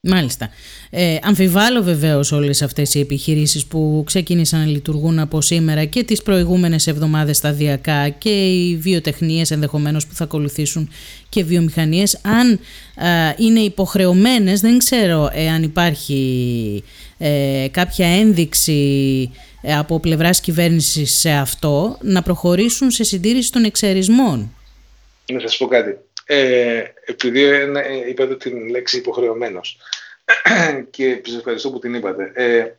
Μάλιστα. 0.08 0.50
Ε, 0.90 1.18
αμφιβάλλω 1.22 1.84
βεβαίως 1.84 2.32
όλες 2.32 2.62
αυτές 2.62 2.94
οι 2.94 3.00
επιχειρήσεις 3.00 3.66
που 3.66 4.04
ξεκίνησαν 4.06 4.60
να 4.60 4.66
λειτουργούν 4.66 5.20
από 5.20 5.42
σήμερα 5.42 5.86
και 5.86 6.04
τις 6.04 6.22
προηγούμενες 6.22 6.88
εβδομάδες 6.88 7.38
σταδιακά 7.38 8.10
και 8.10 8.30
οι 8.30 8.78
βιοτεχνίες 8.78 9.52
ενδεχομένως 9.52 10.08
που 10.08 10.14
θα 10.14 10.24
ακολουθήσουν 10.24 10.90
και 11.30 11.44
βιομηχανίες 11.44 12.20
αν 12.22 12.60
είναι 13.38 13.60
υποχρεωμένες, 13.60 14.60
δεν 14.60 14.78
ξέρω 14.78 15.30
αν 15.54 15.64
υπάρχει 15.64 16.84
ε, 17.18 17.68
κάποια 17.72 18.08
ένδειξη 18.08 19.32
ε, 19.62 19.76
από 19.76 20.00
πλευράς 20.00 20.42
κυβέρνησης 20.42 21.16
σε 21.16 21.32
αυτό 21.32 21.98
να 22.02 22.22
προχωρήσουν 22.22 22.92
σε 22.92 23.04
συντήρηση 23.04 23.52
των 23.52 23.64
εξαιρισμών. 23.64 24.54
Να 25.32 25.40
σας 25.40 25.58
πω 25.58 25.68
κάτι 25.68 25.98
ε, 26.26 26.84
επειδή 27.06 27.44
ε, 27.44 28.10
είπατε 28.10 28.36
την 28.36 28.70
λέξη 28.70 28.98
υποχρεωμένος 28.98 29.78
και 30.90 31.22
σας 31.26 31.38
ευχαριστώ 31.38 31.72
που 31.72 31.80
την 31.80 31.94
είπατε. 31.94 32.32
Ε, 32.36 32.76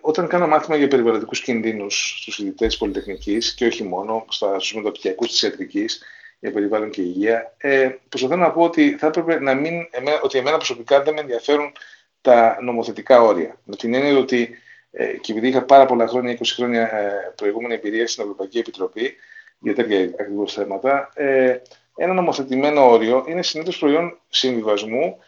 όταν 0.00 0.28
κάνω 0.28 0.46
μάθημα 0.46 0.76
για 0.76 0.88
περιβαλλοντικούς 0.88 1.40
κινδύνους 1.40 2.18
στους 2.20 2.34
φοιτητές 2.34 2.76
πολυτεχνικής 2.76 3.54
και 3.54 3.66
όχι 3.66 3.84
μόνο, 3.84 4.24
στα, 4.28 4.58
στους 4.58 4.74
μεταπτυχιακούς 4.74 5.28
της 5.28 5.42
ιατρικής, 5.42 6.02
για 6.40 6.52
περιβάλλον 6.52 6.90
και 6.90 7.02
υγεία, 7.02 7.54
ε, 7.56 7.90
προσπαθώ 8.08 8.36
να 8.36 8.50
πω 8.50 8.62
ότι 8.62 8.96
θα 8.98 9.06
έπρεπε 9.06 9.40
να 9.40 9.54
μην, 9.54 9.88
εμένα, 9.90 10.20
ότι 10.22 10.38
εμένα 10.38 10.56
προσωπικά 10.56 11.02
δεν 11.02 11.14
με 11.14 11.20
ενδιαφέρουν 11.20 11.72
τα 12.20 12.58
νομοθετικά 12.62 13.20
όρια. 13.20 13.60
Με 13.64 13.76
την 13.76 13.94
έννοια 13.94 14.18
ότι, 14.18 14.58
ε, 14.90 15.06
και 15.06 15.32
επειδή 15.32 15.48
είχα 15.48 15.62
πάρα 15.62 15.86
πολλά 15.86 16.06
χρόνια, 16.06 16.32
20 16.32 16.54
χρόνια 16.54 16.82
ε, 16.82 17.32
προηγούμενη 17.36 17.74
εμπειρία 17.74 18.06
στην 18.06 18.22
Ευρωπαϊκή 18.22 18.58
Επιτροπή 18.58 19.14
για 19.58 19.74
τέτοια 19.74 20.00
ακριβώς 20.00 20.52
θέματα, 20.52 21.10
ε, 21.14 21.56
ένα 21.98 22.12
νομοθετημένο 22.12 22.90
όριο 22.90 23.24
είναι 23.28 23.42
συνήθως 23.42 23.78
προϊόν 23.78 24.18
συμβιβασμού, 24.28 25.18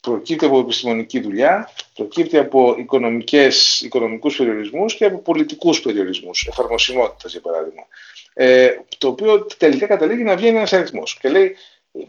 προκύπτει 0.00 0.44
από 0.44 0.58
επιστημονική 0.58 1.20
δουλειά, 1.20 1.70
προκύπτει 1.94 2.38
από 2.38 2.74
οικονομικές, 2.78 3.80
οικονομικούς 3.80 4.36
περιορισμούς 4.36 4.94
και 4.94 5.04
από 5.04 5.18
πολιτικούς 5.18 5.80
περιορισμούς, 5.80 6.46
εφαρμοσιμότητας 6.46 7.32
για 7.32 7.40
παράδειγμα. 7.40 7.82
Ε, 8.34 8.70
το 8.98 9.08
οποίο 9.08 9.46
τελικά 9.58 9.86
καταλήγει 9.86 10.22
να 10.22 10.36
βγαίνει 10.36 10.56
ένας 10.56 10.72
αριθμός 10.72 11.18
και 11.18 11.28
λέει 11.28 11.56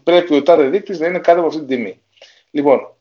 πρέπει 0.03 0.35
ο 0.35 0.43
τάδε 0.43 0.69
δείκτης 0.69 0.99
να 0.99 1.07
είναι 1.07 1.19
κάτω 1.19 1.39
από 1.39 1.47
αυτή 1.47 1.59
την 1.59 1.67
τιμή. 1.67 2.01
Λοιπόν, 2.51 2.93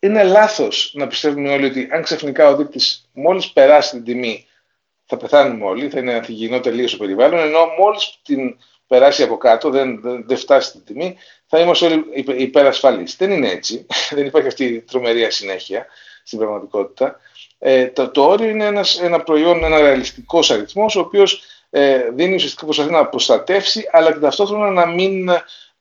είναι 0.00 0.22
λάθος 0.22 0.92
να 0.94 1.06
πιστεύουμε 1.06 1.52
όλοι 1.52 1.64
ότι 1.64 1.88
αν 1.90 2.02
ξαφνικά 2.02 2.48
ο 2.48 2.56
δείκτης 2.56 3.08
μόλις 3.12 3.52
περάσει 3.52 3.90
την 3.90 4.04
τιμή 4.04 4.46
θα 5.04 5.16
πεθάνουμε 5.16 5.64
όλοι, 5.64 5.88
θα 5.88 5.98
είναι 5.98 6.14
ανθυγιεινό 6.14 6.60
τελείως 6.60 6.90
το 6.90 6.96
περιβάλλον, 6.96 7.38
ενώ 7.38 7.66
μόλις 7.78 8.20
την 8.22 8.56
περάσει 8.90 9.22
από 9.22 9.36
κάτω, 9.36 9.70
δεν, 9.70 10.00
δεν, 10.00 10.24
δεν 10.26 10.36
φτάσει 10.36 10.68
στην 10.68 10.84
τιμή, 10.84 11.16
θα 11.46 11.58
είμαστε 11.58 11.86
όλοι 11.86 12.04
υπερασφαλείς. 12.36 13.16
Δεν 13.16 13.30
είναι 13.30 13.48
έτσι. 13.48 13.86
δεν 14.16 14.26
υπάρχει 14.26 14.48
αυτή 14.48 14.64
η 14.64 14.80
τρομερή 14.80 15.30
συνέχεια 15.30 15.86
στην 16.22 16.38
πραγματικότητα. 16.38 17.20
Ε, 17.58 17.86
το, 17.86 18.10
το 18.10 18.24
όριο 18.24 18.48
είναι 18.48 18.64
ένας, 18.64 19.00
ένα 19.00 19.20
προϊόν, 19.22 19.64
ένα 19.64 19.80
ρεαλιστικός 19.80 20.50
αριθμός, 20.50 20.96
ο 20.96 21.00
οποίος 21.00 21.42
ε, 21.70 22.10
δίνει 22.10 22.34
ουσιαστικά 22.34 22.64
προσπαθεί 22.64 22.90
να 22.90 23.06
προστατεύσει, 23.06 23.88
αλλά 23.92 24.12
και 24.12 24.18
ταυτόχρονα 24.18 24.70
να 24.70 24.86
μην 24.86 25.30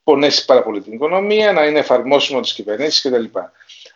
πονέσει 0.03 0.45
πάρα 0.45 0.64
πολύ 0.64 0.82
την 0.82 0.93
οικονομία, 0.93 1.53
να 1.53 1.66
είναι 1.66 1.80
εφαρμόσιμο 1.80 2.39
τις 2.39 2.53
κυβερνήσεις 2.53 3.01
κτλ. 3.01 3.39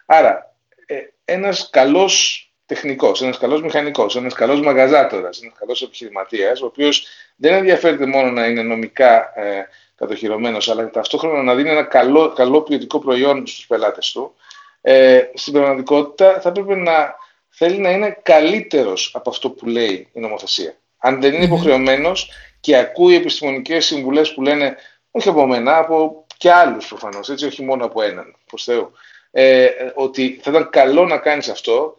Άρα, 0.05 0.55
ε, 0.85 0.95
ένας 1.25 1.69
καλός 1.69 2.47
τεχνικός, 2.73 3.21
ένας 3.21 3.37
καλός 3.37 3.61
μηχανικός, 3.61 4.15
ένας 4.15 4.33
καλός 4.33 4.61
μαγαζάτορας, 4.61 5.41
ένας 5.41 5.53
καλός 5.59 5.81
επιχειρηματίας, 5.81 6.61
ο 6.61 6.65
οποίος 6.65 7.07
δεν 7.35 7.53
ενδιαφέρεται 7.53 8.05
μόνο 8.05 8.31
να 8.31 8.45
είναι 8.45 8.61
νομικά 8.61 9.39
ε, 9.39 9.67
κατοχυρωμένος, 9.95 10.69
αλλά 10.69 10.89
ταυτόχρονα 10.89 11.43
να 11.43 11.55
δίνει 11.55 11.69
ένα 11.69 11.83
καλό, 11.83 12.33
καλό 12.33 12.61
ποιοτικό 12.61 12.99
προϊόν 12.99 13.47
στους 13.47 13.67
πελάτες 13.67 14.11
του, 14.11 14.33
ε, 14.81 15.21
στην 15.33 15.53
πραγματικότητα 15.53 16.39
θα 16.41 16.51
πρέπει 16.51 16.75
να 16.75 17.15
θέλει 17.49 17.77
να 17.77 17.89
είναι 17.89 18.17
καλύτερος 18.21 19.11
από 19.15 19.29
αυτό 19.29 19.49
που 19.49 19.65
λέει 19.65 20.09
η 20.13 20.19
νομοθεσία. 20.19 20.75
Αν 20.97 21.21
δεν 21.21 21.33
είναι 21.33 21.43
υποχρεωμένος 21.43 22.31
και 22.59 22.77
ακούει 22.77 23.15
επιστημονικές 23.15 23.85
συμβουλές 23.85 24.33
που 24.33 24.41
λένε, 24.41 24.75
όχι 25.11 25.29
από 25.29 25.47
μένα, 25.47 25.77
από 25.77 26.25
και 26.37 26.51
άλλους 26.51 26.87
προφανώς, 26.87 27.29
έτσι, 27.29 27.45
όχι 27.45 27.63
μόνο 27.63 27.85
από 27.85 28.01
έναν, 28.01 28.35
προς 28.45 28.63
Θεού, 28.63 28.91
ε, 29.31 29.69
ότι 29.95 30.39
θα 30.43 30.51
ήταν 30.51 30.69
καλό 30.69 31.05
να 31.05 31.17
κάνεις 31.17 31.49
αυτό, 31.49 31.97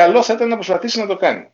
καλό 0.00 0.22
θα 0.22 0.32
ήταν 0.32 0.48
να 0.48 0.54
προσπαθήσει 0.54 0.98
να 0.98 1.06
το 1.06 1.16
κάνει. 1.16 1.44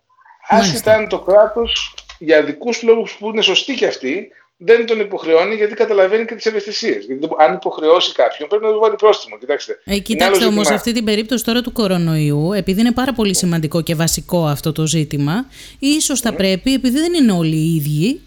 Άσχετα 0.49 0.93
αν 0.95 1.09
το 1.09 1.19
κράτος 1.19 1.95
για 2.19 2.43
δικούς 2.43 2.83
λόγους 2.83 3.17
που 3.19 3.29
είναι 3.29 3.43
σωστοί 3.43 3.75
και 3.75 3.87
αυτοί, 3.87 4.29
δεν 4.57 4.87
τον 4.87 5.01
υποχρεώνει 5.01 5.55
γιατί 5.55 5.75
καταλαβαίνει 5.75 6.25
και 6.25 6.35
τις 6.35 6.47
ευαισθησίες. 6.47 7.05
Γιατί 7.05 7.29
αν 7.39 7.55
υποχρεώσει 7.55 8.13
κάποιον, 8.13 8.49
πρέπει 8.49 8.65
να 8.65 8.73
του 8.73 8.79
βάλει 8.79 8.95
πρόστιμο. 8.95 9.39
Κοιτάξτε, 9.39 9.79
ε, 9.85 9.99
κοιτάξτε 9.99 10.45
όμως, 10.45 10.71
αυτή 10.71 10.93
την 10.93 11.05
περίπτωση 11.05 11.45
τώρα 11.45 11.61
του 11.61 11.73
κορονοϊού, 11.73 12.53
επειδή 12.53 12.81
είναι 12.81 12.93
πάρα 12.93 13.13
πολύ 13.13 13.35
σημαντικό 13.35 13.81
και 13.81 13.95
βασικό 13.95 14.47
αυτό 14.47 14.73
το 14.73 14.87
ζήτημα, 14.87 15.47
ίσως 15.79 16.21
θα 16.21 16.33
πρέπει, 16.35 16.73
επειδή 16.75 16.99
δεν 16.99 17.13
είναι 17.15 17.33
όλοι 17.33 17.57
οι 17.57 17.75
ίδιοι, 17.75 18.21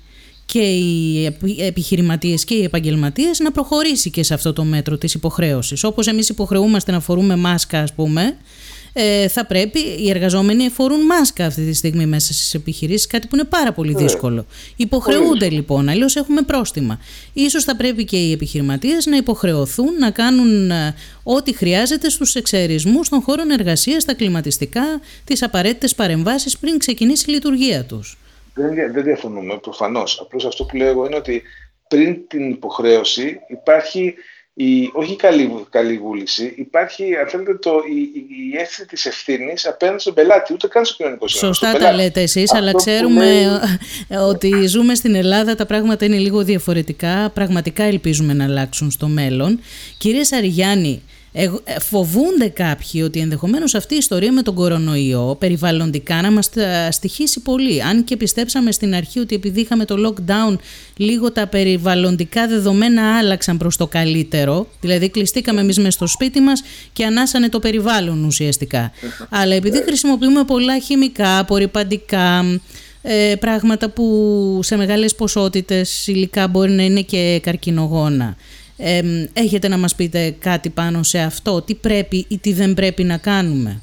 και 0.45 0.59
οι 0.59 1.25
επιχειρηματίες 1.59 2.43
και 2.43 2.53
οι 2.53 2.63
επαγγελματίες 2.63 3.39
να 3.39 3.51
προχωρήσει 3.51 4.09
και 4.09 4.23
σε 4.23 4.33
αυτό 4.33 4.53
το 4.53 4.63
μέτρο 4.63 4.97
της 4.97 5.13
υποχρέωσης. 5.13 5.83
Όπως 5.83 6.07
εμείς 6.07 6.29
υποχρεούμαστε 6.29 6.91
να 6.91 6.99
φορούμε 6.99 7.35
μάσκα 7.35 7.79
ας 7.79 7.93
πούμε, 7.93 8.37
ε, 8.97 9.27
θα 9.27 9.45
πρέπει 9.45 9.79
οι 9.79 10.09
εργαζόμενοι 10.09 10.69
φορούν 10.69 11.05
μάσκα 11.05 11.45
αυτή 11.45 11.65
τη 11.65 11.73
στιγμή 11.73 12.05
μέσα 12.05 12.33
στις 12.33 12.53
επιχειρήσεις, 12.53 13.07
κάτι 13.07 13.27
που 13.27 13.35
είναι 13.35 13.43
πάρα 13.43 13.71
πολύ 13.71 13.93
ναι. 13.93 14.01
δύσκολο. 14.01 14.45
Υποχρεούνται 14.75 15.49
λοιπόν, 15.49 15.89
αλλιώς 15.89 16.15
έχουμε 16.15 16.41
πρόστιμα. 16.41 16.99
Ίσως 17.33 17.63
θα 17.63 17.75
πρέπει 17.75 18.05
και 18.05 18.17
οι 18.17 18.31
επιχειρηματίες 18.31 19.05
να 19.05 19.17
υποχρεωθούν 19.17 19.97
να 19.99 20.11
κάνουν 20.11 20.71
ε, 20.71 20.95
ό,τι 21.23 21.53
χρειάζεται 21.53 22.09
στους 22.09 22.35
εξαιρισμού 22.35 22.99
των 23.09 23.21
χώρων 23.21 23.51
εργασίας, 23.51 24.05
τα 24.05 24.13
κλιματιστικά, 24.13 25.01
τις 25.23 25.43
απαραίτητες 25.43 25.95
παρεμβάσεις 25.95 26.57
πριν 26.57 26.77
ξεκινήσει 26.77 27.25
η 27.27 27.33
λειτουργία 27.33 27.83
τους. 27.83 28.17
Δεν, 28.53 28.93
δεν 28.93 29.03
διαφωνούμε 29.03 29.57
προφανώς. 29.57 30.19
Απλώς 30.21 30.45
αυτό 30.45 30.63
που 30.63 30.75
λέω 30.75 30.87
εγώ 30.87 31.05
είναι 31.05 31.15
ότι 31.15 31.41
πριν 31.87 32.27
την 32.27 32.49
υποχρέωση 32.49 33.39
υπάρχει 33.47 34.13
η, 34.57 34.89
όχι 34.93 35.15
καλή, 35.15 35.65
καλή 35.69 35.97
βούληση, 35.97 36.53
υπάρχει 36.57 37.15
αν 37.15 37.27
θέλετε, 37.27 37.55
το, 37.55 37.71
η, 37.71 38.01
η 38.53 38.57
αίσθηση 38.57 38.85
της 38.87 39.05
ευθύνης 39.05 39.65
απέναντι 39.67 39.99
στον 39.99 40.13
πελάτη, 40.13 40.53
ούτε 40.53 40.67
καν 40.67 40.85
στο 40.85 40.95
κοινωνικό 40.95 41.27
σύστημα. 41.27 41.53
Σωστά 41.53 41.77
τα 41.77 41.93
λέτε 41.93 42.21
εσείς, 42.21 42.53
αλλά 42.53 42.73
ξέρουμε 42.73 43.47
ότι 44.31 44.67
ζούμε 44.67 44.95
στην 44.95 45.15
Ελλάδα, 45.15 45.55
τα 45.55 45.65
πράγματα 45.65 46.05
είναι 46.05 46.17
λίγο 46.17 46.43
διαφορετικά, 46.43 47.31
πραγματικά 47.33 47.83
ελπίζουμε 47.83 48.33
να 48.33 48.43
αλλάξουν 48.43 48.91
στο 48.91 49.07
μέλλον. 49.07 49.59
Κύριε 49.97 50.23
Σαριγιάννη, 50.23 51.01
ε, 51.01 51.14
φοβούνται 51.79 52.47
κάποιοι 52.47 53.01
ότι 53.05 53.19
ενδεχομένως 53.19 53.75
αυτή 53.75 53.93
η 53.93 53.97
ιστορία 53.97 54.31
με 54.31 54.41
τον 54.41 54.55
κορονοϊό 54.55 55.35
περιβαλλοντικά 55.39 56.21
να 56.21 56.31
μας 56.31 56.49
στοιχήσει 56.89 57.39
πολύ. 57.39 57.83
Αν 57.83 58.03
και 58.03 58.17
πιστέψαμε 58.17 58.71
στην 58.71 58.95
αρχή 58.95 59.19
ότι 59.19 59.35
επειδή 59.35 59.61
είχαμε 59.61 59.85
το 59.85 59.95
lockdown 60.07 60.55
λίγο 60.95 61.31
τα 61.31 61.47
περιβαλλοντικά 61.47 62.47
δεδομένα 62.47 63.17
άλλαξαν 63.17 63.57
προς 63.57 63.77
το 63.77 63.87
καλύτερο, 63.87 64.67
δηλαδή 64.81 65.09
κλειστήκαμε 65.09 65.61
εμείς 65.61 65.77
μες 65.77 65.93
στο 65.93 66.07
σπίτι 66.07 66.39
μας 66.39 66.63
και 66.93 67.05
ανάσανε 67.05 67.49
το 67.49 67.59
περιβάλλον 67.59 68.23
ουσιαστικά. 68.23 68.91
Αλλά 69.29 69.55
επειδή 69.55 69.83
χρησιμοποιούμε 69.83 70.43
πολλά 70.43 70.79
χημικά, 70.79 71.39
απορριπαντικά, 71.39 72.59
ε, 73.01 73.35
πράγματα 73.39 73.89
που 73.89 74.59
σε 74.63 74.75
μεγάλες 74.75 75.15
ποσότητες 75.15 76.07
υλικά 76.07 76.47
μπορεί 76.47 76.71
να 76.71 76.83
είναι 76.83 77.01
και 77.01 77.39
καρκινογόνα 77.43 78.35
έχετε 79.33 79.67
να 79.67 79.77
μας 79.77 79.95
πείτε 79.95 80.35
κάτι 80.39 80.69
πάνω 80.69 81.03
σε 81.03 81.19
αυτό, 81.19 81.61
τι 81.61 81.75
πρέπει 81.75 82.25
ή 82.29 82.37
τι 82.37 82.53
δεν 82.53 82.73
πρέπει 82.73 83.03
να 83.03 83.17
κάνουμε; 83.17 83.81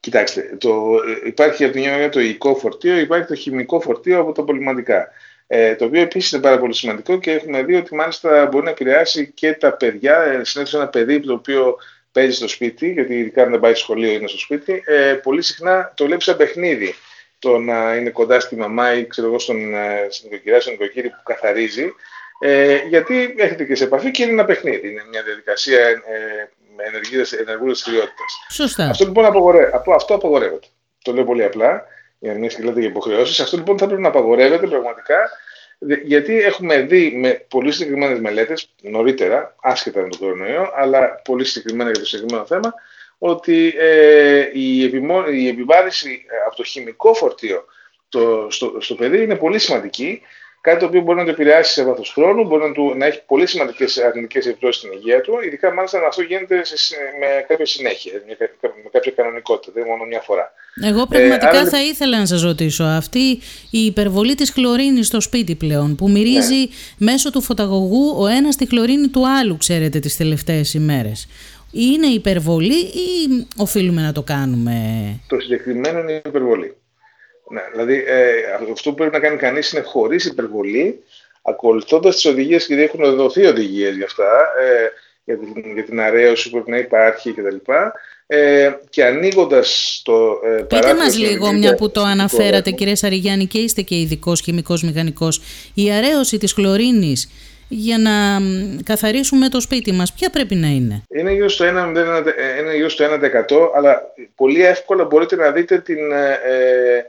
Κοιτάξτε, 0.00 0.56
το, 0.58 1.00
υπάρχει 1.26 1.64
από 1.64 1.72
την 1.72 1.82
μια 1.82 2.08
το 2.08 2.20
υλικό 2.20 2.54
φορτίο, 2.54 2.98
υπάρχει 2.98 3.26
το 3.26 3.34
χημικό 3.34 3.80
φορτίο 3.80 4.20
από 4.20 4.32
τα 4.32 4.42
πολυματικά. 4.42 5.08
Ε, 5.46 5.74
το 5.74 5.84
οποίο 5.84 6.00
επίσης 6.00 6.32
είναι 6.32 6.42
πάρα 6.42 6.58
πολύ 6.58 6.74
σημαντικό 6.74 7.18
και 7.18 7.30
έχουμε 7.30 7.62
δει 7.62 7.74
ότι 7.74 7.94
μάλιστα 7.94 8.46
μπορεί 8.46 8.64
να 8.64 8.70
επηρεάσει 8.70 9.30
και 9.34 9.52
τα 9.52 9.72
παιδιά. 9.72 10.16
Ε, 10.16 10.44
Συνήθως 10.44 10.74
ένα 10.74 10.88
παιδί 10.88 11.20
το 11.20 11.32
οποίο 11.32 11.76
παίζει 12.12 12.36
στο 12.36 12.48
σπίτι, 12.48 12.92
γιατί 12.92 13.14
ειδικά 13.14 13.42
αν 13.42 13.50
δεν 13.50 13.60
πάει 13.60 13.74
σχολείο 13.74 14.12
είναι 14.12 14.26
στο 14.26 14.38
σπίτι, 14.38 14.82
ε, 14.86 15.12
πολύ 15.22 15.42
συχνά 15.42 15.92
το 15.96 16.04
βλέπει 16.04 16.22
σαν 16.22 16.36
παιχνίδι. 16.36 16.94
Το 17.38 17.58
να 17.58 17.94
είναι 17.96 18.10
κοντά 18.10 18.40
στη 18.40 18.56
μαμά 18.56 18.94
ή 18.94 19.06
ξέρω 19.06 19.26
εγώ 19.26 19.38
στον, 19.38 19.74
ε, 19.74 20.06
στην 20.10 20.28
νοικοκυρά, 20.30 20.60
στον 20.60 20.72
νοικοκύρη 20.72 21.08
που 21.08 21.22
καθαρίζει 21.24 21.92
ε, 22.42 22.76
γιατί 22.88 23.34
έχετε 23.38 23.64
και 23.64 23.74
σε 23.74 23.84
επαφή 23.84 24.10
και 24.10 24.22
είναι 24.22 24.32
ένα 24.32 24.44
παιχνίδι. 24.44 24.90
Είναι 24.90 25.04
μια 25.10 25.22
διαδικασία 25.22 25.88
ε, 25.88 26.48
ενεργούς 27.40 27.66
δραστηριότητα. 27.66 28.24
Σωστά. 28.50 28.84
Αυτό 28.84 29.04
λοιπόν 29.04 29.24
απογορέ, 29.24 29.70
αυτό 29.94 30.14
απαγορεύεται. 30.14 30.66
Το 31.02 31.12
λέω 31.12 31.24
πολύ 31.24 31.44
απλά, 31.44 31.84
για 32.18 32.32
να 32.32 32.38
μην 32.38 32.50
λέτε 32.62 32.80
για 32.80 32.88
υποχρεώσεις. 32.88 33.40
Αυτό 33.40 33.56
λοιπόν 33.56 33.78
θα 33.78 33.86
πρέπει 33.86 34.02
να 34.02 34.08
απαγορεύεται 34.08 34.66
πραγματικά, 34.66 35.30
γιατί 36.04 36.40
έχουμε 36.40 36.80
δει 36.80 37.12
με 37.16 37.44
πολύ 37.48 37.72
συγκεκριμένες 37.72 38.18
μελέτες 38.18 38.74
νωρίτερα, 38.82 39.54
άσχετα 39.62 40.00
με 40.00 40.08
τον 40.08 40.18
κορονοϊό, 40.18 40.72
αλλά 40.74 41.20
πολύ 41.24 41.44
συγκεκριμένα 41.44 41.90
για 41.90 42.00
το 42.00 42.06
συγκεκριμένο 42.06 42.46
θέμα, 42.46 42.74
ότι 43.18 43.74
ε, 43.78 44.50
η, 44.52 44.84
επιμο... 44.84 45.24
η 45.30 45.48
επιβάρηση 45.48 46.26
ε, 46.28 46.36
από 46.46 46.56
το 46.56 46.64
χημικό 46.64 47.14
φορτίο 47.14 47.64
το, 48.08 48.46
στο, 48.50 48.76
στο 48.80 48.94
παιδί 48.94 49.22
είναι 49.22 49.36
πολύ 49.36 49.58
σημαντική 49.58 50.22
Κάτι 50.62 50.78
το 50.78 50.86
οποίο 50.86 51.00
μπορεί 51.00 51.18
να 51.18 51.24
το 51.24 51.30
επηρεάσει 51.30 51.72
σε 51.72 51.84
βάθος 51.84 52.12
χρόνου, 52.12 52.44
μπορεί 52.44 52.62
να, 52.62 52.72
του, 52.72 52.94
να 52.96 53.06
έχει 53.06 53.22
πολύ 53.26 53.46
σημαντικές 53.46 53.98
αρνητικές 53.98 54.46
επιπτώσεις 54.46 54.76
στην 54.76 54.92
υγεία 54.92 55.20
του, 55.20 55.38
ειδικά 55.46 55.72
μάλιστα 55.72 55.98
αν 55.98 56.04
αυτό 56.04 56.22
γίνεται 56.22 56.64
σε, 56.64 56.96
με 57.20 57.44
κάποια 57.48 57.66
συνέχεια, 57.66 58.12
με 58.82 58.88
κάποια 58.92 59.12
κανονικότητα, 59.16 59.72
δεν 59.74 59.84
μόνο 59.86 60.04
μια 60.04 60.20
φορά. 60.20 60.52
Εγώ 60.82 61.06
πραγματικά 61.06 61.60
ε, 61.60 61.68
θα 61.68 61.82
ήθελα 61.82 62.18
να 62.18 62.26
σας 62.26 62.42
ρωτήσω, 62.42 62.84
αυτή 62.84 63.40
η 63.70 63.84
υπερβολή 63.84 64.34
της 64.34 64.50
χλωρίνης 64.50 65.06
στο 65.06 65.20
σπίτι 65.20 65.54
πλέον, 65.54 65.94
που 65.94 66.10
μυρίζει 66.10 66.58
ναι. 66.58 66.66
μέσω 67.10 67.30
του 67.30 67.42
φωταγωγού 67.42 68.14
ο 68.18 68.26
ένας 68.26 68.56
τη 68.56 68.66
χλωρίνη 68.66 69.08
του 69.08 69.28
άλλου, 69.28 69.56
ξέρετε, 69.56 69.98
τις 69.98 70.16
τελευταίες 70.16 70.74
ημέρες. 70.74 71.28
Είναι 71.72 72.06
υπερβολή 72.06 72.78
ή 72.78 73.46
οφείλουμε 73.56 74.02
να 74.02 74.12
το 74.12 74.22
κάνουμε; 74.22 74.72
Το 75.28 75.40
συγκεκριμένο 75.40 75.98
είναι 75.98 76.22
υπερβολή. 76.24 76.74
Ναι, 77.50 77.62
δηλαδή 77.70 78.04
ε, 78.06 78.32
αυτό 78.72 78.90
που 78.90 78.96
πρέπει 78.96 79.12
να 79.12 79.20
κάνει 79.20 79.36
κανείς 79.36 79.72
είναι 79.72 79.82
χωρίς 79.82 80.24
υπερβολή, 80.24 81.02
ακολουθώντας 81.42 82.14
τις 82.14 82.24
οδηγίες, 82.24 82.66
γιατί 82.66 82.82
έχουν 82.82 83.16
δοθεί 83.16 83.46
οδηγίες 83.46 83.96
για 83.96 84.04
αυτά, 84.04 84.52
ε, 84.60 84.88
για, 85.24 85.38
την, 85.38 85.72
για 85.74 85.84
την 85.84 86.00
αρέωση 86.00 86.50
που 86.50 86.54
πρέπει 86.54 86.70
να 86.70 86.78
υπάρχει 86.78 87.32
κτλ. 87.32 87.72
Ε, 88.26 88.70
και 88.90 89.04
ανοίγοντας 89.04 90.00
το 90.04 90.40
ε, 90.44 90.62
Πείτε 90.62 90.94
μας 90.94 91.18
λίγο, 91.18 91.52
μια 91.52 91.74
που 91.74 91.90
το 91.90 92.00
αναφέρατε, 92.00 92.70
κύριε 92.70 92.94
Σαριγιάννη, 92.94 93.46
και 93.46 93.58
είστε 93.58 93.82
και 93.82 93.94
ειδικός 93.94 94.40
χημικός 94.40 94.82
μηχανικός, 94.82 95.40
η 95.74 95.92
αρέωση 95.92 96.38
της 96.38 96.52
χλωρίνης 96.52 97.30
για 97.68 97.98
να 97.98 98.12
καθαρίσουμε 98.84 99.48
το 99.48 99.60
σπίτι 99.60 99.92
μας, 99.92 100.12
ποια 100.12 100.30
πρέπει 100.30 100.54
να 100.54 100.66
είναι; 100.66 101.02
Είναι 101.08 101.32
γύρω 101.32 101.48
στο 101.48 101.64
1%, 101.64 101.68
είναι 102.60 102.74
γύρω 102.74 102.88
στο 102.88 103.04
1% 103.04 103.08
αλλά 103.74 104.02
πολύ 104.34 104.64
εύκολα 104.64 105.04
μπορείτε 105.04 105.36
να 105.36 105.50
δείτε 105.50 105.78
την, 105.78 106.12
ε, 106.12 107.04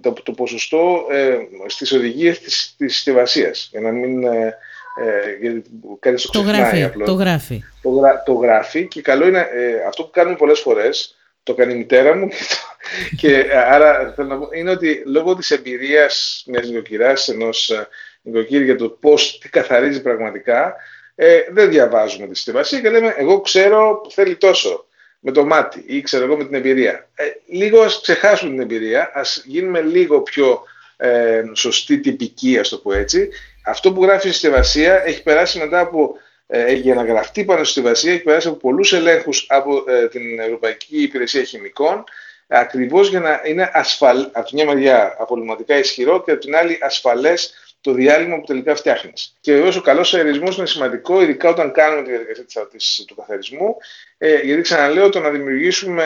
το, 0.00 0.12
το 0.12 0.32
ποσοστό 0.32 1.06
ε, 1.10 1.36
στις 1.66 1.92
οδηγίες 1.92 2.40
της, 2.40 2.74
της 2.78 2.94
συσκευασίας, 2.94 3.68
για 3.70 3.80
να 3.80 3.90
μην... 3.90 4.24
Ε, 4.24 4.56
ε, 4.98 5.62
το, 6.00 6.30
το 6.30 6.40
γράφει, 6.40 6.90
το 7.04 7.12
γράφει. 7.12 7.64
Το, 7.82 8.00
το 8.24 8.32
γράφει 8.32 8.86
και 8.88 9.02
καλό 9.02 9.26
είναι 9.26 9.48
ε, 9.52 9.86
αυτό 9.86 10.02
που 10.04 10.10
κάνουμε 10.10 10.36
πολλές 10.36 10.60
φορές, 10.60 11.16
το 11.42 11.54
κάνει 11.54 11.72
η 11.72 11.76
μητέρα 11.76 12.16
μου 12.16 12.28
και, 12.28 12.36
το, 12.36 12.56
και 13.20 13.38
ε, 13.38 13.58
άρα 13.58 14.12
θέλω 14.16 14.28
να 14.28 14.38
πω, 14.38 14.48
είναι 14.52 14.70
ότι 14.70 15.02
λόγω 15.06 15.34
της 15.34 15.50
εμπειρίας 15.50 16.44
μιας 16.46 16.68
νοικοκυράς, 16.68 17.28
ενός 17.28 17.70
ε, 17.70 17.88
νοικοκύρη 18.22 18.64
για 18.64 18.76
το 18.76 18.88
πώς, 18.88 19.38
τι 19.38 19.48
καθαρίζει 19.48 20.02
πραγματικά, 20.02 20.74
ε, 21.14 21.40
δεν 21.50 21.68
διαβάζουμε 21.68 22.26
τη 22.26 22.34
συσκευασία 22.34 22.80
και 22.80 22.90
λέμε 22.90 23.14
εγώ 23.16 23.40
ξέρω 23.40 24.00
που 24.02 24.10
θέλει 24.10 24.36
τόσο 24.36 24.86
με 25.26 25.32
το 25.32 25.44
μάτι 25.44 25.84
ή 25.86 26.00
ξέρω 26.00 26.24
εγώ 26.24 26.36
με 26.36 26.44
την 26.44 26.54
εμπειρία. 26.54 27.08
Ε, 27.14 27.24
λίγο 27.46 27.80
ας 27.80 28.00
ξεχάσουμε 28.00 28.50
την 28.50 28.60
εμπειρία, 28.60 29.10
ας 29.14 29.42
γίνουμε 29.44 29.80
λίγο 29.80 30.20
πιο 30.20 30.62
ε, 30.96 31.42
σωστή 31.54 31.98
τυπική, 31.98 32.58
ας 32.58 32.68
το 32.68 32.76
πω 32.76 32.92
έτσι. 32.92 33.28
Αυτό 33.64 33.92
που 33.92 34.02
γράφει 34.02 34.20
στη 34.20 34.30
συσκευασία 34.30 35.06
έχει 35.06 35.22
περάσει 35.22 35.58
μετά 35.58 35.80
από, 35.80 36.14
ε, 36.46 36.72
για 36.72 36.94
να 36.94 37.04
γραφτεί 37.04 37.44
πάνω 37.44 37.64
στη 37.64 37.72
συσκευασία, 37.72 38.12
έχει 38.12 38.22
περάσει 38.22 38.48
από 38.48 38.56
πολλούς 38.56 38.92
ελέγχους 38.92 39.46
από 39.48 39.84
ε, 39.86 40.08
την 40.08 40.40
Ευρωπαϊκή 40.40 41.02
Υπηρεσία 41.02 41.42
Χημικών, 41.42 42.04
ακριβώς 42.48 43.08
για 43.08 43.20
να 43.20 43.40
είναι 43.44 43.70
ασφαλ, 43.72 44.28
από 44.32 44.46
την 44.46 44.56
μια 44.56 44.74
μεριά 44.74 45.16
απολυματικά 45.18 45.78
ισχυρό 45.78 46.22
και 46.22 46.30
από 46.30 46.40
την 46.40 46.56
άλλη 46.56 46.78
ασφαλές 46.82 47.54
το 47.80 47.92
διάλειμμα 47.92 48.36
που 48.36 48.46
τελικά 48.46 48.74
φτιάχνεις. 48.74 49.36
Και 49.40 49.52
βεβαίω 49.52 49.72
ο 49.78 49.80
καλός 49.80 50.14
αερισμός 50.14 50.56
είναι 50.56 50.66
σημαντικό, 50.66 51.22
ειδικά 51.22 51.48
όταν 51.48 51.72
κάνουμε 51.72 52.02
τη 52.02 52.10
διαδικασία 52.10 52.68
του 53.06 53.14
καθαρισμού, 53.14 53.76
ε, 54.18 54.40
γιατί 54.40 54.62
ξαναλέω 54.62 55.08
το 55.08 55.20
να 55.20 55.30
δημιουργήσουμε 55.30 56.04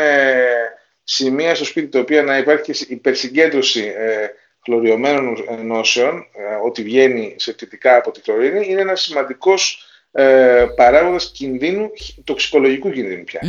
σημεία 1.04 1.54
στο 1.54 1.64
σπίτι 1.64 1.88
τα 1.88 1.98
οποία 1.98 2.22
να 2.22 2.38
υπάρχει 2.38 2.72
υπερσυγκέντρωση 2.88 3.92
ε, 3.96 4.26
χλωριωμένων 4.64 5.44
ενώσεων, 5.48 6.18
ε, 6.18 6.54
ότι 6.64 6.82
βγαίνει 6.82 7.34
σε 7.38 7.54
θετικά 7.58 7.96
από 7.96 8.10
τη 8.10 8.20
χλωρίνη, 8.22 8.66
είναι 8.68 8.80
ένας 8.80 9.02
σημαντικός 9.02 9.84
ε, 10.12 10.66
παράγοντας 10.76 11.30
κινδύνου, 11.34 11.90
τοξικολογικού 12.24 12.90
κινδύνου 12.90 13.24
πια. 13.24 13.40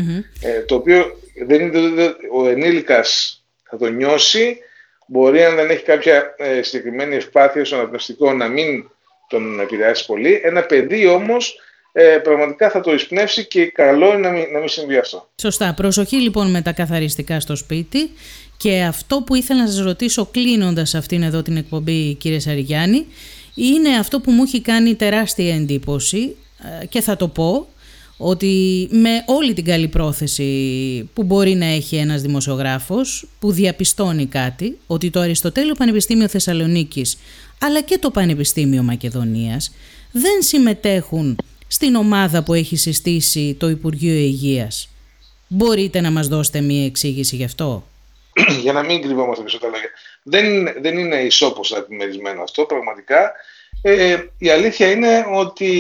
Ε, 0.42 0.60
το 0.62 0.76
οποίο 0.76 1.20
δεν 1.46 1.62
είναι, 1.62 2.16
ο 2.32 2.48
ενήλικας 2.48 3.42
θα 3.64 3.78
το 3.78 3.88
νιώσει, 3.88 4.58
μπορεί 5.12 5.44
αν 5.44 5.56
δεν 5.56 5.70
έχει 5.70 5.84
κάποια 5.84 6.36
ε, 6.38 6.62
συγκεκριμένη 6.62 7.16
ευπάθεια 7.16 7.66
στο 7.66 7.76
αναπνευστικό 7.76 8.34
να 8.34 8.48
μην 8.48 8.90
τον 9.28 9.60
επηρεάσει 9.60 10.06
πολύ. 10.06 10.42
Ένα 10.44 10.62
παιδί 10.62 11.08
όμως 11.08 11.60
ε, 11.92 12.18
πραγματικά 12.24 12.70
θα 12.70 12.82
το 12.82 12.94
εισπνεύσει 12.94 13.46
και 13.46 13.66
καλό 13.66 14.08
είναι 14.08 14.18
να 14.18 14.30
μην, 14.30 14.52
να 14.52 14.60
μην 14.60 14.68
συμβεί 14.68 14.98
αυτό. 14.98 15.30
Σωστά. 15.42 15.74
Προσοχή 15.74 16.16
λοιπόν 16.16 16.52
με 16.52 16.62
τα 16.62 16.72
καθαριστικά 16.72 17.40
στο 17.40 17.56
σπίτι 17.56 18.12
και 18.58 18.82
αυτό 18.82 19.22
που 19.22 19.36
ήθελα 19.36 19.62
να 19.62 19.68
σας 19.68 19.84
ρωτήσω 19.84 20.26
κλείνοντας 20.32 20.96
αυτήν 20.96 21.24
εδώ 21.24 21.42
την 21.42 21.58
εκπομπή 21.58 22.14
κύριε 22.14 22.40
Σαριγιάννη 22.40 23.08
είναι 23.56 23.90
αυτό 24.00 24.20
που 24.20 24.32
μου 24.32 24.44
έχει 24.44 24.62
κάνει 24.62 24.96
τεράστια 24.96 25.56
εντύπωση 25.56 26.36
ε, 26.82 26.86
και 26.86 27.02
θα 27.02 27.16
το 27.16 27.28
πω 27.28 27.68
ότι 28.22 28.88
με 28.92 29.24
όλη 29.26 29.54
την 29.54 29.66
καλή 29.66 29.88
πρόθεση 29.88 31.10
που 31.14 31.24
μπορεί 31.24 31.54
να 31.54 31.66
έχει 31.66 31.96
ένας 31.96 32.22
δημοσιογράφος 32.22 33.28
που 33.40 33.52
διαπιστώνει 33.52 34.26
κάτι, 34.26 34.78
ότι 34.88 35.10
το 35.10 35.20
Αριστοτέλειο 35.20 35.74
Πανεπιστήμιο 35.74 36.28
Θεσσαλονίκης 36.28 37.18
αλλά 37.60 37.82
και 37.82 37.98
το 37.98 38.12
Πανεπιστήμιο 38.12 38.84
Μακεδονίας 38.84 39.74
δεν 40.12 40.42
συμμετέχουν 40.42 41.38
στην 41.68 41.96
ομάδα 41.96 42.44
που 42.44 42.54
έχει 42.54 42.76
συστήσει 42.76 43.56
το 43.60 43.70
Υπουργείο 43.70 44.14
Υγείας. 44.14 44.90
Μπορείτε 45.48 46.02
να 46.02 46.12
μας 46.12 46.28
δώσετε 46.28 46.62
μία 46.62 46.86
εξήγηση 46.86 47.36
γι' 47.36 47.44
αυτό; 47.44 47.88
Για 48.64 48.74
να 48.74 48.84
μην 48.84 49.02
κρυβόμαστε 49.02 49.44
πίσω 49.44 49.60
τα 49.60 49.68
λόγια. 49.68 49.90
Δεν, 50.24 50.74
δεν 50.82 50.98
είναι 50.98 51.16
ισόπως 51.16 51.72
επιμερισμένο 51.72 52.42
αυτό 52.42 52.64
πραγματικά. 52.64 53.32
Ε, 53.82 54.18
η 54.38 54.50
αλήθεια 54.50 54.92
είναι 54.92 55.26
ότι 55.34 55.72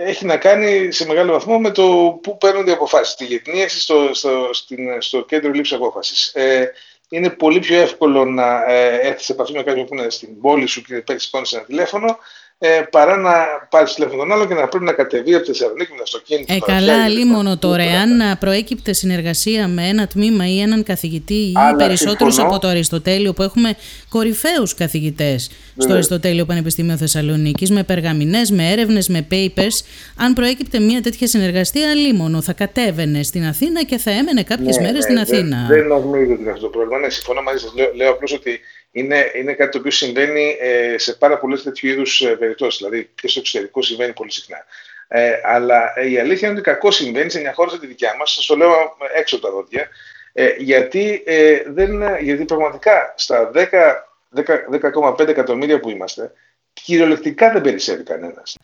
έχει 0.00 0.24
να 0.24 0.36
κάνει 0.36 0.92
σε 0.92 1.06
μεγάλο 1.06 1.32
βαθμό 1.32 1.58
με 1.58 1.70
το 1.70 2.18
πού 2.22 2.38
παίρνουν 2.38 2.66
οι 2.66 2.70
αποφάσεις. 2.70 3.14
Τη 3.14 3.24
γετνίαση 3.24 3.80
στο, 3.80 4.14
στο, 4.14 4.50
στο 4.98 5.24
κέντρο 5.24 5.50
λήψης 5.50 5.76
απόφασης. 5.76 6.26
Ε, 6.34 6.72
είναι 7.08 7.30
πολύ 7.30 7.58
πιο 7.58 7.80
εύκολο 7.80 8.24
να 8.24 8.64
ε, 8.72 8.98
έρθεις 9.00 9.24
σε 9.24 9.32
επαφή 9.32 9.52
με 9.52 9.62
κάποιον 9.62 9.86
που 9.86 9.94
είναι 9.94 10.10
στην 10.10 10.40
πόλη 10.40 10.66
σου 10.66 10.82
και 10.82 10.94
παίρνεις 10.94 11.52
ένα 11.52 11.64
τηλέφωνο 11.64 12.18
ε, 12.60 12.82
παρά 12.90 13.16
να 13.16 13.32
πάρεις 13.70 13.94
τηλέφωνο 13.94 14.22
τον 14.22 14.32
άλλο 14.32 14.46
και 14.46 14.54
να 14.54 14.68
πρέπει 14.68 14.84
να 14.84 14.92
κατεβεί 14.92 15.34
από 15.34 15.44
τη 15.44 15.50
Θεσσαλονίκη 15.50 15.90
με 15.90 15.96
το 15.96 16.02
αυτοκίνητο. 16.02 16.54
Ε, 16.54 16.58
καλά, 16.58 17.08
λίμωνο 17.08 17.58
τώρα. 17.58 17.84
Αν 17.84 18.38
προέκυπτε 18.38 18.92
συνεργασία 18.92 19.68
με 19.68 19.88
ένα 19.88 20.06
τμήμα 20.06 20.48
ή 20.48 20.60
έναν 20.60 20.82
καθηγητή 20.82 21.34
ή 21.34 21.54
περισσότερους 21.76 22.38
από 22.38 22.58
το 22.58 22.68
Αριστοτέλειο, 22.68 23.32
που 23.32 23.42
έχουμε 23.42 23.76
κορυφαίους 24.08 24.74
καθηγητές 24.74 25.50
στο 25.76 25.92
Αριστοτέλειο 25.92 26.44
Πανεπιστήμιο 26.44 26.96
Θεσσαλονίκης, 26.96 27.70
με 27.70 27.82
περγαμηνές, 27.82 28.50
με 28.50 28.70
έρευνες, 28.70 29.08
με 29.08 29.26
papers, 29.30 29.84
αν 30.16 30.32
προέκυπτε 30.32 30.80
μια 30.80 31.00
τέτοια 31.00 31.26
συνεργασία, 31.26 31.94
λίμωνο 31.94 32.42
θα 32.42 32.52
κατέβαινε 32.52 33.22
στην 33.22 33.44
Αθήνα 33.44 33.84
και 33.84 33.98
θα 33.98 34.10
έμενε 34.10 34.42
κάποιες 34.42 34.76
ναι, 34.76 34.82
μέρες 34.82 34.96
ναι, 34.96 35.00
στην 35.02 35.18
Αθήνα. 35.18 35.66
Δεν, 35.68 35.78
δεν 35.78 35.86
νομίζω 35.86 36.32
ότι 36.32 36.42
είναι 36.42 36.50
αυτό 36.50 36.64
το 36.64 36.68
πρόβλημα. 36.68 36.98
Ναι, 36.98 37.08
συμφωνώ 37.08 37.42
μαζί 37.42 37.58
σας. 37.58 37.74
Λέω, 37.74 37.90
λέω 37.94 38.10
απλώς 38.10 38.32
ότι 38.32 38.60
είναι, 38.98 39.30
είναι 39.34 39.52
κάτι 39.52 39.70
το 39.70 39.78
οποίο 39.78 39.90
συμβαίνει 39.90 40.56
ε, 40.60 40.98
σε 40.98 41.14
πάρα 41.14 41.38
πολλές 41.38 41.62
τέτοιου 41.62 41.88
είδους 41.88 42.20
ε, 42.20 42.36
περιπτώσεις. 42.36 42.78
Δηλαδή 42.78 43.10
και 43.14 43.28
στο 43.28 43.40
εξωτερικό 43.40 43.82
συμβαίνει 43.82 44.12
πολύ 44.12 44.32
συχνά. 44.32 44.64
Ε, 45.08 45.30
αλλά 45.44 45.98
ε, 45.98 46.10
η 46.10 46.18
αλήθεια 46.18 46.48
είναι 46.48 46.58
ότι 46.58 46.70
κακό 46.70 46.90
συμβαίνει 46.90 47.30
σε 47.30 47.40
μια 47.40 47.52
χώρα 47.52 47.70
σαν 47.70 47.80
τη 47.80 47.86
δικιά 47.86 48.16
μας. 48.18 48.32
Σας 48.32 48.46
το 48.46 48.56
λέω 48.56 48.72
έξω 49.16 49.36
από 49.36 49.46
τα 49.46 49.52
δόντια. 49.52 49.88
Ε, 50.32 50.54
γιατί, 50.58 51.22
ε, 51.26 51.62
δεν, 51.66 52.18
γιατί 52.20 52.44
πραγματικά 52.44 53.14
στα 53.16 53.50
10,5 53.54 55.14
10, 55.18 55.28
εκατομμύρια 55.28 55.80
που 55.80 55.90
είμαστε, 55.90 56.32
κυριολεκτικά 56.72 57.52
δεν 57.52 57.62
περισσεύει 57.62 58.02
κανένας. 58.02 58.56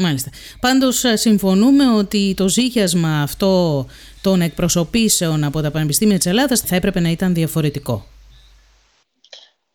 Μάλιστα. 0.00 0.30
Πάντως 0.60 1.04
συμφωνούμε 1.14 1.96
ότι 1.96 2.34
το 2.36 2.48
ζύγιασμα 2.48 3.22
αυτό 3.22 3.86
των 4.20 4.40
εκπροσωπήσεων 4.40 5.44
από 5.44 5.60
τα 5.60 5.70
Πανεπιστήμια 5.70 6.16
της 6.16 6.26
Ελλάδας 6.26 6.60
θα 6.60 6.76
έπρεπε 6.76 7.00
να 7.00 7.08
ήταν 7.08 7.34
διαφορετικό. 7.34 8.06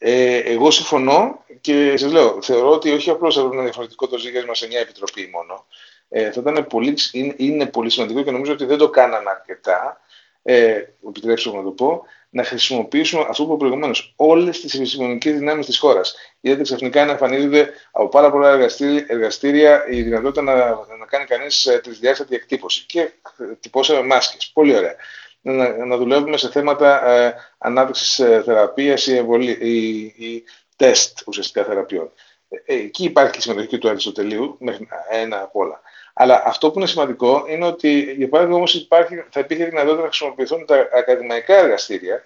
Ε, 0.01 0.37
εγώ 0.37 0.71
συμφωνώ 0.71 1.43
και 1.61 1.97
σας 1.97 2.11
λέω, 2.11 2.41
θεωρώ 2.41 2.71
ότι 2.71 2.91
όχι 2.91 3.09
απλώς 3.09 3.35
θα 3.35 3.41
είναι 3.41 3.63
διαφορετικό 3.63 4.07
το 4.07 4.17
ζύγισμα 4.17 4.55
σε 4.55 4.67
μια 4.67 4.79
επιτροπή 4.79 5.29
μόνο. 5.33 5.65
Ε, 6.09 6.31
θα 6.31 6.41
ήταν 6.41 6.67
πολύ, 6.67 6.97
είναι, 7.11 7.33
είναι 7.37 7.65
πολύ 7.65 7.89
σημαντικό 7.89 8.23
και 8.23 8.31
νομίζω 8.31 8.51
ότι 8.51 8.65
δεν 8.65 8.77
το 8.77 8.89
κάνανε 8.89 9.29
αρκετά. 9.29 10.01
Ε, 10.43 10.83
επιτρέψτε 11.07 11.49
μου 11.49 11.57
να 11.57 11.63
το 11.63 11.71
πω, 11.71 12.03
να 12.29 12.43
χρησιμοποιήσουμε 12.43 13.25
αυτό 13.29 13.43
που 13.43 13.49
είπα 13.49 13.57
προηγουμένως, 13.57 14.13
όλες 14.15 14.61
τις 14.61 14.73
επιστημονικές 14.73 15.37
δυνάμεις 15.37 15.65
της 15.65 15.77
χώρας. 15.77 16.15
Γιατί 16.41 16.63
ξαφνικά 16.63 17.05
να 17.05 17.11
εμφανίζονται 17.11 17.69
από 17.91 18.07
πάρα 18.07 18.31
πολλά 18.31 18.49
εργαστήρια, 18.49 19.05
εργαστήρια 19.07 19.85
η 19.89 20.01
δυνατότητα 20.01 20.41
να, 20.41 20.55
να 20.99 21.05
κάνει 21.07 21.25
κανείς 21.25 21.65
ε, 21.65 21.79
τρισδιάστατη 21.83 22.35
εκτύπωση. 22.35 22.85
Και 22.85 23.11
τυπώσαμε 23.59 24.01
μάσκες. 24.07 24.51
Πολύ 24.53 24.75
ωραία 24.75 24.95
να, 25.41 25.85
να 25.85 25.97
δουλεύουμε 25.97 26.37
σε 26.37 26.49
θέματα 26.49 27.11
ε, 27.11 27.35
ανάπτυξης 27.57 28.19
ε, 28.19 28.41
θεραπείας 28.45 29.07
ή, 29.07 29.25
ή, 29.59 29.99
ή 30.17 30.43
τεστ 30.75 31.19
ουσιαστικά 31.25 31.63
θεραπείων. 31.63 32.11
Ε, 32.49 32.75
εκεί 32.75 33.03
υπάρχει 33.03 33.37
η 33.37 33.41
συμμετοχή 33.41 33.77
του 33.77 33.89
Αριστοτελείου, 33.89 34.55
μέχρι 34.59 34.87
ένα 35.09 35.41
από 35.41 35.59
όλα. 35.59 35.81
Αλλά 36.13 36.43
αυτό 36.45 36.71
που 36.71 36.79
είναι 36.79 36.87
σημαντικό 36.87 37.45
είναι 37.47 37.65
ότι, 37.65 38.13
για 38.17 38.29
παράδειγμα, 38.29 38.57
όμως 38.57 38.73
υπάρχει, 38.73 39.23
θα 39.29 39.39
υπήρχε 39.39 39.65
δυνατότητα 39.65 40.01
να 40.01 40.07
χρησιμοποιηθούν 40.07 40.65
τα 40.65 40.89
ακαδημαϊκά 40.93 41.57
εργαστήρια, 41.57 42.23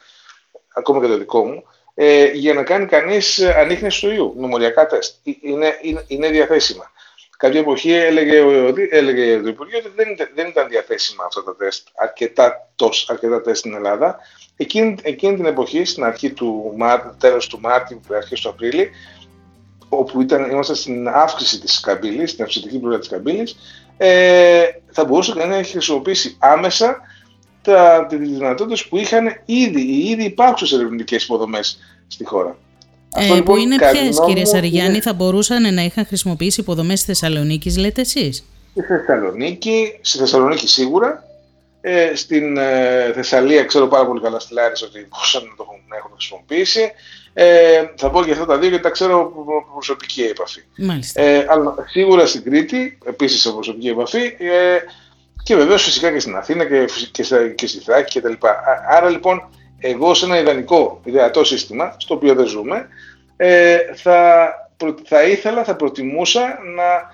ακόμα 0.74 1.02
και 1.02 1.08
το 1.08 1.18
δικό 1.18 1.46
μου, 1.46 1.64
ε, 1.94 2.26
για 2.26 2.54
να 2.54 2.64
κάνει 2.64 2.86
κανείς 2.86 3.42
ανείχνευση 3.42 4.02
του 4.02 4.12
ιού, 4.12 4.34
μεμοριακά 4.38 4.86
τεστ. 4.86 5.16
Ε, 5.28 5.32
είναι, 5.42 5.78
είναι, 5.82 6.06
είναι 6.08 6.30
διαθέσιμα. 6.30 6.92
Κάποια 7.44 7.60
εποχή 7.60 7.92
έλεγε, 7.92 8.38
έλεγε 8.90 9.42
το 9.42 9.48
Υπουργείο 9.48 9.78
ότι 9.78 9.92
δεν, 9.96 10.08
δεν 10.36 10.48
ήταν 10.48 10.68
διαθέσιμα 10.68 11.24
αυτά 11.26 11.44
τα 11.44 11.56
τεστ, 11.56 11.88
αρκετά, 11.96 12.70
τόσ, 12.76 13.10
αρκετά 13.10 13.42
τεστ 13.42 13.60
στην 13.60 13.74
Ελλάδα. 13.74 14.18
Εκείνη, 14.56 14.96
εκείνη 15.02 15.36
την 15.36 15.46
εποχή, 15.46 15.86
στην 15.86 16.04
αρχή 16.04 16.32
του 16.32 16.74
Μάρτιου, 16.78 17.16
τέλος 17.20 17.48
του 17.48 17.60
Μάρτιου, 17.60 18.02
αρχές 18.16 18.42
του 18.42 18.50
Απρίλη, 18.50 18.90
όπου 19.90 20.22
ήταν, 20.22 20.52
ήμασταν 20.52 20.76
στην 20.76 21.08
αύξηση 21.08 21.60
της 21.60 21.80
καμπύλης, 21.80 22.32
στην 22.32 22.44
αυξητική 22.44 22.80
πλευρά 22.80 23.00
της 23.00 23.08
καμπύλης, 23.08 23.56
ε, 23.98 24.66
θα 24.92 25.06
μπορούσε 25.06 25.34
κανένα 25.34 25.58
να 25.58 25.64
χρησιμοποιήσει 25.64 26.36
άμεσα 26.40 27.02
τα, 27.62 28.06
τις 28.06 28.18
δυνατότητες 28.18 28.88
που 28.88 28.98
είχαν 28.98 29.42
ήδη 29.46 29.82
οι 29.82 30.10
ήδη 30.10 30.24
υπάρχουσες 30.24 30.80
ερευνητικές 30.80 31.24
υποδομές 31.24 31.80
στη 32.08 32.26
χώρα. 32.26 32.58
Ε, 33.20 33.28
που 33.28 33.34
λοιπόν 33.34 33.60
είναι 33.60 33.76
ποιες, 33.76 34.20
κύριε 34.26 34.46
Σαριγιάννη, 34.46 35.00
θα 35.00 35.14
μπορούσαν 35.14 35.74
να 35.74 35.84
είχαν 35.84 36.06
χρησιμοποιήσει 36.06 36.62
υποδομές 36.62 37.00
στη 37.00 37.08
Θεσσαλονίκης, 37.08 37.78
λέτε 37.78 38.02
εσείς; 38.02 38.44
Στη 38.72 38.82
Θεσσαλονίκη, 38.82 39.98
στη 40.02 40.18
Θεσσαλονίκη 40.18 40.68
σίγουρα. 40.68 41.28
Ε, 41.86 42.16
στην 42.16 42.58
ε, 42.58 43.12
Θεσσαλία 43.14 43.64
ξέρω 43.64 43.88
πάρα 43.88 44.06
πολύ 44.06 44.22
καλά 44.22 44.40
στη 44.40 44.54
Λάρισα 44.54 44.86
ότι 44.86 45.08
μπορούσαν 45.10 45.44
να 45.44 45.56
το 45.56 45.66
έχουν, 45.68 45.82
έχουν 45.98 46.12
χρησιμοποιήσει. 46.14 46.92
Ε, 47.34 47.84
θα 47.96 48.10
πω 48.10 48.24
και 48.24 48.32
αυτά 48.32 48.46
τα 48.46 48.58
δύο 48.58 48.70
γιατί 48.70 48.84
τα 48.84 48.90
ξέρω 48.90 49.22
από 49.22 49.66
προσωπική 49.72 50.22
επαφή. 50.22 50.62
Μάλιστα. 50.78 51.22
Ε, 51.22 51.46
αλλά 51.50 51.76
σίγουρα 51.88 52.26
στην 52.26 52.44
Κρήτη, 52.44 52.98
επίσης 53.06 53.42
σε 53.42 53.52
προσωπική 53.52 53.88
επαφή. 53.88 54.24
Ε, 54.38 54.78
και 55.44 55.56
βεβαίως 55.56 55.84
φυσικά 55.84 56.12
και 56.12 56.20
στην 56.20 56.36
Αθήνα 56.36 56.66
και, 56.66 56.86
και, 57.12 57.24
και 57.56 57.68
στη 57.68 57.80
Θράκη 57.80 58.20
κτλ. 58.20 58.34
Άρα 58.90 59.10
λοιπόν 59.10 59.50
εγώ 59.84 60.14
σε 60.14 60.26
ένα 60.26 60.40
ιδανικό, 60.40 61.02
ιδεατό 61.04 61.44
σύστημα, 61.44 61.96
στο 61.98 62.14
οποίο 62.14 62.34
δεν 62.34 62.46
ζούμε, 62.46 62.88
ε, 63.38 63.78
θα, 63.96 64.50
θα 65.04 65.24
ήθελα, 65.24 65.64
θα 65.64 65.76
προτιμούσα 65.76 66.60
να 66.76 67.12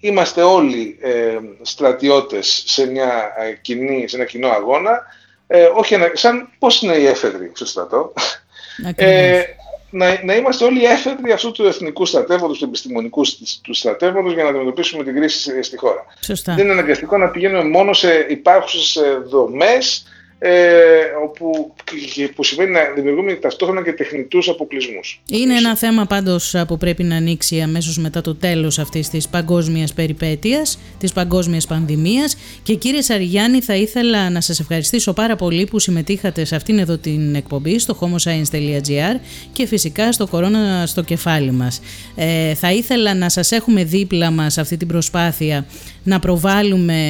είμαστε 0.00 0.42
όλοι 0.42 0.98
ε, 1.00 1.38
στρατιώτες 1.62 2.62
σε, 2.66 2.86
μια, 2.86 3.34
ε, 3.38 3.52
κοινή, 3.52 4.08
σε 4.08 4.16
ένα 4.16 4.24
κοινό 4.24 4.48
αγώνα, 4.48 5.02
ε, 5.46 5.68
όχι 5.74 5.96
σαν 6.12 6.48
πώς 6.58 6.82
είναι 6.82 6.94
οι 6.94 7.06
έφεδροι 7.06 7.50
στο 7.54 7.66
στρατό, 7.66 8.12
ε, 8.94 9.42
να, 9.90 10.24
να 10.24 10.34
είμαστε 10.34 10.64
όλοι 10.64 10.84
έφεδροι 10.84 11.32
αυτού 11.32 11.52
του 11.52 11.66
εθνικού 11.66 12.06
στρατεύοντος, 12.06 12.58
του 12.58 12.64
επιστημονικού 12.64 13.22
του 13.62 13.74
στρατεύοντος 13.74 14.32
για 14.32 14.42
να 14.42 14.48
αντιμετωπίσουμε 14.48 15.04
την 15.04 15.14
κρίση 15.14 15.62
στη 15.62 15.76
χώρα. 15.76 16.06
Σωστά. 16.20 16.54
Δεν 16.54 16.64
είναι 16.64 16.72
αναγκαστικό 16.72 17.16
να 17.16 17.28
πηγαίνουμε 17.28 17.64
μόνο 17.64 17.92
σε 17.92 18.26
υπάρχουσες 18.28 19.02
δομές 19.24 20.06
ε, 20.38 20.50
όπου, 21.24 21.74
που 22.34 22.44
σημαίνει 22.44 22.70
να 22.70 22.80
δημιουργούμε 22.94 23.34
ταυτόχρονα 23.34 23.82
και 23.82 23.92
τεχνητούς 23.92 24.48
αποκλεισμούς. 24.48 25.20
Είναι 25.30 25.56
ένα 25.56 25.76
θέμα 25.76 26.06
πάντως 26.06 26.54
που 26.66 26.76
πρέπει 26.76 27.02
να 27.02 27.16
ανοίξει 27.16 27.60
αμέσως 27.60 27.98
μετά 27.98 28.20
το 28.20 28.34
τέλος 28.34 28.78
αυτής 28.78 29.08
της 29.08 29.28
παγκόσμιας 29.28 29.92
περιπέτειας, 29.92 30.78
της 30.98 31.12
παγκόσμιας 31.12 31.66
πανδημίας 31.66 32.36
και 32.62 32.74
κύριε 32.74 33.00
Σαριγιάννη 33.00 33.60
θα 33.60 33.74
ήθελα 33.74 34.30
να 34.30 34.40
σας 34.40 34.60
ευχαριστήσω 34.60 35.12
πάρα 35.12 35.36
πολύ 35.36 35.66
που 35.66 35.78
συμμετείχατε 35.78 36.44
σε 36.44 36.56
αυτήν 36.56 36.78
εδώ 36.78 36.96
την 36.98 37.34
εκπομπή 37.34 37.78
στο 37.78 37.98
homoscience.gr 38.00 39.20
και 39.52 39.66
φυσικά 39.66 40.12
στο 40.12 40.26
κορώνα 40.26 40.86
στο 40.86 41.02
κεφάλι 41.02 41.50
μας. 41.50 41.80
Ε, 42.16 42.54
θα 42.54 42.72
ήθελα 42.72 43.14
να 43.14 43.28
σας 43.28 43.52
έχουμε 43.52 43.84
δίπλα 43.84 44.30
μας 44.30 44.58
αυτή 44.58 44.76
την 44.76 44.88
προσπάθεια 44.88 45.66
να 46.02 46.18
προβάλλουμε 46.18 47.00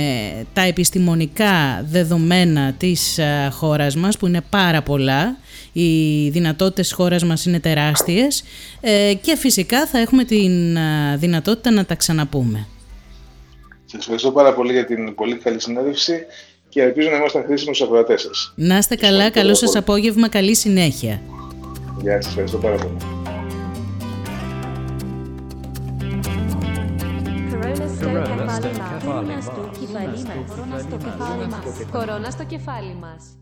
τα 0.53 0.61
επιστημονικά 0.61 1.85
δεδομένα 1.91 2.73
της 2.73 3.19
ε, 3.19 3.49
χώρας 3.53 3.97
μας 3.97 4.19
που 4.19 4.27
είναι 4.27 4.41
πάρα 4.51 4.83
πολλά 4.83 5.37
οι 5.73 6.29
δυνατότητες 6.29 6.87
της 6.87 6.97
χώρας 6.97 7.25
μας 7.25 7.47
είναι 7.47 7.61
τεράστιες 7.61 8.45
ε, 8.81 9.15
και 9.21 9.37
φυσικά 9.37 9.87
θα 9.87 9.99
έχουμε 9.99 10.25
την 10.25 10.77
ε, 10.77 11.17
δυνατότητα 11.17 11.71
να 11.71 11.85
τα 11.85 11.95
ξαναπούμε. 11.95 12.67
Σας 13.85 14.01
ευχαριστώ 14.01 14.31
πάρα 14.31 14.55
πολύ 14.55 14.73
για 14.73 14.85
την 14.85 15.15
πολύ 15.15 15.35
καλή 15.37 15.61
συνέντευξη 15.61 16.13
και 16.69 16.83
ελπίζω 16.83 17.11
να 17.11 17.17
είμαστε 17.17 17.43
χρήσιμοι 17.47 17.75
στους 17.75 17.87
ακροατές 17.87 18.21
σας. 18.21 18.53
Να 18.57 18.77
είστε 18.79 18.95
καλά, 18.95 19.31
καλό 19.31 19.55
σας 19.55 19.77
απόγευμα, 19.77 20.29
καλή 20.29 20.55
συνέχεια. 20.55 21.21
Γεια 22.03 22.23
σας, 22.23 22.27
ευχαριστώ 22.27 22.59
πάρα 22.59 22.77
πολύ. 22.77 23.18
Κορώνα 31.93 32.31
στο 32.31 32.45
κεφάλι 32.45 32.95
μας. 32.95 33.39